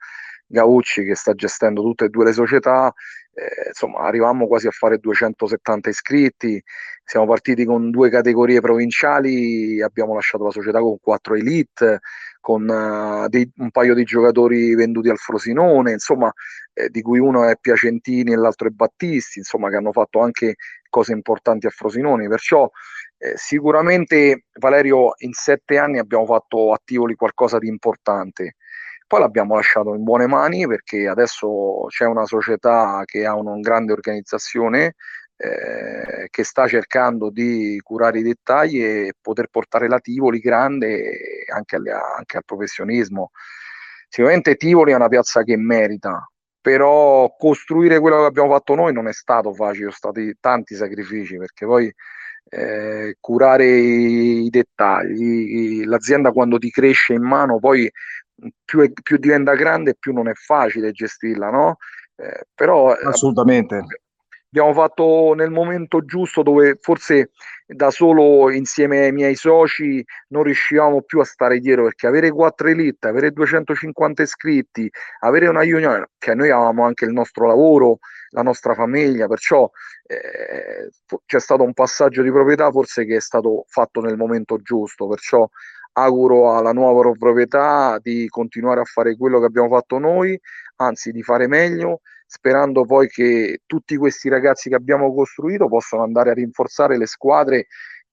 Gaucci 0.46 1.04
che 1.04 1.14
sta 1.14 1.34
gestendo 1.34 1.82
tutte 1.82 2.04
e 2.06 2.08
due 2.08 2.24
le 2.24 2.32
società, 2.32 2.92
eh, 3.34 3.68
insomma, 3.68 4.00
arrivavamo 4.00 4.46
quasi 4.46 4.66
a 4.66 4.70
fare 4.70 4.98
270 4.98 5.90
iscritti, 5.90 6.62
siamo 7.04 7.26
partiti 7.26 7.64
con 7.64 7.90
due 7.90 8.08
categorie 8.10 8.60
provinciali, 8.60 9.82
abbiamo 9.82 10.14
lasciato 10.14 10.44
la 10.44 10.50
società 10.50 10.80
con 10.80 10.98
quattro 11.00 11.34
elite, 11.34 12.00
con 12.40 12.68
uh, 12.68 13.28
dei, 13.28 13.50
un 13.56 13.70
paio 13.70 13.94
di 13.94 14.04
giocatori 14.04 14.74
venduti 14.74 15.08
al 15.08 15.18
Frosinone, 15.18 15.92
insomma, 15.92 16.32
eh, 16.72 16.88
di 16.90 17.02
cui 17.02 17.18
uno 17.18 17.44
è 17.48 17.56
Piacentini 17.60 18.32
e 18.32 18.36
l'altro 18.36 18.68
è 18.68 18.70
Battisti, 18.70 19.38
insomma, 19.40 19.68
che 19.68 19.76
hanno 19.76 19.92
fatto 19.92 20.20
anche 20.20 20.54
cose 20.88 21.12
importanti 21.12 21.66
a 21.66 21.70
Frosinone, 21.70 22.28
perciò 22.28 22.70
eh, 23.18 23.32
sicuramente 23.36 24.44
Valerio 24.58 25.14
in 25.18 25.32
sette 25.32 25.78
anni 25.78 25.98
abbiamo 25.98 26.26
fatto 26.26 26.72
a 26.72 26.80
Tivoli 26.84 27.14
qualcosa 27.14 27.58
di 27.58 27.68
importante 27.68 28.56
poi 29.06 29.20
l'abbiamo 29.20 29.54
lasciato 29.54 29.94
in 29.94 30.02
buone 30.02 30.26
mani 30.26 30.66
perché 30.66 31.06
adesso 31.06 31.86
c'è 31.88 32.04
una 32.06 32.26
società 32.26 33.02
che 33.04 33.24
ha 33.24 33.36
una 33.36 33.56
grande 33.60 33.92
organizzazione 33.92 34.94
eh, 35.36 36.26
che 36.28 36.42
sta 36.42 36.66
cercando 36.66 37.30
di 37.30 37.78
curare 37.84 38.18
i 38.18 38.22
dettagli 38.22 38.82
e 38.82 39.12
poter 39.20 39.46
portare 39.48 39.88
la 39.88 40.00
Tivoli 40.00 40.40
grande 40.40 41.44
anche, 41.52 41.76
alle, 41.76 41.92
anche 41.92 42.38
al 42.38 42.44
professionismo. 42.44 43.30
Sicuramente 44.08 44.56
Tivoli 44.56 44.90
è 44.92 44.96
una 44.96 45.08
piazza 45.08 45.44
che 45.44 45.56
merita, 45.56 46.28
però 46.60 47.32
costruire 47.38 48.00
quello 48.00 48.18
che 48.20 48.24
abbiamo 48.26 48.50
fatto 48.50 48.74
noi 48.74 48.92
non 48.92 49.06
è 49.06 49.12
stato 49.12 49.52
facile, 49.52 49.90
sono 49.92 50.12
stati 50.12 50.36
tanti 50.40 50.74
sacrifici 50.74 51.36
perché 51.36 51.64
poi 51.64 51.92
eh, 52.48 53.16
curare 53.20 53.66
i 53.66 54.48
dettagli, 54.48 55.84
l'azienda 55.84 56.32
quando 56.32 56.58
ti 56.58 56.70
cresce 56.70 57.14
in 57.14 57.22
mano 57.22 57.58
poi 57.58 57.90
più, 58.64 58.80
è, 58.80 58.90
più 59.02 59.16
diventa 59.16 59.54
grande 59.54 59.96
più 59.98 60.12
non 60.12 60.28
è 60.28 60.34
facile 60.34 60.92
gestirla, 60.92 61.50
no? 61.50 61.76
Eh, 62.16 62.46
però 62.54 62.92
assolutamente 62.92 63.84
abbiamo 64.48 64.72
fatto 64.72 65.34
nel 65.34 65.50
momento 65.50 66.04
giusto 66.04 66.42
dove 66.42 66.78
forse 66.80 67.30
da 67.66 67.90
solo 67.90 68.50
insieme 68.50 69.00
ai 69.00 69.12
miei 69.12 69.34
soci 69.34 70.04
non 70.28 70.44
riuscivamo 70.44 71.02
più 71.02 71.18
a 71.18 71.24
stare 71.24 71.58
dietro 71.58 71.84
perché 71.84 72.06
avere 72.06 72.30
quattro 72.30 72.68
elite, 72.68 73.08
avere 73.08 73.32
250 73.32 74.22
iscritti, 74.22 74.88
avere 75.20 75.48
una 75.48 75.62
union, 75.62 76.04
che 76.16 76.34
noi 76.34 76.50
avevamo 76.50 76.84
anche 76.84 77.04
il 77.04 77.12
nostro 77.12 77.46
lavoro, 77.46 77.98
la 78.30 78.42
nostra 78.42 78.74
famiglia, 78.74 79.26
perciò 79.26 79.68
eh, 80.06 80.90
c'è 81.24 81.40
stato 81.40 81.64
un 81.64 81.72
passaggio 81.72 82.22
di 82.22 82.30
proprietà 82.30 82.70
forse 82.70 83.04
che 83.04 83.16
è 83.16 83.20
stato 83.20 83.64
fatto 83.68 84.00
nel 84.00 84.16
momento 84.16 84.58
giusto, 84.58 85.08
perciò 85.08 85.48
auguro 85.94 86.54
alla 86.54 86.72
nuova 86.72 87.10
proprietà 87.18 87.98
di 88.00 88.28
continuare 88.28 88.80
a 88.80 88.84
fare 88.84 89.16
quello 89.16 89.40
che 89.40 89.46
abbiamo 89.46 89.68
fatto 89.68 89.98
noi, 89.98 90.38
anzi 90.76 91.10
di 91.10 91.22
fare 91.22 91.48
meglio 91.48 92.00
sperando 92.26 92.84
poi 92.84 93.08
che 93.08 93.60
tutti 93.66 93.96
questi 93.96 94.28
ragazzi 94.28 94.68
che 94.68 94.74
abbiamo 94.74 95.14
costruito 95.14 95.68
possano 95.68 96.02
andare 96.02 96.30
a 96.30 96.34
rinforzare 96.34 96.98
le 96.98 97.06
squadre 97.06 97.66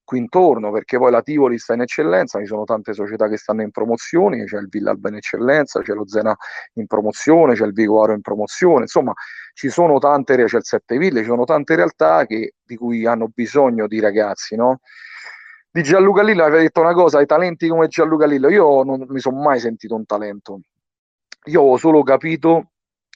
qui 0.03 0.19
intorno, 0.19 0.71
perché 0.71 0.97
poi 0.97 1.11
la 1.11 1.21
Tivoli 1.21 1.57
sta 1.57 1.73
in 1.73 1.81
eccellenza, 1.81 2.39
ci 2.39 2.45
sono 2.45 2.65
tante 2.65 2.93
società 2.93 3.27
che 3.29 3.37
stanno 3.37 3.61
in 3.61 3.71
promozione, 3.71 4.43
c'è 4.43 4.57
il 4.57 4.67
Villalba 4.69 5.09
in 5.09 5.15
eccellenza, 5.15 5.81
c'è 5.81 5.93
lo 5.93 6.07
Zena 6.07 6.35
in 6.73 6.87
promozione, 6.87 7.53
c'è 7.55 7.65
il 7.65 7.73
Vigoro 7.73 8.13
in 8.13 8.21
promozione, 8.21 8.81
insomma 8.81 9.13
ci 9.53 9.69
sono 9.69 9.99
tante, 9.99 10.35
c'è 10.35 10.57
il 10.57 10.63
Sette 10.63 10.97
Ville, 10.97 11.21
ci 11.21 11.27
sono 11.27 11.45
tante 11.45 11.75
realtà 11.75 12.25
che, 12.25 12.55
di 12.63 12.75
cui 12.75 13.05
hanno 13.05 13.29
bisogno 13.33 13.87
di 13.87 13.99
ragazzi, 13.99 14.55
no? 14.55 14.79
Di 15.71 15.81
Gianluca 15.81 16.21
Lillo 16.21 16.43
aveva 16.43 16.61
detto 16.61 16.81
una 16.81 16.93
cosa, 16.93 17.21
i 17.21 17.25
talenti 17.25 17.67
come 17.67 17.87
Gianluca 17.87 18.25
Lillo, 18.25 18.49
io 18.49 18.83
non 18.83 19.05
mi 19.07 19.19
sono 19.19 19.41
mai 19.41 19.59
sentito 19.59 19.95
un 19.95 20.05
talento, 20.05 20.59
io 21.45 21.61
ho 21.61 21.77
solo 21.77 22.03
capito 22.03 22.72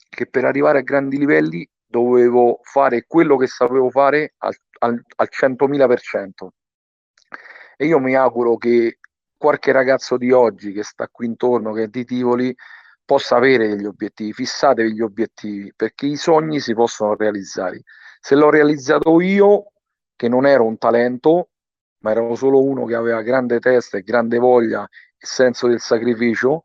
che 0.09 0.27
per 0.27 0.45
arrivare 0.45 0.79
a 0.79 0.81
grandi 0.81 1.17
livelli 1.17 1.67
dovevo 1.85 2.59
fare 2.63 3.05
quello 3.07 3.37
che 3.37 3.47
sapevo 3.47 3.89
fare 3.89 4.33
al, 4.37 4.55
al, 4.79 5.01
al 5.15 5.29
100.000%. 5.31 6.47
E 7.77 7.85
io 7.85 7.99
mi 7.99 8.15
auguro 8.15 8.57
che 8.57 8.99
qualche 9.37 9.71
ragazzo 9.71 10.17
di 10.17 10.31
oggi 10.31 10.73
che 10.73 10.83
sta 10.83 11.07
qui 11.07 11.27
intorno, 11.27 11.71
che 11.73 11.83
è 11.83 11.87
di 11.87 12.03
Tivoli, 12.03 12.55
possa 13.05 13.37
avere 13.37 13.69
degli 13.69 13.85
obiettivi, 13.85 14.33
fissatevi 14.33 14.93
gli 14.93 15.01
obiettivi, 15.01 15.71
perché 15.75 16.07
i 16.07 16.17
sogni 16.17 16.59
si 16.59 16.73
possono 16.73 17.15
realizzare. 17.15 17.83
Se 18.19 18.35
l'ho 18.35 18.49
realizzato 18.49 19.21
io, 19.21 19.71
che 20.15 20.27
non 20.27 20.45
ero 20.45 20.65
un 20.65 20.77
talento, 20.77 21.51
ma 21.99 22.11
ero 22.11 22.35
solo 22.35 22.61
uno 22.61 22.85
che 22.85 22.95
aveva 22.95 23.21
grande 23.21 23.59
testa 23.59 23.97
e 23.97 24.01
grande 24.01 24.39
voglia 24.39 24.83
e 24.83 25.25
senso 25.25 25.67
del 25.67 25.79
sacrificio, 25.79 26.63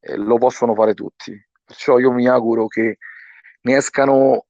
eh, 0.00 0.16
lo 0.16 0.38
possono 0.38 0.74
fare 0.74 0.94
tutti. 0.94 1.38
Perciò 1.64 1.98
io 1.98 2.12
mi 2.12 2.26
auguro 2.28 2.66
che 2.66 2.98
ne 3.62 3.76
escano 3.76 4.46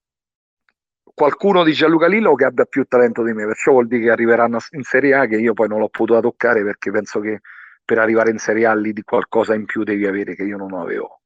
qualcuno 1.14 1.62
di 1.62 1.72
Gianluca 1.72 2.06
Lillo 2.06 2.34
che 2.34 2.44
abbia 2.44 2.64
più 2.64 2.84
talento 2.84 3.22
di 3.22 3.32
me, 3.32 3.44
perciò 3.44 3.72
vuol 3.72 3.86
dire 3.86 4.04
che 4.04 4.10
arriveranno 4.10 4.58
in 4.70 4.82
Serie 4.82 5.14
A 5.14 5.26
che 5.26 5.36
io 5.36 5.52
poi 5.52 5.68
non 5.68 5.78
l'ho 5.78 5.88
potuta 5.88 6.20
toccare 6.20 6.62
perché 6.64 6.90
penso 6.90 7.20
che 7.20 7.40
per 7.84 7.98
arrivare 7.98 8.30
in 8.30 8.38
Serie 8.38 8.66
A 8.66 8.74
lì 8.74 8.92
di 8.92 9.02
qualcosa 9.02 9.54
in 9.54 9.64
più 9.66 9.82
devi 9.82 10.06
avere 10.06 10.34
che 10.34 10.44
io 10.44 10.56
non 10.56 10.72
avevo. 10.72 11.20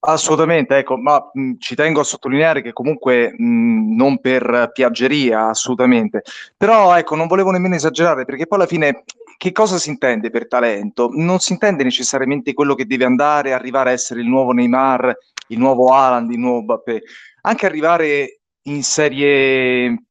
Assolutamente, 0.00 0.76
ecco, 0.76 0.96
ma 0.96 1.20
mh, 1.32 1.54
ci 1.58 1.74
tengo 1.74 2.00
a 2.00 2.04
sottolineare 2.04 2.62
che 2.62 2.72
comunque 2.72 3.34
mh, 3.36 3.96
non 3.96 4.20
per 4.20 4.70
piaggeria, 4.72 5.48
assolutamente, 5.48 6.22
però 6.56 6.96
ecco, 6.96 7.16
non 7.16 7.26
volevo 7.26 7.50
nemmeno 7.50 7.74
esagerare 7.74 8.24
perché 8.24 8.46
poi 8.46 8.58
alla 8.58 8.68
fine 8.68 9.02
che 9.38 9.52
cosa 9.52 9.78
si 9.78 9.88
intende 9.88 10.30
per 10.30 10.48
talento? 10.48 11.10
Non 11.12 11.38
si 11.38 11.52
intende 11.52 11.84
necessariamente 11.84 12.52
quello 12.52 12.74
che 12.74 12.86
deve 12.86 13.04
andare, 13.04 13.52
arrivare 13.52 13.90
a 13.90 13.92
essere 13.92 14.20
il 14.20 14.26
nuovo 14.26 14.50
Neymar, 14.50 15.16
il 15.46 15.58
nuovo 15.58 15.94
Haaland, 15.94 16.32
il 16.32 16.40
nuovo 16.40 16.62
Mbappé, 16.62 17.02
anche 17.42 17.64
arrivare 17.64 18.40
in 18.62 18.82
serie, 18.82 20.06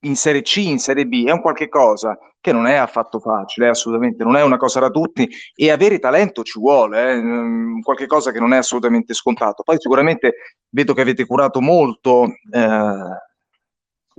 in 0.00 0.16
serie 0.16 0.40
C, 0.40 0.56
in 0.56 0.78
serie 0.78 1.06
B, 1.06 1.26
è 1.26 1.32
un 1.32 1.42
qualche 1.42 1.68
cosa 1.68 2.18
che 2.40 2.52
non 2.52 2.66
è 2.66 2.74
affatto 2.74 3.20
facile, 3.20 3.68
assolutamente, 3.68 4.24
non 4.24 4.36
è 4.36 4.42
una 4.42 4.56
cosa 4.56 4.80
da 4.80 4.90
tutti 4.90 5.28
e 5.54 5.70
avere 5.70 5.98
talento 5.98 6.42
ci 6.42 6.58
vuole, 6.58 7.12
eh, 7.12 7.20
mm, 7.20 7.80
qualche 7.80 8.06
cosa 8.06 8.32
che 8.32 8.40
non 8.40 8.54
è 8.54 8.56
assolutamente 8.56 9.12
scontato. 9.12 9.62
Poi 9.62 9.76
sicuramente 9.78 10.34
vedo 10.70 10.94
che 10.94 11.02
avete 11.02 11.26
curato 11.26 11.60
molto 11.60 12.24
eh, 12.24 13.22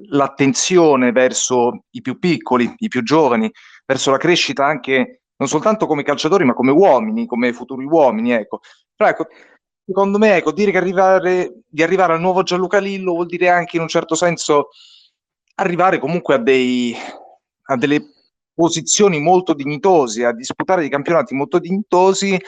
l'attenzione 0.09 1.11
verso 1.11 1.85
i 1.91 2.01
più 2.01 2.19
piccoli, 2.19 2.73
i 2.77 2.87
più 2.87 3.03
giovani, 3.03 3.51
verso 3.85 4.11
la 4.11 4.17
crescita 4.17 4.65
anche 4.65 5.21
non 5.37 5.49
soltanto 5.49 5.85
come 5.85 6.03
calciatori, 6.03 6.45
ma 6.45 6.53
come 6.53 6.71
uomini, 6.71 7.25
come 7.25 7.53
futuri 7.53 7.85
uomini, 7.85 8.31
ecco. 8.31 8.61
Però 8.95 9.09
ecco, 9.09 9.27
secondo 9.85 10.17
me, 10.17 10.37
ecco, 10.37 10.51
dire 10.51 10.71
che 10.71 10.77
arrivare, 10.77 11.61
di 11.67 11.83
arrivare 11.83 12.13
al 12.13 12.21
nuovo 12.21 12.43
Gianluca 12.43 12.79
Lillo 12.79 13.13
vuol 13.13 13.25
dire 13.25 13.49
anche 13.49 13.75
in 13.75 13.81
un 13.81 13.89
certo 13.89 14.15
senso 14.15 14.69
arrivare 15.55 15.99
comunque 15.99 16.35
a, 16.35 16.37
dei, 16.37 16.95
a 17.63 17.75
delle 17.75 18.01
posizioni 18.53 19.19
molto 19.19 19.53
dignitose, 19.53 20.25
a 20.25 20.33
disputare 20.33 20.81
dei 20.81 20.89
campionati 20.89 21.35
molto 21.35 21.59
dignitosi 21.59 22.39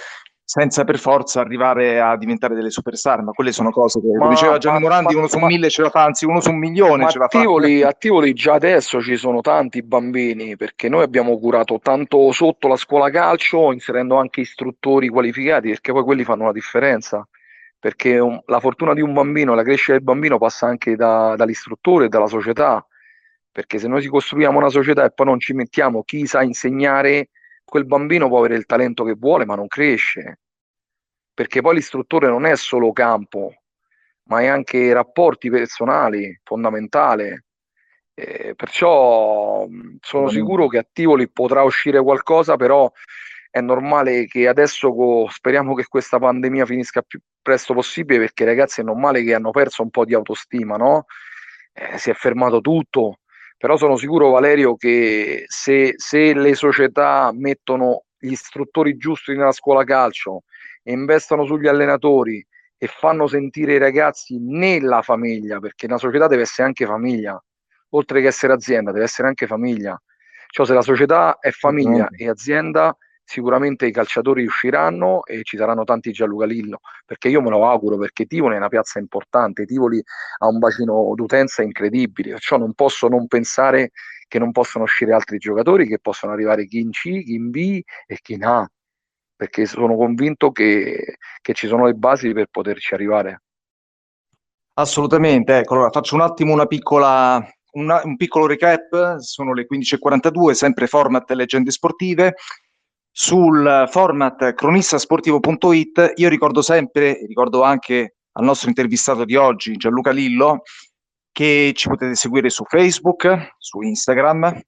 senza 0.49 0.85
per 0.85 0.97
forza 0.97 1.41
arrivare 1.41 1.99
a 1.99 2.15
diventare 2.15 2.55
delle 2.55 2.69
superstar, 2.69 3.21
ma 3.21 3.33
quelle 3.33 3.51
sono 3.51 3.69
cose 3.69 3.99
che, 3.99 4.07
come 4.17 4.29
diceva 4.29 4.57
Gianni 4.57 4.79
Morandi, 4.79 5.13
uno 5.13 5.27
su 5.27 5.39
mille 5.39 5.69
ce 5.69 5.81
la 5.81 5.89
fa, 5.89 6.05
anzi 6.05 6.23
uno 6.23 6.39
su 6.39 6.51
un 6.51 6.57
milione 6.57 7.09
ce 7.09 7.17
la 7.19 7.27
fa. 7.27 7.37
A 7.37 7.91
Tivoli 7.91 8.31
già 8.31 8.53
adesso 8.53 9.01
ci 9.01 9.17
sono 9.17 9.41
tanti 9.41 9.83
bambini, 9.83 10.55
perché 10.55 10.87
noi 10.87 11.03
abbiamo 11.03 11.37
curato 11.37 11.79
tanto 11.83 12.31
sotto 12.31 12.69
la 12.69 12.77
scuola 12.77 13.09
calcio, 13.09 13.73
inserendo 13.73 14.15
anche 14.15 14.39
istruttori 14.39 15.09
qualificati, 15.09 15.67
perché 15.67 15.91
poi 15.91 16.03
quelli 16.03 16.23
fanno 16.23 16.45
la 16.45 16.53
differenza, 16.53 17.27
perché 17.77 18.17
un, 18.17 18.41
la 18.45 18.61
fortuna 18.61 18.93
di 18.93 19.01
un 19.01 19.11
bambino, 19.11 19.53
la 19.53 19.63
crescita 19.63 19.91
del 19.91 20.03
bambino 20.03 20.37
passa 20.37 20.65
anche 20.65 20.95
da, 20.95 21.35
dall'istruttore 21.35 22.05
e 22.05 22.07
dalla 22.07 22.27
società, 22.27 22.87
perché 23.51 23.79
se 23.79 23.89
noi 23.89 24.01
si 24.01 24.07
costruiamo 24.07 24.57
una 24.57 24.69
società 24.69 25.03
e 25.03 25.11
poi 25.11 25.25
non 25.25 25.41
ci 25.41 25.51
mettiamo 25.51 26.03
chi 26.03 26.25
sa 26.25 26.41
insegnare 26.41 27.31
quel 27.69 27.85
bambino 27.85 28.29
può 28.29 28.39
avere 28.39 28.55
il 28.55 28.65
talento 28.65 29.03
che 29.03 29.13
vuole, 29.13 29.45
ma 29.45 29.55
non 29.55 29.67
cresce. 29.67 30.39
Perché 31.33 31.61
poi 31.61 31.75
l'istruttore 31.75 32.29
non 32.29 32.45
è 32.45 32.55
solo 32.55 32.93
campo, 32.93 33.53
ma 34.23 34.39
è 34.41 34.47
anche 34.47 34.93
rapporti 34.93 35.49
personali, 35.49 36.39
fondamentale. 36.43 37.43
Eh, 38.13 38.55
perciò 38.55 39.67
sono 39.99 40.29
sicuro 40.29 40.67
che 40.67 40.77
a 40.77 40.87
Tivoli 40.89 41.29
potrà 41.29 41.63
uscire 41.63 42.01
qualcosa, 42.01 42.55
però 42.55 42.89
è 43.51 43.59
normale 43.59 44.27
che 44.27 44.47
adesso 44.47 45.27
speriamo 45.29 45.75
che 45.75 45.87
questa 45.87 46.19
pandemia 46.19 46.65
finisca 46.65 47.01
più 47.01 47.19
presto 47.41 47.73
possibile, 47.73 48.19
perché 48.19 48.43
i 48.43 48.47
ragazzi 48.47 48.79
è 48.79 48.83
normale 48.83 49.23
che 49.23 49.33
hanno 49.33 49.51
perso 49.51 49.83
un 49.83 49.89
po' 49.89 50.05
di 50.05 50.13
autostima, 50.13 50.77
no? 50.77 51.05
Eh, 51.73 51.97
si 51.97 52.09
è 52.09 52.13
fermato 52.13 52.61
tutto, 52.61 53.19
però 53.57 53.75
sono 53.75 53.97
sicuro 53.97 54.29
Valerio 54.29 54.75
che 54.75 55.45
se, 55.47 55.93
se 55.95 56.33
le 56.33 56.53
società 56.53 57.31
mettono 57.33 58.03
gli 58.17 58.31
istruttori 58.31 58.97
giusti 58.97 59.33
nella 59.33 59.51
scuola 59.51 59.83
calcio 59.83 60.43
e 60.83 60.91
investono 60.91 61.45
sugli 61.45 61.67
allenatori 61.67 62.45
e 62.77 62.87
fanno 62.87 63.27
sentire 63.27 63.73
i 63.73 63.79
ragazzi 63.79 64.37
nella 64.39 65.01
famiglia, 65.01 65.59
perché 65.59 65.87
una 65.87 65.97
società 65.97 66.27
deve 66.27 66.43
essere 66.43 66.67
anche 66.67 66.85
famiglia, 66.85 67.43
oltre 67.89 68.21
che 68.21 68.27
essere 68.27 68.53
azienda, 68.53 68.91
deve 68.91 69.05
essere 69.05 69.27
anche 69.27 69.47
famiglia. 69.47 69.99
Cioè 70.49 70.65
se 70.65 70.73
la 70.73 70.81
società 70.81 71.39
è 71.39 71.49
famiglia 71.49 72.07
mm-hmm. 72.09 72.27
e 72.27 72.29
azienda, 72.29 72.95
sicuramente 73.27 73.85
i 73.85 73.91
calciatori 73.91 74.45
usciranno 74.45 75.25
e 75.25 75.43
ci 75.43 75.57
saranno 75.57 75.83
tanti 75.83 76.11
Gianluca 76.11 76.45
Lillo, 76.45 76.79
perché 77.05 77.27
io 77.27 77.41
me 77.41 77.49
lo 77.49 77.67
auguro, 77.67 77.97
perché 77.97 78.25
Tivoli 78.25 78.55
è 78.55 78.57
una 78.57 78.69
piazza 78.69 78.99
importante, 78.99 79.65
Tivoli 79.65 80.01
ha 80.37 80.47
un 80.47 80.59
bacino 80.59 81.11
d'utenza 81.13 81.61
incredibile, 81.61 82.31
perciò 82.31 82.57
non 82.57 82.73
posso 82.73 83.09
non 83.09 83.27
pensare 83.27 83.91
che 84.29 84.39
non 84.39 84.51
possono 84.53 84.85
uscire 84.85 85.13
altri 85.13 85.39
giocatori, 85.39 85.87
che 85.87 85.99
possono 85.99 86.31
arrivare 86.31 86.65
chi 86.67 86.79
in 86.79 86.91
C, 86.91 87.01
chi 87.01 87.33
in 87.33 87.49
B 87.49 87.81
e 88.05 88.19
chi 88.21 88.33
in 88.33 88.45
A, 88.45 88.65
perché 89.35 89.65
sono 89.65 89.97
convinto 89.97 90.51
che, 90.51 91.17
che 91.41 91.53
ci 91.53 91.67
sono 91.67 91.85
le 91.85 91.95
basi 91.95 92.31
per 92.31 92.47
poterci 92.49 92.93
arrivare. 92.93 93.41
Assolutamente, 94.75 95.57
ecco, 95.57 95.73
allora 95.73 95.89
faccio 95.89 96.15
un 96.15 96.21
attimo 96.21 96.53
una 96.53 96.65
piccola, 96.65 97.45
una, 97.73 98.01
un 98.05 98.15
piccolo 98.15 98.47
recap, 98.47 99.17
sono 99.17 99.53
le 99.53 99.67
15.42, 99.69 100.51
sempre 100.51 100.87
format 100.87 101.29
leggende 101.31 101.71
sportive 101.71 102.35
sul 103.19 103.87
format 103.89 104.53
cronistasportivo.it 104.53 106.13
io 106.17 106.29
ricordo 106.29 106.61
sempre, 106.61 107.17
ricordo 107.25 107.63
anche 107.63 108.17
al 108.33 108.45
nostro 108.45 108.69
intervistato 108.69 109.25
di 109.25 109.35
oggi, 109.35 109.75
Gianluca 109.75 110.11
Lillo, 110.11 110.61
che 111.31 111.71
ci 111.73 111.87
potete 111.87 112.13
seguire 112.13 112.51
su 112.51 112.63
Facebook, 112.65 113.55
su 113.57 113.81
Instagram. 113.81 114.61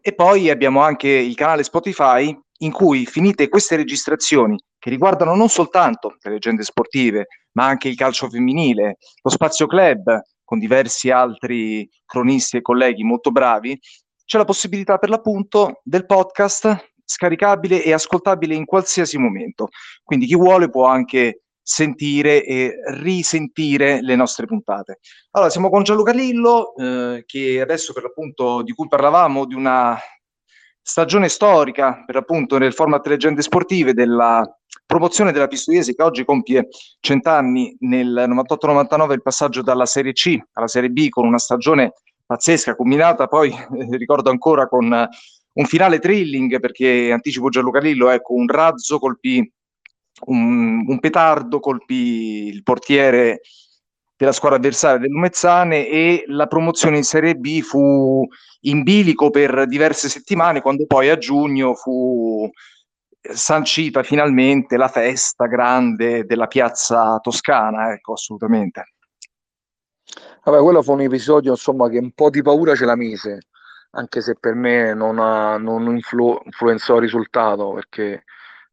E 0.00 0.14
poi 0.14 0.48
abbiamo 0.48 0.80
anche 0.80 1.08
il 1.08 1.34
canale 1.34 1.64
Spotify 1.64 2.32
in 2.58 2.70
cui 2.70 3.04
finite 3.04 3.48
queste 3.48 3.74
registrazioni 3.74 4.56
che 4.78 4.90
riguardano 4.90 5.34
non 5.34 5.48
soltanto 5.48 6.14
le 6.20 6.30
leggende 6.30 6.62
sportive, 6.62 7.26
ma 7.54 7.66
anche 7.66 7.88
il 7.88 7.96
calcio 7.96 8.28
femminile, 8.28 8.98
lo 9.20 9.30
spazio 9.30 9.66
club 9.66 10.20
con 10.44 10.60
diversi 10.60 11.10
altri 11.10 11.90
cronisti 12.06 12.58
e 12.58 12.62
colleghi 12.62 13.02
molto 13.02 13.32
bravi, 13.32 13.76
c'è 14.24 14.38
la 14.38 14.44
possibilità 14.44 14.98
per 14.98 15.08
l'appunto 15.08 15.80
del 15.82 16.06
podcast 16.06 16.96
scaricabile 17.08 17.82
e 17.82 17.92
ascoltabile 17.92 18.54
in 18.54 18.66
qualsiasi 18.66 19.16
momento. 19.16 19.68
Quindi 20.04 20.26
chi 20.26 20.36
vuole 20.36 20.68
può 20.68 20.86
anche 20.86 21.42
sentire 21.62 22.44
e 22.44 22.74
risentire 22.96 24.00
le 24.02 24.14
nostre 24.14 24.46
puntate. 24.46 25.00
Allora, 25.32 25.50
siamo 25.50 25.70
con 25.70 25.82
Gianluca 25.82 26.12
Lillo, 26.12 26.74
eh, 26.76 27.24
che 27.26 27.60
adesso 27.60 27.92
per 27.92 28.04
l'appunto 28.04 28.62
di 28.62 28.72
cui 28.72 28.88
parlavamo, 28.88 29.46
di 29.46 29.54
una 29.54 29.98
stagione 30.80 31.28
storica, 31.28 32.04
per 32.06 32.14
l'appunto 32.14 32.56
nel 32.58 32.72
format 32.72 33.06
Leggende 33.06 33.42
Sportive, 33.42 33.92
della 33.94 34.46
promozione 34.86 35.32
della 35.32 35.48
Pistoiese 35.48 35.94
che 35.94 36.02
oggi 36.02 36.24
compie 36.24 36.68
cent'anni 37.00 37.76
nel 37.80 38.26
98-99 38.28 39.12
il 39.12 39.22
passaggio 39.22 39.62
dalla 39.62 39.84
Serie 39.84 40.12
C 40.12 40.38
alla 40.54 40.66
Serie 40.66 40.88
B 40.88 41.08
con 41.10 41.26
una 41.26 41.38
stagione 41.38 41.92
pazzesca, 42.24 42.76
combinata 42.76 43.26
poi, 43.26 43.50
eh, 43.50 43.56
ricordo 43.96 44.30
ancora, 44.30 44.68
con 44.68 45.08
un 45.58 45.66
finale 45.66 45.98
thrilling, 45.98 46.60
perché 46.60 47.10
anticipo 47.10 47.48
Gianluca 47.48 47.80
Lillo, 47.80 48.10
ecco, 48.10 48.34
un 48.34 48.46
razzo 48.46 48.98
colpì 48.98 49.52
un, 50.26 50.84
un 50.86 50.98
petardo 50.98 51.60
colpì 51.60 52.48
il 52.48 52.62
portiere 52.62 53.40
della 54.16 54.32
squadra 54.32 54.58
avversaria 54.58 54.98
del 54.98 55.10
Lumezzane 55.10 55.86
e 55.86 56.24
la 56.26 56.46
promozione 56.46 56.96
in 56.96 57.04
Serie 57.04 57.36
B 57.36 57.60
fu 57.60 58.26
in 58.62 58.82
bilico 58.82 59.30
per 59.30 59.66
diverse 59.66 60.08
settimane, 60.08 60.60
quando 60.60 60.86
poi 60.86 61.08
a 61.08 61.18
giugno 61.18 61.74
fu 61.74 62.50
sancita 63.20 64.02
finalmente 64.02 64.76
la 64.76 64.88
festa 64.88 65.46
grande 65.46 66.24
della 66.24 66.46
piazza 66.46 67.18
toscana, 67.20 67.92
ecco, 67.92 68.14
assolutamente. 68.14 68.94
Vabbè, 70.44 70.62
quello 70.62 70.82
fu 70.82 70.92
un 70.92 71.02
episodio 71.02 71.50
insomma 71.52 71.88
che 71.88 71.98
un 71.98 72.12
po' 72.12 72.30
di 72.30 72.42
paura 72.42 72.74
ce 72.74 72.86
la 72.86 72.96
mise, 72.96 73.40
anche 73.90 74.20
se 74.20 74.36
per 74.38 74.54
me 74.54 74.94
non, 74.94 75.18
ha, 75.18 75.56
non 75.56 75.86
influ- 75.94 76.40
influenzò 76.44 76.96
il 76.96 77.02
risultato, 77.02 77.72
perché 77.72 78.24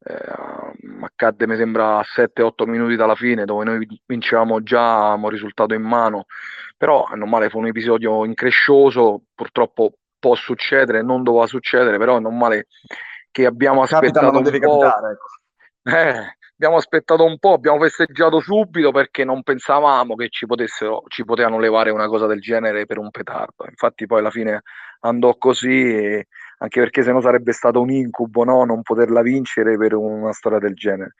eh, 0.07 0.33
accadde 1.01 1.47
mi 1.47 1.55
sembra 1.55 1.97
a 1.97 2.05
7-8 2.05 2.67
minuti 2.67 2.95
dalla 2.95 3.15
fine 3.15 3.45
dove 3.45 3.63
noi 3.63 3.87
vincevamo 4.05 4.61
già, 4.61 5.01
avevamo 5.01 5.29
risultato 5.29 5.73
in 5.73 5.81
mano, 5.81 6.25
però 6.77 7.09
è 7.09 7.15
normale, 7.15 7.49
fu 7.49 7.59
un 7.59 7.67
episodio 7.67 8.25
increscioso, 8.25 9.23
purtroppo 9.33 9.93
può 10.19 10.35
succedere, 10.35 11.01
non 11.01 11.23
doveva 11.23 11.47
succedere, 11.47 11.97
però 11.97 12.17
è 12.17 12.19
normale 12.19 12.67
che 13.31 13.45
abbiamo 13.45 13.81
aspettato 13.81 14.31
Capita, 14.31 14.67
un 14.67 14.73
po'. 14.73 14.79
Capitare, 14.79 15.11
ecco. 15.11 15.97
eh, 15.97 16.37
abbiamo 16.55 16.77
aspettato 16.77 17.25
un 17.25 17.37
po', 17.37 17.53
abbiamo 17.53 17.79
festeggiato 17.79 18.39
subito 18.39 18.91
perché 18.91 19.25
non 19.25 19.43
pensavamo 19.43 20.15
che 20.15 20.29
ci, 20.29 20.45
potessero, 20.45 21.03
ci 21.07 21.25
potevano 21.25 21.59
levare 21.59 21.91
una 21.91 22.07
cosa 22.07 22.27
del 22.27 22.39
genere 22.39 22.85
per 22.85 22.97
un 22.97 23.11
petardo. 23.11 23.65
Infatti 23.69 24.05
poi 24.05 24.19
alla 24.19 24.31
fine 24.31 24.61
andò 25.01 25.35
così, 25.37 26.23
anche 26.59 26.79
perché 26.79 27.03
sennò 27.03 27.21
sarebbe 27.21 27.51
stato 27.51 27.81
un 27.81 27.91
incubo 27.91 28.43
no? 28.43 28.63
non 28.63 28.81
poterla 28.81 29.21
vincere 29.21 29.77
per 29.77 29.93
una 29.95 30.31
storia 30.31 30.59
del 30.59 30.75
genere. 30.75 31.15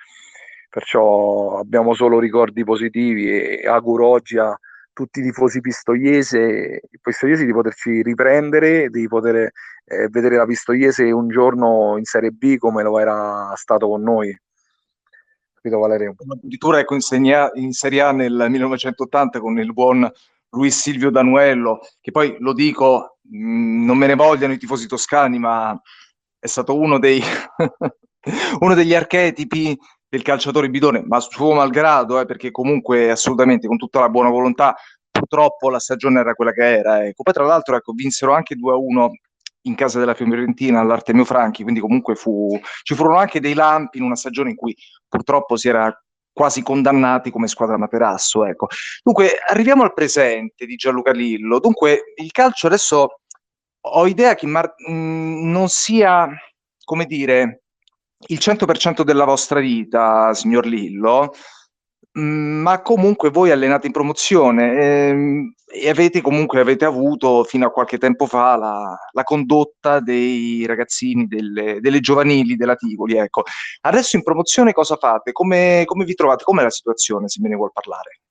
Perciò 0.70 1.58
abbiamo 1.60 1.94
solo 1.94 2.20
ricordi 2.20 2.64
positivi 2.64 3.30
e 3.30 3.68
auguro 3.68 4.08
oggi 4.08 4.38
a 4.38 4.58
tutti 4.94 5.20
i 5.20 5.24
tifosi 5.24 5.60
pistoiese, 5.60 6.82
pistoiesi 7.02 7.46
di 7.46 7.52
poterci 7.52 8.02
riprendere, 8.02 8.90
di 8.90 9.08
poter 9.08 9.52
eh, 9.86 10.08
vedere 10.10 10.38
la 10.38 10.46
Pistoiese 10.46 11.12
un 11.12 11.28
giorno 11.28 11.98
in 11.98 12.06
Serie 12.06 12.32
B 12.32 12.58
come 12.58 12.82
lo 12.84 12.98
era 13.00 13.54
stato 13.56 13.88
con 13.88 14.02
noi. 14.02 14.36
Capito 15.66 15.80
Valerio? 15.80 16.16
Addirittura 16.30 16.80
ecco, 16.80 16.94
in, 16.94 17.52
in 17.56 17.72
Serie 17.72 18.02
A 18.02 18.12
nel 18.12 18.46
1980 18.50 19.40
con 19.40 19.58
il 19.58 19.74
buon 19.74 20.08
Luis 20.52 20.80
Silvio 20.80 21.10
Danuello, 21.10 21.80
che 22.02 22.12
poi 22.12 22.36
lo 22.38 22.54
dico, 22.54 23.18
mh, 23.24 23.38
mm, 23.38 23.86
non 23.86 23.98
me 23.98 24.06
ne 24.06 24.14
vogliano 24.14 24.54
i 24.54 24.60
tifosi 24.60 24.86
toscani, 24.86 25.40
ma 25.40 25.76
è 26.38 26.46
stato 26.46 26.78
uno, 26.78 27.00
dei 27.00 27.20
uno 28.60 28.76
degli 28.76 28.94
archetipi 28.94 29.76
del 30.08 30.22
calciatore 30.22 30.70
bidone, 30.70 31.04
ma 31.04 31.20
suo 31.20 31.56
malgrado, 31.56 32.20
eh, 32.20 32.26
perché 32.26 32.52
comunque 32.52 33.10
assolutamente 33.10 33.66
con 33.66 33.78
tutta 33.78 34.02
la 34.02 34.10
buona 34.10 34.30
volontà, 34.30 34.76
purtroppo 35.10 35.72
la 35.72 35.80
stagione 35.80 36.20
era 36.20 36.36
quella 36.36 36.52
che 36.52 36.78
era. 36.78 37.04
Ecco. 37.04 37.24
Poi 37.24 37.34
tra 37.34 37.44
l'altro 37.44 37.76
ecco, 37.76 37.92
vinsero 37.94 38.36
anche 38.36 38.56
2-1 38.56 39.10
in 39.66 39.76
casa 39.76 40.00
della 40.00 40.14
Fiorentina 40.14 40.80
all'Artemio 40.80 41.26
Franchi, 41.26 41.64
quindi 41.64 41.80
comunque 41.80 42.16
fu, 42.16 42.60
ci 42.84 42.96
furono 42.96 43.18
anche 43.18 43.40
dei 43.40 43.54
lampi 43.54 43.98
in 43.98 44.04
una 44.04 44.16
stagione 44.16 44.52
in 44.52 44.56
cui 44.56 44.76
purtroppo 45.08 45.58
si 45.58 45.68
era 45.68 45.92
quasi 46.32 46.62
condannati 46.64 47.32
come 47.32 47.48
squadra 47.48 47.78
Materasso. 47.78 48.46
Ecco. 48.46 48.68
Dunque, 49.04 49.38
arriviamo 49.48 49.84
al 49.84 49.94
presente 49.94 50.66
di 50.66 50.76
Gianluca 50.76 51.12
Lillo. 51.12 51.60
Dunque, 51.60 52.14
il 52.16 52.32
calcio 52.32 52.68
adesso 52.68 53.20
ho 53.88 54.08
idea 54.08 54.36
che 54.36 54.46
mar- 54.48 54.74
mh, 54.76 55.50
non 55.50 55.70
sia, 55.70 56.28
come 56.84 57.06
dire, 57.06 57.64
il 58.28 58.40
100% 58.40 59.04
della 59.04 59.26
vostra 59.26 59.60
vita, 59.60 60.34
signor 60.34 60.66
Lillo, 60.66 61.32
Mm, 61.32 61.55
ma 62.18 62.82
comunque 62.82 63.30
voi 63.30 63.52
allenate 63.52 63.88
in 63.88 63.94
promozione 63.94 64.74
ehm, 64.80 65.54
e 65.68 65.90
avete 65.90 66.22
comunque 66.22 66.62
avete 66.62 66.86
avuto 66.86 67.44
fino 67.44 67.66
a 67.66 67.72
qualche 67.72 67.98
tempo 67.98 68.26
fa 68.26 68.56
la, 68.56 68.98
la 69.12 69.24
condotta 69.24 70.00
dei 70.00 70.66
ragazzini 70.66 71.28
delle, 71.28 71.80
delle, 71.82 72.00
giovanili 72.00 72.56
della 72.56 72.76
Tivoli. 72.76 73.18
Ecco. 73.18 73.44
Adesso 73.82 74.16
in 74.16 74.24
promozione 74.24 74.72
cosa 74.72 74.96
fate? 74.96 75.34
Come, 75.34 75.84
come 75.86 76.06
vi 76.06 76.14
trovate? 76.14 76.46
Com'è 76.46 76.64
la 76.64 76.70
situazione, 76.70 77.28
se 77.28 77.42
me 77.42 77.50
ne 77.50 77.56
vuol 77.56 77.74
parlare? 77.74 78.22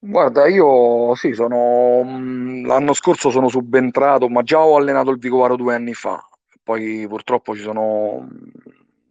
Guarda, 0.00 0.48
io 0.48 1.14
sì, 1.14 1.32
sono 1.32 2.02
mm, 2.02 2.66
l'anno 2.66 2.92
scorso 2.92 3.30
sono 3.30 3.48
subentrato, 3.48 4.28
ma 4.28 4.42
già 4.42 4.58
ho 4.58 4.76
allenato 4.76 5.10
il 5.10 5.18
Vicovaro 5.18 5.54
due 5.54 5.76
anni 5.76 5.94
fa. 5.94 6.20
Poi 6.64 7.06
purtroppo 7.08 7.54
ci 7.54 7.62
sono 7.62 8.26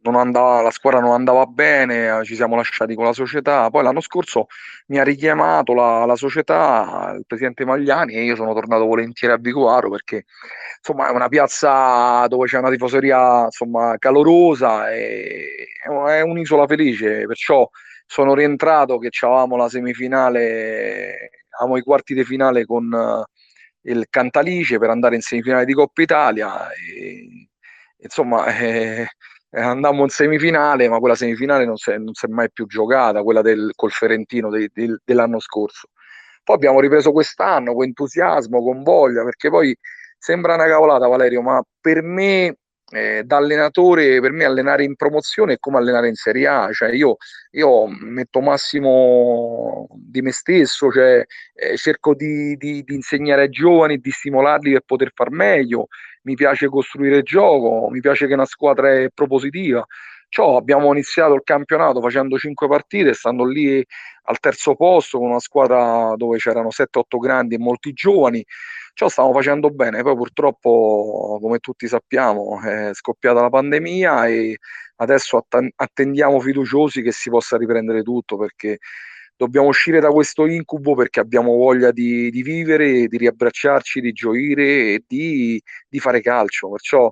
andava, 0.03 0.61
la 0.61 0.71
squadra 0.71 0.99
non 0.99 1.11
andava 1.11 1.45
bene, 1.45 2.23
ci 2.23 2.35
siamo 2.35 2.55
lasciati 2.55 2.95
con 2.95 3.05
la 3.05 3.13
società. 3.13 3.69
Poi 3.69 3.83
l'anno 3.83 4.01
scorso 4.01 4.47
mi 4.87 4.99
ha 4.99 5.03
richiamato 5.03 5.73
la, 5.73 6.05
la 6.05 6.15
società, 6.15 7.13
il 7.15 7.23
presidente 7.27 7.65
Magliani, 7.65 8.13
e 8.13 8.23
io 8.23 8.35
sono 8.35 8.53
tornato 8.53 8.85
volentieri 8.85 9.33
a 9.33 9.37
Vicoaro 9.37 9.89
perché 9.89 10.25
insomma 10.77 11.07
è 11.09 11.11
una 11.11 11.27
piazza 11.29 12.25
dove 12.27 12.47
c'è 12.47 12.57
una 12.57 12.71
tifoseria 12.71 13.45
insomma, 13.45 13.95
calorosa 13.97 14.91
e 14.91 15.67
è 16.07 16.21
un'isola 16.21 16.67
felice, 16.67 17.25
perciò 17.25 17.67
sono 18.05 18.33
rientrato 18.33 18.97
che 18.97 19.09
avevamo 19.21 19.55
la 19.55 19.69
semifinale, 19.69 21.29
avevamo 21.57 21.77
i 21.77 21.81
quarti 21.81 22.13
di 22.13 22.25
finale 22.25 22.65
con 22.65 22.91
uh, 22.91 23.23
il 23.89 24.07
Cantalice 24.09 24.77
per 24.79 24.89
andare 24.89 25.15
in 25.15 25.21
semifinale 25.21 25.63
di 25.65 25.73
Coppa 25.73 26.01
Italia. 26.01 26.69
E, 26.73 27.47
insomma, 27.97 28.45
eh, 28.57 29.01
eh, 29.01 29.07
andammo 29.59 30.03
in 30.03 30.09
semifinale, 30.09 30.87
ma 30.87 30.99
quella 30.99 31.15
semifinale 31.15 31.65
non 31.65 31.77
si 31.77 31.91
è, 31.91 31.97
non 31.97 32.13
si 32.13 32.25
è 32.25 32.29
mai 32.29 32.51
più 32.51 32.65
giocata, 32.65 33.23
quella 33.23 33.41
del, 33.41 33.71
col 33.75 33.91
Ferentino 33.91 34.49
de, 34.49 34.69
de, 34.73 34.99
dell'anno 35.03 35.39
scorso. 35.39 35.89
Poi 36.43 36.55
abbiamo 36.55 36.79
ripreso 36.79 37.11
quest'anno 37.11 37.73
con 37.73 37.83
entusiasmo, 37.85 38.61
con 38.61 38.83
voglia, 38.83 39.23
perché 39.23 39.49
poi 39.49 39.75
sembra 40.17 40.55
una 40.55 40.67
cavolata, 40.67 41.07
Valerio, 41.07 41.41
ma 41.41 41.61
per 41.79 42.01
me 42.01 42.55
eh, 42.91 43.23
da 43.23 43.37
allenatore, 43.37 44.19
per 44.19 44.31
me 44.31 44.43
allenare 44.43 44.83
in 44.83 44.95
promozione 44.95 45.53
è 45.53 45.59
come 45.59 45.77
allenare 45.77 46.07
in 46.09 46.15
Serie 46.15 46.47
A, 46.47 46.69
cioè 46.71 46.91
io, 46.91 47.17
io 47.51 47.87
metto 47.87 48.41
massimo 48.41 49.87
di 49.93 50.21
me 50.21 50.31
stesso, 50.31 50.91
cioè, 50.91 51.23
eh, 51.53 51.77
cerco 51.77 52.13
di, 52.13 52.55
di, 52.57 52.83
di, 52.83 52.95
insegnare 52.95 53.43
ai 53.43 53.49
giovani, 53.49 53.97
di 53.97 54.11
stimolarli 54.11 54.73
per 54.73 54.83
poter 54.85 55.11
far 55.13 55.31
meglio, 55.31 55.87
mi 56.23 56.35
piace 56.35 56.67
costruire 56.67 57.23
gioco, 57.23 57.89
mi 57.89 57.99
piace 57.99 58.27
che 58.27 58.33
una 58.33 58.45
squadra 58.45 58.91
è 58.93 59.09
propositiva. 59.13 59.85
Ciò 60.29 60.55
abbiamo 60.55 60.91
iniziato 60.93 61.33
il 61.33 61.41
campionato 61.43 61.99
facendo 61.99 62.37
5 62.37 62.67
partite, 62.67 63.13
stando 63.13 63.43
lì 63.43 63.83
al 64.23 64.39
terzo 64.39 64.75
posto 64.75 65.17
con 65.17 65.29
una 65.29 65.39
squadra 65.39 66.13
dove 66.15 66.37
c'erano 66.37 66.69
7-8 66.69 67.19
grandi 67.19 67.55
e 67.55 67.59
molti 67.59 67.91
giovani. 67.91 68.41
Ciò 68.93 69.09
stavamo 69.09 69.33
facendo 69.33 69.69
bene, 69.71 70.03
poi 70.03 70.15
purtroppo, 70.15 71.37
come 71.41 71.59
tutti 71.59 71.87
sappiamo, 71.87 72.61
è 72.61 72.91
scoppiata 72.93 73.41
la 73.41 73.49
pandemia 73.49 74.27
e 74.27 74.57
adesso 74.97 75.45
attendiamo 75.75 76.39
fiduciosi 76.39 77.01
che 77.01 77.11
si 77.11 77.29
possa 77.29 77.57
riprendere 77.57 78.03
tutto 78.03 78.37
perché 78.37 78.79
dobbiamo 79.41 79.69
uscire 79.69 79.99
da 79.99 80.09
questo 80.09 80.45
incubo 80.45 80.93
perché 80.93 81.19
abbiamo 81.19 81.55
voglia 81.55 81.89
di, 81.89 82.29
di 82.29 82.43
vivere, 82.43 83.07
di 83.07 83.17
riabbracciarci, 83.17 83.99
di 83.99 84.11
gioire 84.11 84.63
e 84.93 85.03
di, 85.07 85.59
di 85.89 85.99
fare 85.99 86.21
calcio. 86.21 86.69
Perciò 86.69 87.11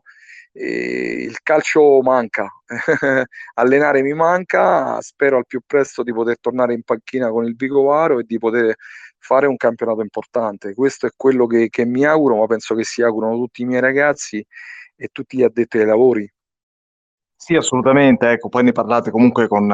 eh, 0.51 1.23
il 1.23 1.39
calcio 1.41 2.01
manca, 2.03 2.47
allenare 3.55 4.03
mi 4.03 4.13
manca, 4.13 5.01
spero 5.01 5.37
al 5.37 5.47
più 5.47 5.61
presto 5.65 6.03
di 6.03 6.13
poter 6.13 6.39
tornare 6.39 6.75
in 6.75 6.83
panchina 6.83 7.31
con 7.31 7.45
il 7.45 7.55
Vicovaro 7.55 8.19
e 8.19 8.25
di 8.25 8.37
poter 8.37 8.75
fare 9.17 9.47
un 9.47 9.57
campionato 9.57 10.01
importante. 10.01 10.75
Questo 10.75 11.07
è 11.07 11.09
quello 11.15 11.47
che, 11.47 11.69
che 11.69 11.83
mi 11.83 12.05
auguro, 12.05 12.35
ma 12.35 12.45
penso 12.45 12.75
che 12.75 12.83
si 12.83 13.01
augurano 13.01 13.37
tutti 13.37 13.63
i 13.63 13.65
miei 13.65 13.81
ragazzi 13.81 14.45
e 14.95 15.07
tutti 15.11 15.37
gli 15.37 15.43
addetti 15.43 15.79
ai 15.79 15.85
lavori. 15.87 16.31
Sì, 17.35 17.55
assolutamente, 17.55 18.29
ecco, 18.29 18.49
poi 18.49 18.63
ne 18.65 18.71
parlate 18.71 19.09
comunque 19.09 19.47
con, 19.47 19.67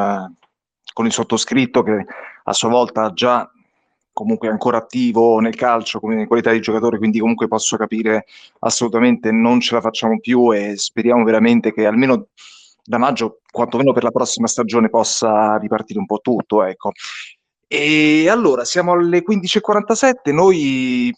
con 0.96 1.06
il 1.06 1.12
sottoscritto 1.12 1.84
che 1.84 2.06
a 2.46 2.54
sua 2.54 2.70
volta 2.70 3.04
ha 3.04 3.12
già 3.12 3.52
comunque 4.14 4.48
ancora 4.48 4.78
attivo 4.78 5.42
nel 5.42 5.56
calcio 5.56 6.00
come 6.00 6.22
in 6.22 6.26
qualità 6.26 6.54
di 6.54 6.62
giocatore, 6.62 6.98
quindi 6.98 7.20
comunque 7.20 7.50
posso 7.50 7.76
capire 7.76 8.28
assolutamente 8.60 9.30
non 9.30 9.60
ce 9.60 9.76
la 9.76 9.82
facciamo 9.82 10.22
più 10.22 10.54
e 10.54 10.78
speriamo 10.78 11.26
veramente 11.26 11.74
che 11.74 11.86
almeno 11.86 12.28
da 12.82 12.98
maggio, 12.98 13.42
quantomeno 13.52 13.92
per 13.92 14.04
la 14.04 14.12
prossima 14.12 14.48
stagione, 14.48 14.88
possa 14.88 15.58
ripartire 15.58 16.00
un 16.00 16.06
po' 16.06 16.20
tutto. 16.20 16.64
Ecco. 16.64 16.94
E 17.68 18.30
allora 18.30 18.64
siamo 18.64 18.94
alle 18.94 19.22
15.47, 19.22 20.32
noi 20.32 21.14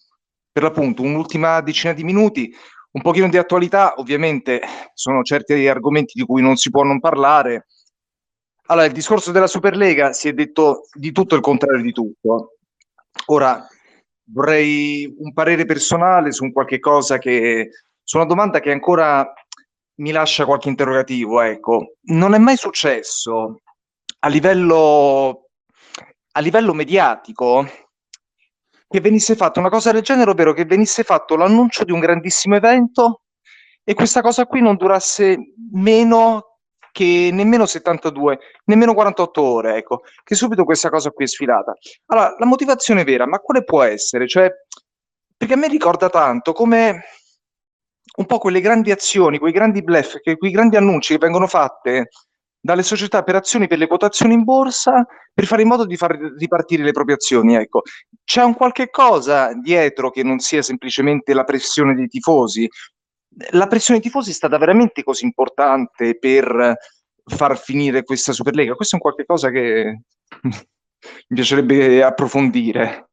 per 0.51 0.63
l'appunto 0.63 1.03
un'ultima 1.03 1.61
decina 1.61 1.93
di 1.93 2.03
minuti, 2.03 2.51
un 2.93 3.01
pochino 3.03 3.29
di 3.29 3.37
attualità, 3.37 3.93
ovviamente 3.97 4.59
sono 4.95 5.21
certi 5.21 5.67
argomenti 5.67 6.13
di 6.15 6.25
cui 6.25 6.41
non 6.41 6.55
si 6.55 6.71
può 6.71 6.81
non 6.81 6.99
parlare. 6.99 7.67
Allora, 8.67 8.85
il 8.85 8.91
discorso 8.93 9.31
della 9.31 9.47
Superlega 9.47 10.11
si 10.11 10.27
è 10.27 10.33
detto 10.33 10.87
di 10.93 11.11
tutto 11.11 11.35
il 11.35 11.41
contrario 11.41 11.81
di 11.81 11.91
tutto. 11.93 12.57
Ora 13.27 13.65
vorrei 14.29 15.13
un 15.19 15.31
parere 15.33 15.65
personale 15.65 16.31
su 16.33 16.51
qualche 16.51 16.79
cosa 16.79 17.17
che 17.17 17.69
su 18.03 18.17
una 18.17 18.25
domanda 18.25 18.59
che 18.59 18.71
ancora 18.71 19.33
mi 19.99 20.11
lascia 20.11 20.45
qualche 20.45 20.67
interrogativo, 20.69 21.41
ecco. 21.41 21.95
Non 22.07 22.33
è 22.33 22.37
mai 22.37 22.57
successo 22.57 23.61
a 24.19 24.27
livello 24.27 25.49
a 26.31 26.39
livello 26.39 26.73
mediatico 26.73 27.65
che 28.87 29.01
venisse 29.01 29.35
fatta 29.35 29.59
una 29.59 29.69
cosa 29.69 29.91
del 29.91 30.01
genere, 30.01 30.29
ovvero 30.29 30.53
che 30.53 30.65
venisse 30.65 31.03
fatto 31.03 31.35
l'annuncio 31.35 31.83
di 31.83 31.91
un 31.91 31.99
grandissimo 31.99 32.55
evento 32.55 33.21
e 33.83 33.93
questa 33.93 34.21
cosa 34.21 34.45
qui 34.45 34.61
non 34.61 34.75
durasse 34.75 35.37
meno 35.71 36.46
che 36.97 37.29
nemmeno 37.31 37.67
72, 37.67 38.39
nemmeno 38.65 38.95
48 38.95 39.41
ore, 39.43 39.75
ecco, 39.75 40.01
che 40.23 40.33
subito 40.33 40.63
questa 40.63 40.89
cosa 40.89 41.11
qui 41.11 41.25
è 41.25 41.27
sfilata. 41.27 41.73
Allora, 42.07 42.35
la 42.39 42.45
motivazione 42.47 43.03
vera, 43.03 43.27
ma 43.27 43.37
quale 43.37 43.63
può 43.63 43.83
essere? 43.83 44.27
Cioè, 44.27 44.49
perché 45.37 45.53
a 45.53 45.57
me 45.57 45.67
ricorda 45.67 46.09
tanto 46.09 46.53
come 46.53 47.03
un 48.17 48.25
po' 48.25 48.39
quelle 48.39 48.61
grandi 48.61 48.89
azioni, 48.89 49.37
quei 49.37 49.51
grandi 49.51 49.83
bluff, 49.83 50.15
quei 50.23 50.51
grandi 50.51 50.75
annunci 50.75 51.13
che 51.13 51.19
vengono 51.19 51.45
fatte 51.45 52.09
dalle 52.59 52.81
società 52.81 53.21
per 53.21 53.35
azioni 53.35 53.67
per 53.67 53.77
le 53.77 53.85
quotazioni 53.85 54.33
in 54.33 54.43
borsa 54.43 55.05
per 55.31 55.45
fare 55.45 55.61
in 55.61 55.67
modo 55.67 55.85
di 55.85 55.95
far 55.97 56.17
ripartire 56.17 56.81
le 56.81 56.93
proprie 56.93 57.17
azioni. 57.17 57.53
Ecco, 57.53 57.83
c'è 58.23 58.41
un 58.41 58.55
qualche 58.55 58.89
cosa 58.89 59.53
dietro 59.53 60.09
che 60.09 60.23
non 60.23 60.39
sia 60.39 60.63
semplicemente 60.63 61.35
la 61.35 61.43
pressione 61.43 61.93
dei 61.93 62.07
tifosi. 62.07 62.67
La 63.51 63.67
pressione 63.67 63.99
tifosi 63.99 64.31
è 64.31 64.33
stata 64.33 64.57
veramente 64.57 65.03
così 65.03 65.25
importante 65.25 66.17
per 66.17 66.75
far 67.23 67.57
finire 67.57 68.03
questa 68.03 68.31
Superlega? 68.31 68.73
Questo 68.75 68.95
è 68.95 68.99
un 68.99 69.03
qualche 69.03 69.25
cosa 69.25 69.49
che 69.49 70.01
mi 70.41 71.35
piacerebbe 71.35 72.03
approfondire. 72.03 73.09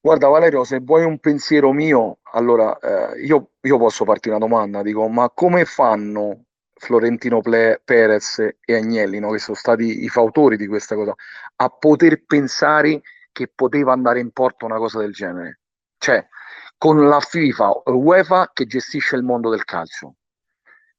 Guarda 0.00 0.28
Valerio, 0.28 0.64
se 0.64 0.78
vuoi 0.80 1.04
un 1.04 1.18
pensiero 1.18 1.72
mio, 1.72 2.18
allora 2.32 2.78
eh, 2.78 3.20
io, 3.22 3.50
io, 3.60 3.78
posso 3.78 4.04
farti 4.04 4.28
una 4.28 4.38
domanda, 4.38 4.82
dico, 4.82 5.08
ma 5.08 5.28
come 5.30 5.64
fanno 5.64 6.44
Florentino 6.74 7.40
Ple- 7.40 7.80
Perez 7.84 8.38
e 8.38 8.74
Agnelli, 8.74 9.18
no, 9.18 9.30
che 9.32 9.38
sono 9.38 9.56
stati 9.56 10.04
i 10.04 10.08
fautori 10.08 10.56
di 10.56 10.68
questa 10.68 10.94
cosa, 10.94 11.14
a 11.56 11.68
poter 11.68 12.24
pensare 12.24 13.00
che 13.32 13.50
poteva 13.52 13.92
andare 13.92 14.20
in 14.20 14.30
porto 14.30 14.66
una 14.66 14.78
cosa 14.78 15.00
del 15.00 15.12
genere? 15.12 15.60
Cioè, 15.98 16.24
con 16.78 17.08
la 17.08 17.18
FIFA 17.18 17.82
UEFA 17.86 18.52
che 18.54 18.64
gestisce 18.66 19.16
il 19.16 19.24
mondo 19.24 19.50
del 19.50 19.64
calcio, 19.64 20.14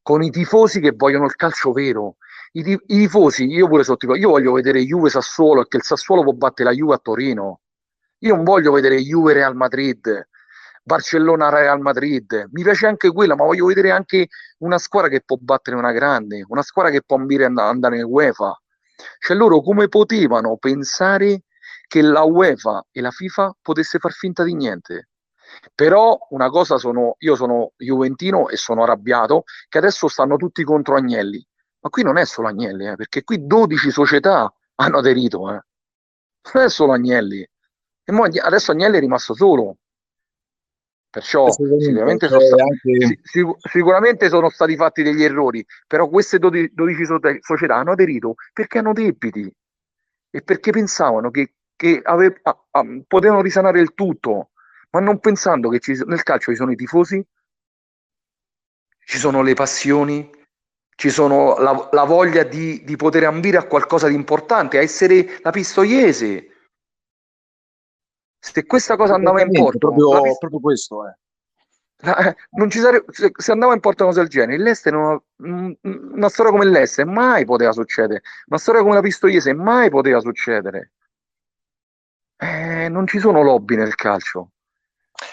con 0.02 0.22
i 0.22 0.30
tifosi 0.30 0.82
che 0.82 0.92
vogliono 0.92 1.26
il 1.26 1.36
calcio 1.36 1.72
vero, 1.72 2.18
i, 2.52 2.70
i 2.70 2.78
tifosi, 2.86 3.46
io 3.46 3.68
pure 3.68 3.86
sono 3.86 3.96
tipo, 3.96 4.16
io 4.16 4.30
voglio 4.30 4.52
vedere 4.52 4.84
Juve 4.84 5.10
Sassuolo 5.10 5.62
e 5.62 5.68
che 5.70 5.78
il 5.78 5.84
Sassuolo 5.84 6.24
può 6.24 6.34
battere 6.34 6.70
la 6.70 6.76
Juve 6.76 6.96
a 6.96 6.98
Torino, 6.98 7.62
io 8.20 8.36
non 8.36 8.44
voglio 8.44 8.74
vedere 8.74 9.00
Juve 9.02 9.32
Real 9.32 9.56
Madrid, 9.56 10.28
Barcellona 10.84 11.50
Real 11.50 11.80
Madrid, 11.80 12.50
mi 12.52 12.64
piace 12.64 12.86
anche 12.86 13.12
quella, 13.12 13.36
ma 13.36 13.46
voglio 13.46 13.68
vedere 13.68 13.92
anche 13.92 14.28
una 14.60 14.80
squadra 14.80 15.10
che 15.10 15.22
può 15.22 15.38
battere 15.40 15.78
una 15.78 15.94
grande, 15.94 16.44
una 16.48 16.62
squadra 16.62 16.92
che 16.92 17.04
può 17.06 17.16
andare 17.16 17.98
in 17.98 18.04
UEFA. 18.04 18.62
Cioè 19.20 19.38
loro 19.38 19.62
come 19.62 19.88
potevano 19.88 20.58
pensare 20.58 21.44
che 21.88 22.02
la 22.02 22.24
UEFA 22.24 22.88
e 22.92 23.00
la 23.00 23.12
FIFA 23.12 23.56
potesse 23.62 23.98
far 23.98 24.12
finta 24.12 24.44
di 24.44 24.56
niente? 24.56 25.09
Però 25.74 26.18
una 26.30 26.50
cosa 26.50 26.78
sono, 26.78 27.16
io 27.20 27.36
sono 27.36 27.74
Juventino 27.78 28.50
e 28.50 28.58
sono 28.58 28.84
arrabbiato 28.84 29.43
che 29.68 29.78
adesso 29.78 30.08
stanno 30.08 30.38
tutti 30.38 30.64
contro 30.64 30.95
Agnelli. 30.95 31.45
Ma 31.82 31.89
qui 31.89 32.04
non 32.04 32.18
è 32.18 32.26
solo 32.26 32.47
Agnelli, 32.47 32.88
eh, 32.88 32.95
perché 32.95 33.24
qui 33.24 33.45
12 33.45 33.91
società 33.91 34.54
hanno 34.76 34.97
aderito. 34.97 35.50
Eh. 35.50 35.64
Non 36.54 36.64
è 36.64 36.70
solo 36.70 36.93
Agnelli. 36.93 37.39
E 37.41 38.39
adesso 38.41 38.72
Agnelli 38.72 38.97
è 38.97 39.00
rimasto 39.00 39.34
solo. 39.34 39.78
Perciò 41.12 41.50
sicuramente 41.50 42.28
sono, 42.28 42.39
stati, 42.39 42.62
anche... 42.62 43.20
sic- 43.24 43.68
sicuramente 43.68 44.30
sono 44.30 44.50
stati 44.50 44.76
fatti 44.76 45.02
degli 45.02 45.24
errori, 45.24 45.66
però 45.88 46.08
queste 46.08 46.38
12, 46.38 46.72
12 46.74 47.04
società 47.39 47.78
hanno 47.78 47.93
aderito 47.93 48.36
perché 48.54 48.78
hanno 48.78 48.93
debiti 48.93 49.52
e 50.30 50.41
perché 50.43 50.70
pensavano 50.72 51.32
che, 51.32 51.56
che 51.76 52.00
ave- 52.04 52.39
a- 52.43 52.66
a- 52.72 52.86
potevano 53.08 53.41
risanare 53.41 53.80
il 53.80 53.95
tutto, 53.95 54.49
ma 54.92 55.00
non 55.00 55.20
pensando 55.20 55.70
che 55.70 55.80
ci, 55.80 56.02
nel 56.06 56.24
calcio 56.24 56.52
ci 56.52 56.58
sono 56.58 56.72
i 56.72 56.76
tifosi, 56.76 57.24
ci 59.06 59.18
sono 59.18 59.42
le 59.42 59.54
passioni, 59.54 60.30
ci 60.96 61.10
sono 61.10 61.58
la, 61.58 61.90
la 61.92 62.04
voglia 62.04 62.44
di, 62.44 62.84
di 62.84 62.96
poter 62.96 63.24
ambire 63.24 63.58
a 63.58 63.66
qualcosa 63.66 64.08
di 64.08 64.16
importante, 64.16 64.78
a 64.78 64.82
essere 64.82 65.40
la 65.42 65.52
pistoiese, 65.52 66.50
se 68.40 68.66
questa 68.66 68.96
cosa 68.96 69.16
andava 69.16 69.42
in 69.42 69.52
porto, 69.52 69.78
proprio, 69.78 70.22
pist- 70.22 70.40
proprio 70.40 70.60
questo 70.60 71.08
è. 71.08 71.14
Eh, 72.02 72.36
non 72.52 72.70
ci 72.70 72.80
sarebbe, 72.80 73.12
se, 73.12 73.32
se, 73.36 73.52
andava 73.52 73.74
in 73.74 73.82
porto 73.82 74.04
una 74.04 74.14
cosa 74.14 74.24
del 74.24 74.32
genere, 74.32 74.64
l'Este 74.64 74.90
non, 74.90 75.22
una 75.38 76.30
storia 76.30 76.52
come 76.52 76.66
l'Este 76.66 77.04
mai 77.04 77.44
poteva 77.44 77.74
succedere, 77.74 78.22
una 78.46 78.60
storia 78.60 78.82
come 78.82 78.96
la 78.96 79.02
Pistoiese 79.02 79.54
mai 79.54 79.90
poteva 79.90 80.22
succedere. 80.22 80.94
Eh, 82.38 82.88
non 82.88 83.06
ci 83.06 83.20
sono 83.20 83.44
lobby 83.44 83.76
nel 83.76 83.96
calcio. 83.96 84.52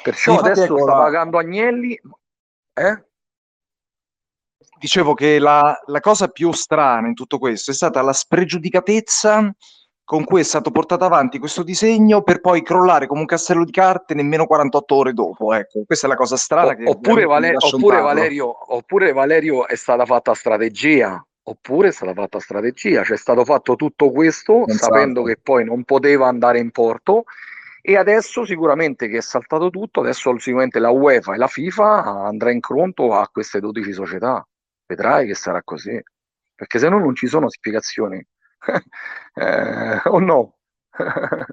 Perciò 0.03 0.32
Infatti 0.32 0.51
adesso 0.51 0.74
ecco, 0.76 0.82
sta 0.82 0.93
pagando 0.93 1.39
Agnelli. 1.39 2.01
Eh? 2.74 3.05
Dicevo 4.78 5.14
che 5.14 5.39
la, 5.39 5.78
la 5.87 6.01
cosa 6.01 6.28
più 6.28 6.53
strana 6.53 7.07
in 7.09 7.14
tutto 7.14 7.39
questo 7.39 7.70
è 7.70 7.74
stata 7.74 8.03
la 8.03 8.12
spregiudicatezza 8.12 9.55
con 10.07 10.22
cui 10.22 10.41
è 10.41 10.45
stato 10.45 10.70
portato 10.70 11.05
avanti 11.05 11.41
questo 11.41 11.64
disegno 11.64 12.22
per 12.22 12.41
poi 12.41 12.62
crollare 12.62 13.09
come 13.09 13.20
un 13.20 13.26
castello 13.26 13.64
di 13.64 13.72
carte 13.72 14.14
nemmeno 14.14 14.47
48 14.47 14.95
ore 14.95 15.12
dopo. 15.12 15.53
Ecco, 15.53 15.82
questa 15.84 16.07
è 16.07 16.11
la 16.11 16.14
cosa 16.14 16.37
strana. 16.37 16.76
O, 16.84 16.91
oppure, 16.91 17.24
Valer- 17.24 17.57
oppure, 17.59 18.01
Valerio, 18.01 18.74
oppure 18.74 19.12
Valerio 19.12 19.66
è 19.66 19.74
stata 19.74 20.05
fatta 20.05 20.32
strategia. 20.34 21.20
Oppure 21.49 21.89
è 21.89 21.93
stata 21.93 22.12
fatta 22.12 22.41
strategia, 22.41 23.03
c'è 23.03 23.16
stato 23.16 23.45
fatto 23.45 23.76
tutto 23.76 24.11
questo 24.11 24.64
non 24.66 24.76
sapendo 24.76 25.22
che 25.22 25.39
poi 25.41 25.64
non 25.64 25.84
poteva 25.84 26.26
andare 26.26 26.59
in 26.59 26.72
porto 26.72 27.22
e 27.89 27.97
adesso 27.97 28.45
sicuramente 28.45 29.07
che 29.07 29.18
è 29.18 29.20
saltato 29.20 29.70
tutto, 29.70 30.01
adesso 30.01 30.37
sicuramente 30.39 30.80
la 30.80 30.91
UEFA 30.91 31.34
e 31.34 31.37
la 31.37 31.47
FIFA 31.47 32.03
andrà 32.26 32.51
in 32.51 32.59
conto 32.59 33.14
a 33.14 33.28
queste 33.28 33.61
12 33.61 33.93
società. 33.93 34.45
Vedrai 34.84 35.28
che 35.28 35.37
sarà 35.37 35.62
così, 35.62 35.97
perché 36.53 36.80
se 36.80 36.89
no 36.89 36.99
non 36.99 37.14
ci 37.14 37.28
sono 37.28 37.49
spiegazioni 37.49 38.16
eh, 39.34 40.01
o 40.03 40.18
no? 40.18 40.57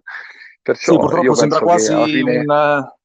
Perciò 0.64 0.94
sì, 0.94 0.98
purtroppo 0.98 1.36
sembra 1.36 1.60
quasi 1.60 2.04
fine... 2.04 2.40
una... 2.40 2.98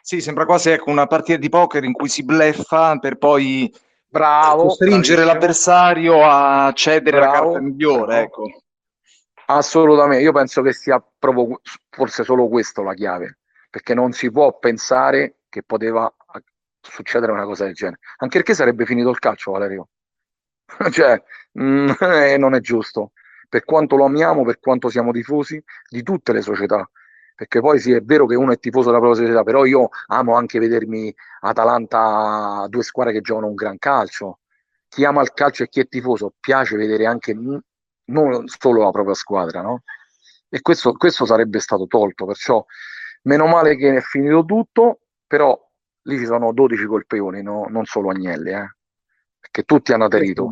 Sì, 0.00 0.22
sembra 0.22 0.46
quasi 0.46 0.70
ecco, 0.70 0.88
una 0.88 1.06
partita 1.06 1.36
di 1.36 1.50
poker 1.50 1.84
in 1.84 1.92
cui 1.92 2.08
si 2.08 2.24
bleffa 2.24 2.98
per 2.98 3.18
poi 3.18 3.70
Bravo, 4.08 4.62
costringere 4.62 5.24
bravissimo. 5.24 5.32
l'avversario 5.34 6.24
a 6.24 6.72
cedere 6.72 7.18
Bravo, 7.18 7.34
la 7.34 7.40
carta 7.42 7.60
migliore. 7.60 8.20
Ecco. 8.20 8.62
Assolutamente, 9.52 10.22
io 10.22 10.30
penso 10.32 10.62
che 10.62 10.72
sia 10.72 11.02
proprio 11.18 11.60
forse 11.88 12.22
solo 12.22 12.46
questo 12.48 12.82
la 12.82 12.94
chiave, 12.94 13.38
perché 13.68 13.94
non 13.94 14.12
si 14.12 14.30
può 14.30 14.56
pensare 14.58 15.40
che 15.48 15.64
poteva 15.64 16.12
succedere 16.80 17.32
una 17.32 17.44
cosa 17.44 17.64
del 17.64 17.74
genere, 17.74 17.98
anche 18.18 18.38
perché 18.38 18.54
sarebbe 18.54 18.86
finito 18.86 19.10
il 19.10 19.18
calcio, 19.18 19.50
Valerio. 19.50 19.88
cioè, 20.92 21.20
mm, 21.60 21.90
eh, 22.00 22.36
non 22.38 22.54
è 22.54 22.60
giusto 22.60 23.12
per 23.48 23.64
quanto 23.64 23.96
lo 23.96 24.04
amiamo, 24.04 24.44
per 24.44 24.60
quanto 24.60 24.88
siamo 24.88 25.10
tifosi 25.10 25.62
di 25.88 26.02
tutte 26.04 26.32
le 26.32 26.42
società. 26.42 26.88
Perché 27.34 27.60
poi 27.60 27.80
sì, 27.80 27.90
è 27.92 28.00
vero 28.02 28.26
che 28.26 28.36
uno 28.36 28.52
è 28.52 28.58
tifoso 28.58 28.86
della 28.90 29.00
propria 29.00 29.22
società, 29.22 29.42
però 29.42 29.64
io 29.64 29.88
amo 30.08 30.36
anche 30.36 30.60
vedermi 30.60 31.12
Atalanta, 31.40 32.66
due 32.68 32.84
squadre 32.84 33.12
che 33.14 33.20
giocano 33.22 33.48
un 33.48 33.54
gran 33.54 33.78
calcio. 33.78 34.40
Chi 34.88 35.04
ama 35.04 35.22
il 35.22 35.32
calcio 35.32 35.64
e 35.64 35.68
chi 35.68 35.80
è 35.80 35.88
tifoso 35.88 36.34
piace 36.38 36.76
vedere 36.76 37.06
anche 37.06 37.34
non 38.10 38.46
solo 38.46 38.82
la 38.82 38.90
propria 38.90 39.14
squadra, 39.14 39.62
no? 39.62 39.82
E 40.48 40.60
questo, 40.60 40.92
questo 40.94 41.24
sarebbe 41.24 41.60
stato 41.60 41.86
tolto, 41.86 42.26
perciò 42.26 42.64
meno 43.22 43.46
male 43.46 43.76
che 43.76 43.96
è 43.96 44.00
finito 44.00 44.44
tutto, 44.44 45.00
però 45.26 45.58
lì 46.02 46.18
ci 46.18 46.24
sono 46.24 46.52
12 46.52 46.84
colpevoli, 46.86 47.42
no? 47.42 47.66
non 47.68 47.84
solo 47.84 48.10
Agnelli, 48.10 48.50
eh? 48.50 48.74
perché 49.38 49.62
tutti 49.62 49.92
hanno 49.92 50.04
aderito. 50.04 50.46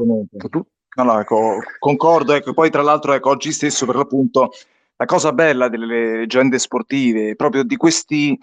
Tu, 0.48 0.66
No, 0.98 1.04
no, 1.04 1.20
ecco, 1.20 1.58
concordo, 1.78 2.32
ecco, 2.32 2.52
poi 2.52 2.70
tra 2.70 2.82
l'altro 2.82 3.12
ecco, 3.12 3.30
oggi 3.30 3.52
stesso 3.52 3.86
per 3.86 3.94
l'appunto 3.94 4.50
la 4.96 5.04
cosa 5.04 5.32
bella 5.32 5.68
delle 5.68 6.16
leggende 6.16 6.58
sportive, 6.58 7.36
proprio 7.36 7.62
di 7.62 7.76
questi, 7.76 8.36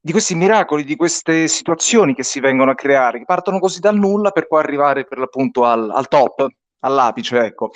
di 0.00 0.10
questi 0.10 0.34
miracoli, 0.34 0.82
di 0.82 0.96
queste 0.96 1.46
situazioni 1.46 2.14
che 2.14 2.24
si 2.24 2.40
vengono 2.40 2.72
a 2.72 2.74
creare, 2.74 3.18
che 3.18 3.24
partono 3.24 3.60
così 3.60 3.78
dal 3.78 3.96
nulla 3.96 4.32
per 4.32 4.48
poi 4.48 4.58
arrivare 4.58 5.04
per 5.04 5.18
l'appunto 5.18 5.64
al, 5.64 5.88
al 5.90 6.08
top, 6.08 6.48
all'apice, 6.80 7.38
ecco. 7.38 7.70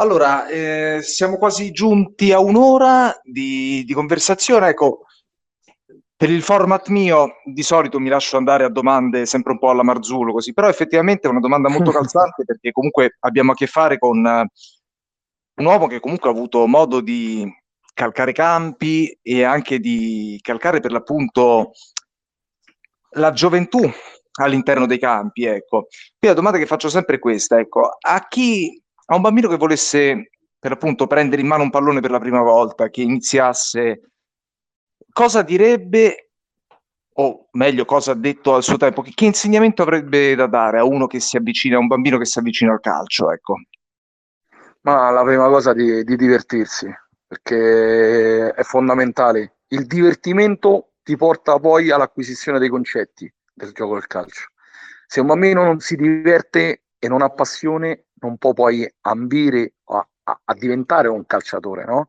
Allora, 0.00 0.48
eh, 0.48 1.00
siamo 1.02 1.36
quasi 1.36 1.72
giunti 1.72 2.32
a 2.32 2.40
un'ora 2.40 3.20
di, 3.22 3.84
di 3.84 3.92
conversazione. 3.92 4.68
Ecco, 4.68 5.04
per 6.16 6.30
il 6.30 6.42
format 6.42 6.88
mio 6.88 7.34
di 7.44 7.62
solito 7.62 8.00
mi 8.00 8.08
lascio 8.08 8.38
andare 8.38 8.64
a 8.64 8.70
domande 8.70 9.26
sempre 9.26 9.52
un 9.52 9.58
po' 9.58 9.68
alla 9.68 9.82
Marzullo 9.82 10.32
così, 10.32 10.54
però 10.54 10.70
effettivamente 10.70 11.26
è 11.28 11.30
una 11.30 11.40
domanda 11.40 11.68
molto 11.68 11.90
calzante 11.92 12.44
perché 12.46 12.72
comunque 12.72 13.16
abbiamo 13.20 13.52
a 13.52 13.54
che 13.54 13.66
fare 13.66 13.98
con 13.98 14.16
un 14.16 15.66
uomo 15.66 15.86
che 15.86 16.00
comunque 16.00 16.30
ha 16.30 16.32
avuto 16.32 16.66
modo 16.66 17.02
di 17.02 17.46
calcare 17.92 18.32
campi 18.32 19.18
e 19.20 19.42
anche 19.42 19.78
di 19.80 20.38
calcare 20.40 20.80
per 20.80 20.92
l'appunto 20.92 21.72
la 23.16 23.32
gioventù 23.32 23.80
all'interno 24.40 24.86
dei 24.86 24.98
campi, 24.98 25.44
ecco. 25.44 25.88
Qui 26.18 26.28
la 26.28 26.32
domanda 26.32 26.56
che 26.56 26.64
faccio 26.64 26.88
sempre 26.88 27.16
è 27.16 27.18
questa, 27.18 27.58
ecco, 27.58 27.96
a 28.00 28.26
chi, 28.28 28.82
a 29.10 29.16
un 29.16 29.22
bambino 29.22 29.48
che 29.48 29.56
volesse 29.56 30.30
per 30.58 30.70
l'appunto 30.70 31.06
prendere 31.06 31.42
in 31.42 31.48
mano 31.48 31.64
un 31.64 31.70
pallone 31.70 32.00
per 32.00 32.10
la 32.10 32.20
prima 32.20 32.42
volta, 32.42 32.90
che 32.90 33.02
iniziasse 33.02 34.12
cosa 35.12 35.42
direbbe, 35.42 36.30
o 37.14 37.48
meglio, 37.52 37.84
cosa 37.84 38.12
ha 38.12 38.14
detto 38.14 38.54
al 38.54 38.62
suo 38.62 38.76
tempo, 38.76 39.02
che, 39.02 39.10
che 39.12 39.24
insegnamento 39.24 39.82
avrebbe 39.82 40.34
da 40.36 40.46
dare 40.46 40.78
a 40.78 40.84
uno 40.84 41.06
che 41.06 41.18
si 41.18 41.36
avvicina, 41.36 41.76
a 41.76 41.80
un 41.80 41.88
bambino 41.88 42.18
che 42.18 42.24
si 42.24 42.38
avvicina 42.38 42.72
al 42.72 42.80
calcio, 42.80 43.32
ecco? 43.32 43.54
Ma 44.82 45.10
la 45.10 45.24
prima 45.24 45.48
cosa 45.48 45.72
di, 45.72 46.04
di 46.04 46.16
divertirsi, 46.16 46.88
perché 47.26 48.52
è 48.52 48.62
fondamentale. 48.62 49.56
Il 49.68 49.86
divertimento 49.86 50.92
ti 51.02 51.16
porta 51.16 51.58
poi 51.58 51.90
all'acquisizione 51.90 52.60
dei 52.60 52.68
concetti 52.68 53.32
del 53.52 53.72
gioco 53.72 53.94
del 53.94 54.06
calcio. 54.06 54.48
Se 55.06 55.20
un 55.20 55.26
bambino 55.26 55.64
non 55.64 55.80
si 55.80 55.96
diverte 55.96 56.84
e 57.00 57.08
non 57.08 57.22
ha 57.22 57.30
passione, 57.30 58.04
non 58.20 58.36
può 58.36 58.52
poi 58.52 58.88
ambire 59.00 59.72
a, 59.86 60.06
a, 60.24 60.40
a 60.44 60.54
diventare 60.54 61.08
un 61.08 61.24
calciatore, 61.26 61.84
no? 61.84 62.08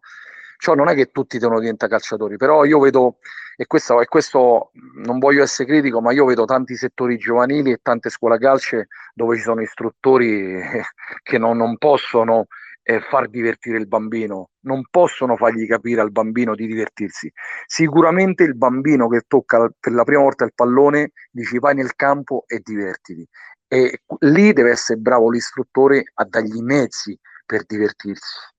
Ciò 0.57 0.75
non 0.75 0.89
è 0.89 0.93
che 0.93 1.07
tutti 1.07 1.39
devono 1.39 1.59
diventare 1.59 1.91
calciatori, 1.91 2.37
però 2.37 2.65
io 2.65 2.77
vedo, 2.77 3.17
e 3.55 3.65
questo, 3.65 3.99
e 4.01 4.05
questo 4.05 4.71
non 5.03 5.17
voglio 5.17 5.41
essere 5.41 5.67
critico, 5.67 6.01
ma 6.01 6.11
io 6.11 6.25
vedo 6.25 6.45
tanti 6.45 6.75
settori 6.75 7.17
giovanili 7.17 7.71
e 7.71 7.79
tante 7.81 8.09
scuole 8.09 8.37
calce 8.37 8.87
dove 9.15 9.37
ci 9.37 9.41
sono 9.41 9.61
istruttori 9.61 10.61
che 11.23 11.37
non, 11.39 11.57
non 11.57 11.77
possono 11.77 12.45
eh, 12.83 12.99
far 12.99 13.29
divertire 13.29 13.77
il 13.77 13.87
bambino, 13.87 14.51
non 14.61 14.85
possono 14.89 15.35
fargli 15.35 15.67
capire 15.67 16.01
al 16.01 16.11
bambino 16.11 16.55
di 16.55 16.67
divertirsi. 16.67 17.31
Sicuramente 17.65 18.43
il 18.43 18.55
bambino 18.55 19.07
che 19.07 19.21
tocca 19.27 19.69
per 19.79 19.93
la 19.93 20.03
prima 20.03 20.21
volta 20.21 20.45
il 20.45 20.53
pallone 20.53 21.11
dici 21.31 21.59
vai 21.59 21.75
nel 21.75 21.95
campo 21.95 22.43
e 22.47 22.59
divertiti. 22.63 23.27
E 23.73 24.01
lì 24.19 24.51
deve 24.51 24.71
essere 24.71 24.99
bravo 24.99 25.29
l'istruttore 25.29 26.03
a 26.15 26.25
dargli 26.25 26.57
i 26.57 26.61
mezzi 26.61 27.17
per 27.45 27.63
divertirsi 27.65 28.49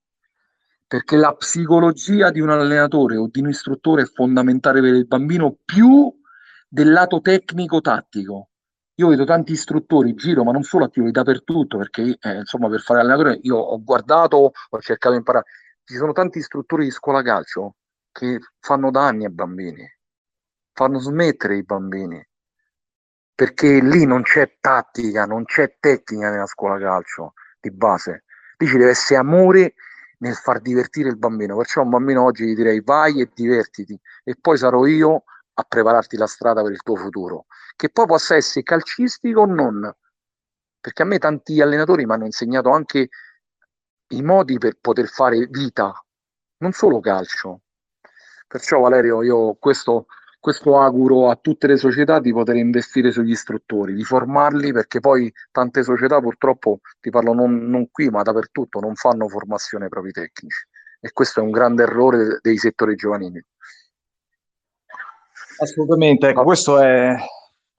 perché 0.92 1.16
la 1.16 1.34
psicologia 1.34 2.30
di 2.30 2.40
un 2.40 2.50
allenatore 2.50 3.16
o 3.16 3.26
di 3.30 3.40
un 3.40 3.48
istruttore 3.48 4.02
è 4.02 4.04
fondamentale 4.04 4.82
per 4.82 4.92
il 4.92 5.06
bambino 5.06 5.56
più 5.64 6.14
del 6.68 6.92
lato 6.92 7.22
tecnico-tattico. 7.22 8.50
Io 8.96 9.08
vedo 9.08 9.24
tanti 9.24 9.52
istruttori, 9.52 10.12
giro, 10.12 10.44
ma 10.44 10.52
non 10.52 10.64
solo 10.64 10.84
attivi 10.84 11.10
dappertutto, 11.10 11.78
perché 11.78 12.18
eh, 12.20 12.36
insomma 12.36 12.68
per 12.68 12.82
fare 12.82 13.00
allenatore 13.00 13.38
io 13.40 13.56
ho 13.56 13.82
guardato, 13.82 14.52
ho 14.68 14.80
cercato 14.80 15.12
di 15.12 15.16
imparare. 15.20 15.46
Ci 15.82 15.94
sono 15.94 16.12
tanti 16.12 16.36
istruttori 16.36 16.84
di 16.84 16.90
scuola 16.90 17.22
calcio 17.22 17.76
che 18.12 18.38
fanno 18.60 18.90
danni 18.90 19.24
ai 19.24 19.32
bambini, 19.32 19.90
fanno 20.74 20.98
smettere 20.98 21.56
i 21.56 21.62
bambini, 21.62 22.22
perché 23.42 23.80
lì 23.80 24.04
non 24.04 24.22
c'è 24.22 24.58
tattica, 24.60 25.26
non 25.26 25.44
c'è 25.44 25.74
tecnica 25.80 26.30
nella 26.30 26.46
scuola 26.46 26.78
calcio 26.78 27.32
di 27.60 27.72
base. 27.72 28.22
Lì 28.58 28.68
ci 28.68 28.76
deve 28.76 28.90
essere 28.90 29.18
amore 29.18 29.74
nel 30.18 30.36
far 30.36 30.60
divertire 30.60 31.08
il 31.08 31.16
bambino. 31.18 31.56
Perciò 31.56 31.82
un 31.82 31.90
bambino 31.90 32.22
oggi 32.22 32.44
gli 32.44 32.54
direi 32.54 32.80
vai 32.82 33.20
e 33.20 33.28
divertiti 33.34 34.00
e 34.22 34.36
poi 34.40 34.56
sarò 34.56 34.86
io 34.86 35.24
a 35.54 35.64
prepararti 35.64 36.16
la 36.16 36.28
strada 36.28 36.62
per 36.62 36.70
il 36.70 36.82
tuo 36.82 36.94
futuro, 36.94 37.46
che 37.74 37.90
poi 37.90 38.06
possa 38.06 38.36
essere 38.36 38.62
calcistico 38.62 39.40
o 39.40 39.46
non. 39.46 39.92
Perché 40.80 41.02
a 41.02 41.06
me 41.06 41.18
tanti 41.18 41.60
allenatori 41.60 42.06
mi 42.06 42.12
hanno 42.12 42.26
insegnato 42.26 42.70
anche 42.70 43.08
i 44.10 44.22
modi 44.22 44.56
per 44.58 44.78
poter 44.80 45.08
fare 45.08 45.48
vita, 45.50 45.92
non 46.58 46.70
solo 46.70 47.00
calcio. 47.00 47.62
Perciò 48.46 48.78
Valerio, 48.78 49.24
io 49.24 49.56
questo 49.58 50.06
questo 50.42 50.76
auguro 50.76 51.30
a 51.30 51.36
tutte 51.36 51.68
le 51.68 51.76
società 51.76 52.18
di 52.18 52.32
poter 52.32 52.56
investire 52.56 53.12
sugli 53.12 53.30
istruttori, 53.30 53.94
di 53.94 54.02
formarli 54.02 54.72
perché 54.72 54.98
poi 54.98 55.32
tante 55.52 55.84
società 55.84 56.20
purtroppo, 56.20 56.80
ti 57.00 57.10
parlo 57.10 57.32
non, 57.32 57.68
non 57.68 57.88
qui 57.92 58.10
ma 58.10 58.22
dappertutto, 58.22 58.80
non 58.80 58.96
fanno 58.96 59.28
formazione 59.28 59.84
ai 59.84 59.90
propri 59.90 60.10
tecnici. 60.10 60.66
E 61.00 61.12
questo 61.12 61.38
è 61.38 61.44
un 61.44 61.52
grande 61.52 61.84
errore 61.84 62.40
dei 62.42 62.56
settori 62.56 62.96
giovanili. 62.96 63.40
Assolutamente, 65.58 66.30
ecco, 66.30 66.42
questo 66.42 66.80
è 66.80 67.14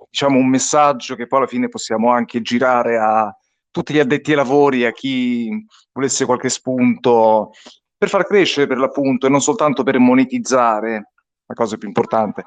diciamo, 0.09 0.37
un 0.37 0.47
messaggio 0.47 1.15
che 1.15 1.27
poi 1.27 1.39
alla 1.39 1.49
fine 1.49 1.67
possiamo 1.67 2.11
anche 2.11 2.41
girare 2.41 2.97
a 2.97 3.37
tutti 3.71 3.93
gli 3.93 3.99
addetti 3.99 4.29
ai 4.29 4.37
lavori, 4.37 4.85
a 4.85 4.93
chi 4.93 5.49
volesse 5.91 6.23
qualche 6.23 6.47
spunto 6.47 7.51
per 7.97 8.07
far 8.07 8.25
crescere 8.25 8.67
per 8.67 8.77
l'appunto 8.77 9.27
e 9.27 9.29
non 9.29 9.41
soltanto 9.41 9.83
per 9.83 9.99
monetizzare 9.99 11.12
la 11.45 11.53
cosa 11.53 11.77
più 11.77 11.87
importante, 11.87 12.45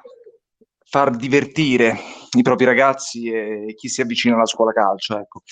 far 0.84 1.10
divertire 1.16 1.98
i 2.36 2.42
propri 2.42 2.64
ragazzi 2.64 3.30
e 3.30 3.74
chi 3.76 3.88
si 3.88 4.00
avvicina 4.00 4.36
alla 4.36 4.46
scuola 4.46 4.72
calcio. 4.72 5.18
Ecco. 5.18 5.42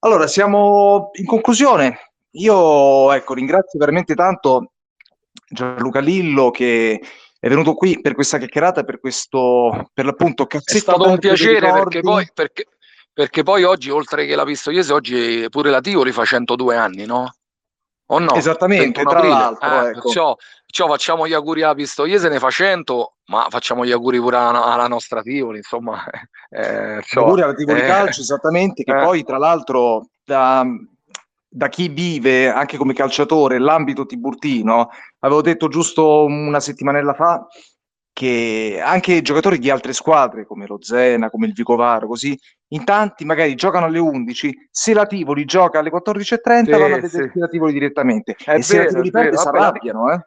Allora, 0.00 0.26
siamo 0.26 1.10
in 1.14 1.26
conclusione. 1.26 2.12
Io 2.32 3.12
ecco, 3.12 3.34
ringrazio 3.34 3.78
veramente 3.78 4.14
tanto 4.14 4.72
Gianluca 5.48 6.00
Lillo 6.00 6.50
che 6.50 7.00
è 7.38 7.48
venuto 7.48 7.74
qui 7.74 8.00
per 8.00 8.14
questa 8.14 8.38
chiacchierata, 8.38 8.84
per 8.84 8.98
questo, 9.00 9.90
per 9.92 10.06
l'appunto 10.06 10.46
cazzetto. 10.46 10.78
È 10.78 10.80
stato 10.80 11.08
un 11.08 11.18
piacere 11.18 11.70
perché 11.72 12.00
poi, 12.00 12.28
perché, 12.32 12.66
perché 13.12 13.42
poi 13.42 13.64
oggi, 13.64 13.90
oltre 13.90 14.26
che 14.26 14.34
la 14.34 14.44
Pistoiese, 14.44 14.92
oggi 14.92 15.46
pure 15.50 15.70
la 15.70 15.80
Tivoli 15.80 16.10
fa 16.10 16.24
102 16.24 16.76
anni, 16.76 17.04
no? 17.04 17.34
O 18.06 18.18
no? 18.18 18.34
Esattamente, 18.34 19.02
tra 19.02 19.18
aprile. 19.18 19.34
l'altro. 19.34 19.68
Eh, 19.68 19.88
ecco. 19.88 20.00
perciò, 20.00 20.36
perciò, 20.74 20.88
facciamo 20.88 21.28
gli 21.28 21.32
auguri 21.32 21.62
alla 21.62 21.74
Pistoiese, 21.74 22.28
ne 22.28 22.40
fa 22.40 22.50
100, 22.50 23.14
ma 23.26 23.46
facciamo 23.48 23.84
gli 23.86 23.92
auguri 23.92 24.18
pure 24.18 24.36
alla, 24.36 24.64
alla 24.64 24.88
nostra 24.88 25.22
Tivoli, 25.22 25.58
insomma. 25.58 26.02
Eh, 26.54 26.60
perciò, 26.60 27.22
auguri 27.22 27.42
alla 27.42 27.54
Tivoli 27.54 27.80
eh, 27.80 27.86
Calcio, 27.86 28.20
esattamente, 28.20 28.84
che 28.84 28.96
eh. 28.96 29.02
poi 29.02 29.24
tra 29.24 29.38
l'altro 29.38 30.06
da, 30.24 30.64
da, 31.48 31.68
chi 31.68 31.88
vive 31.88 32.48
anche 32.48 32.76
come 32.76 32.94
calciatore 32.94 33.58
l'ambito 33.58 34.06
tiburtino, 34.06 34.88
avevo 35.18 35.42
detto 35.42 35.66
giusto 35.66 36.24
una 36.24 36.60
settimanella 36.60 37.12
fa 37.12 37.44
che 38.12 38.80
anche 38.80 39.20
giocatori 39.20 39.58
di 39.58 39.68
altre 39.68 39.92
squadre 39.92 40.46
come 40.46 40.66
lo 40.68 40.78
Zena, 40.80 41.28
come 41.28 41.46
il 41.46 41.54
Vicovaro, 41.54 42.06
così 42.06 42.38
in 42.68 42.84
tanti 42.84 43.24
magari 43.24 43.56
giocano 43.56 43.86
alle 43.86 43.98
11, 43.98 44.68
se 44.70 44.94
la 44.94 45.06
Tivoli 45.06 45.44
gioca 45.44 45.80
alle 45.80 45.90
14.30 45.90 46.20
sì, 46.20 46.70
vanno 46.70 46.84
a 46.84 46.88
vedere 47.00 47.08
sì. 47.08 47.38
la 47.40 47.48
Tivoli 47.48 47.72
direttamente 47.72 48.36
è 48.38 48.50
e 48.50 48.52
vero, 48.52 48.62
se 48.62 48.76
la 48.76 48.86
Tivoli 48.86 49.10
perde 49.10 49.36
si 49.36 49.48
arrabbiano 49.48 50.12
eh. 50.12 50.24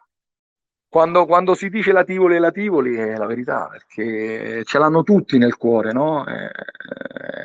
Quando, 0.90 1.26
quando, 1.26 1.54
si 1.54 1.70
dice 1.70 1.92
la 1.92 2.04
Tivoli 2.04 2.36
e 2.36 2.40
la 2.40 2.52
Tivoli 2.52 2.96
è 2.96 3.16
la 3.16 3.26
verità 3.26 3.68
perché 3.70 4.64
ce 4.64 4.80
l'hanno 4.80 5.04
tutti 5.04 5.38
nel 5.38 5.58
cuore 5.58 5.92
no? 5.92 6.24
è, 6.24 6.50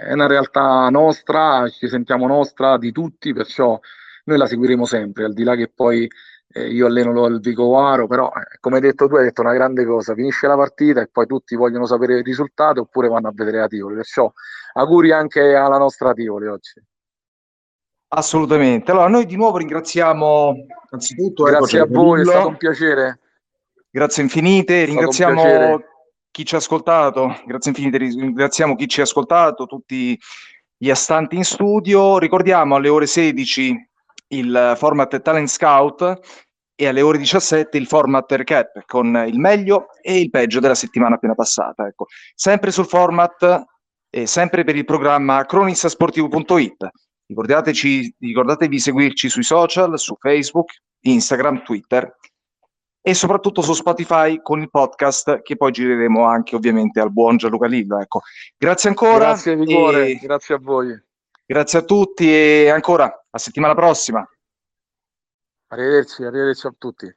è 0.06 0.12
una 0.12 0.26
realtà 0.26 0.88
nostra 0.90 1.68
ci 1.68 1.88
sentiamo 1.88 2.26
nostra 2.26 2.78
di 2.78 2.92
tutti 2.92 3.32
perciò 3.32 3.78
noi 4.24 4.38
la 4.38 4.46
seguiremo 4.46 4.84
sempre 4.84 5.24
al 5.24 5.32
di 5.32 5.42
là 5.42 5.56
che 5.56 5.68
poi 5.68 6.08
eh, 6.54 6.68
io 6.68 6.86
alleno 6.86 7.26
il 7.26 7.40
Vicovaro, 7.40 8.06
però 8.06 8.28
eh, 8.28 8.58
come 8.60 8.76
hai 8.76 8.82
detto 8.82 9.08
tu 9.08 9.16
hai 9.16 9.24
detto 9.24 9.40
una 9.40 9.54
grande 9.54 9.84
cosa, 9.84 10.14
finisce 10.14 10.46
la 10.46 10.56
partita 10.56 11.00
e 11.00 11.08
poi 11.10 11.26
tutti 11.26 11.56
vogliono 11.56 11.86
sapere 11.86 12.18
il 12.18 12.24
risultato 12.24 12.82
oppure 12.82 13.08
vanno 13.08 13.28
a 13.28 13.32
vedere 13.34 13.58
la 13.58 13.68
Tivoli, 13.68 13.96
perciò 13.96 14.30
auguri 14.74 15.12
anche 15.12 15.54
alla 15.54 15.78
nostra 15.78 16.12
Tivoli 16.12 16.46
oggi. 16.46 16.82
Assolutamente, 18.14 18.90
allora 18.90 19.08
noi 19.08 19.24
di 19.24 19.36
nuovo 19.36 19.56
ringraziamo 19.56 20.66
anzitutto 20.90 21.46
ecco, 21.46 21.56
grazie 21.56 21.80
ecco, 21.80 21.88
a 21.88 22.02
voi, 22.02 22.20
è 22.20 22.24
stato 22.24 22.48
un 22.48 22.56
piacere. 22.58 23.20
Grazie 23.94 24.22
infinite, 24.22 24.84
ringraziamo 24.84 25.78
chi 26.30 26.46
ci 26.46 26.54
ha 26.54 26.58
ascoltato, 26.58 27.42
grazie 27.44 27.72
infinite, 27.72 27.98
ringraziamo 27.98 28.74
chi 28.74 28.88
ci 28.88 29.00
ha 29.00 29.02
ascoltato, 29.02 29.66
tutti 29.66 30.18
gli 30.74 30.88
astanti 30.88 31.36
in 31.36 31.44
studio, 31.44 32.16
ricordiamo 32.16 32.76
alle 32.76 32.88
ore 32.88 33.06
16 33.06 33.90
il 34.28 34.72
format 34.76 35.20
Talent 35.20 35.48
Scout 35.48 36.20
e 36.74 36.88
alle 36.88 37.02
ore 37.02 37.18
17 37.18 37.76
il 37.76 37.86
format 37.86 38.32
recap 38.32 38.82
con 38.86 39.24
il 39.28 39.38
meglio 39.38 39.88
e 40.00 40.20
il 40.20 40.30
peggio 40.30 40.58
della 40.58 40.74
settimana 40.74 41.16
appena 41.16 41.34
passata. 41.34 41.86
Ecco. 41.86 42.06
Sempre 42.34 42.70
sul 42.70 42.86
format 42.86 43.62
e 44.08 44.26
sempre 44.26 44.64
per 44.64 44.74
il 44.74 44.86
programma 44.86 45.44
cronistasportivo.it. 45.44 46.88
Ricordateci, 47.26 48.16
ricordatevi 48.20 48.74
di 48.74 48.80
seguirci 48.80 49.28
sui 49.28 49.42
social, 49.42 49.98
su 49.98 50.16
Facebook, 50.18 50.72
Instagram, 51.00 51.62
Twitter 51.62 52.10
e 53.04 53.14
soprattutto 53.14 53.62
su 53.62 53.74
Spotify 53.74 54.40
con 54.40 54.60
il 54.60 54.70
podcast 54.70 55.42
che 55.42 55.56
poi 55.56 55.72
gireremo 55.72 56.24
anche 56.24 56.54
ovviamente 56.54 57.00
al 57.00 57.12
buon 57.12 57.36
Gianluca 57.36 57.66
Lillo. 57.66 57.98
Ecco. 57.98 58.22
Grazie 58.56 58.88
ancora. 58.88 59.26
Grazie 59.26 59.56
di 59.56 59.64
cuore, 59.66 60.06
e... 60.08 60.18
grazie 60.22 60.54
a 60.54 60.58
voi. 60.58 61.02
Grazie 61.44 61.80
a 61.80 61.82
tutti 61.82 62.32
e 62.32 62.70
ancora 62.70 63.26
a 63.28 63.38
settimana 63.38 63.74
prossima. 63.74 64.26
Arrivederci, 65.68 66.22
arrivederci 66.22 66.66
a 66.66 66.74
tutti. 66.78 67.16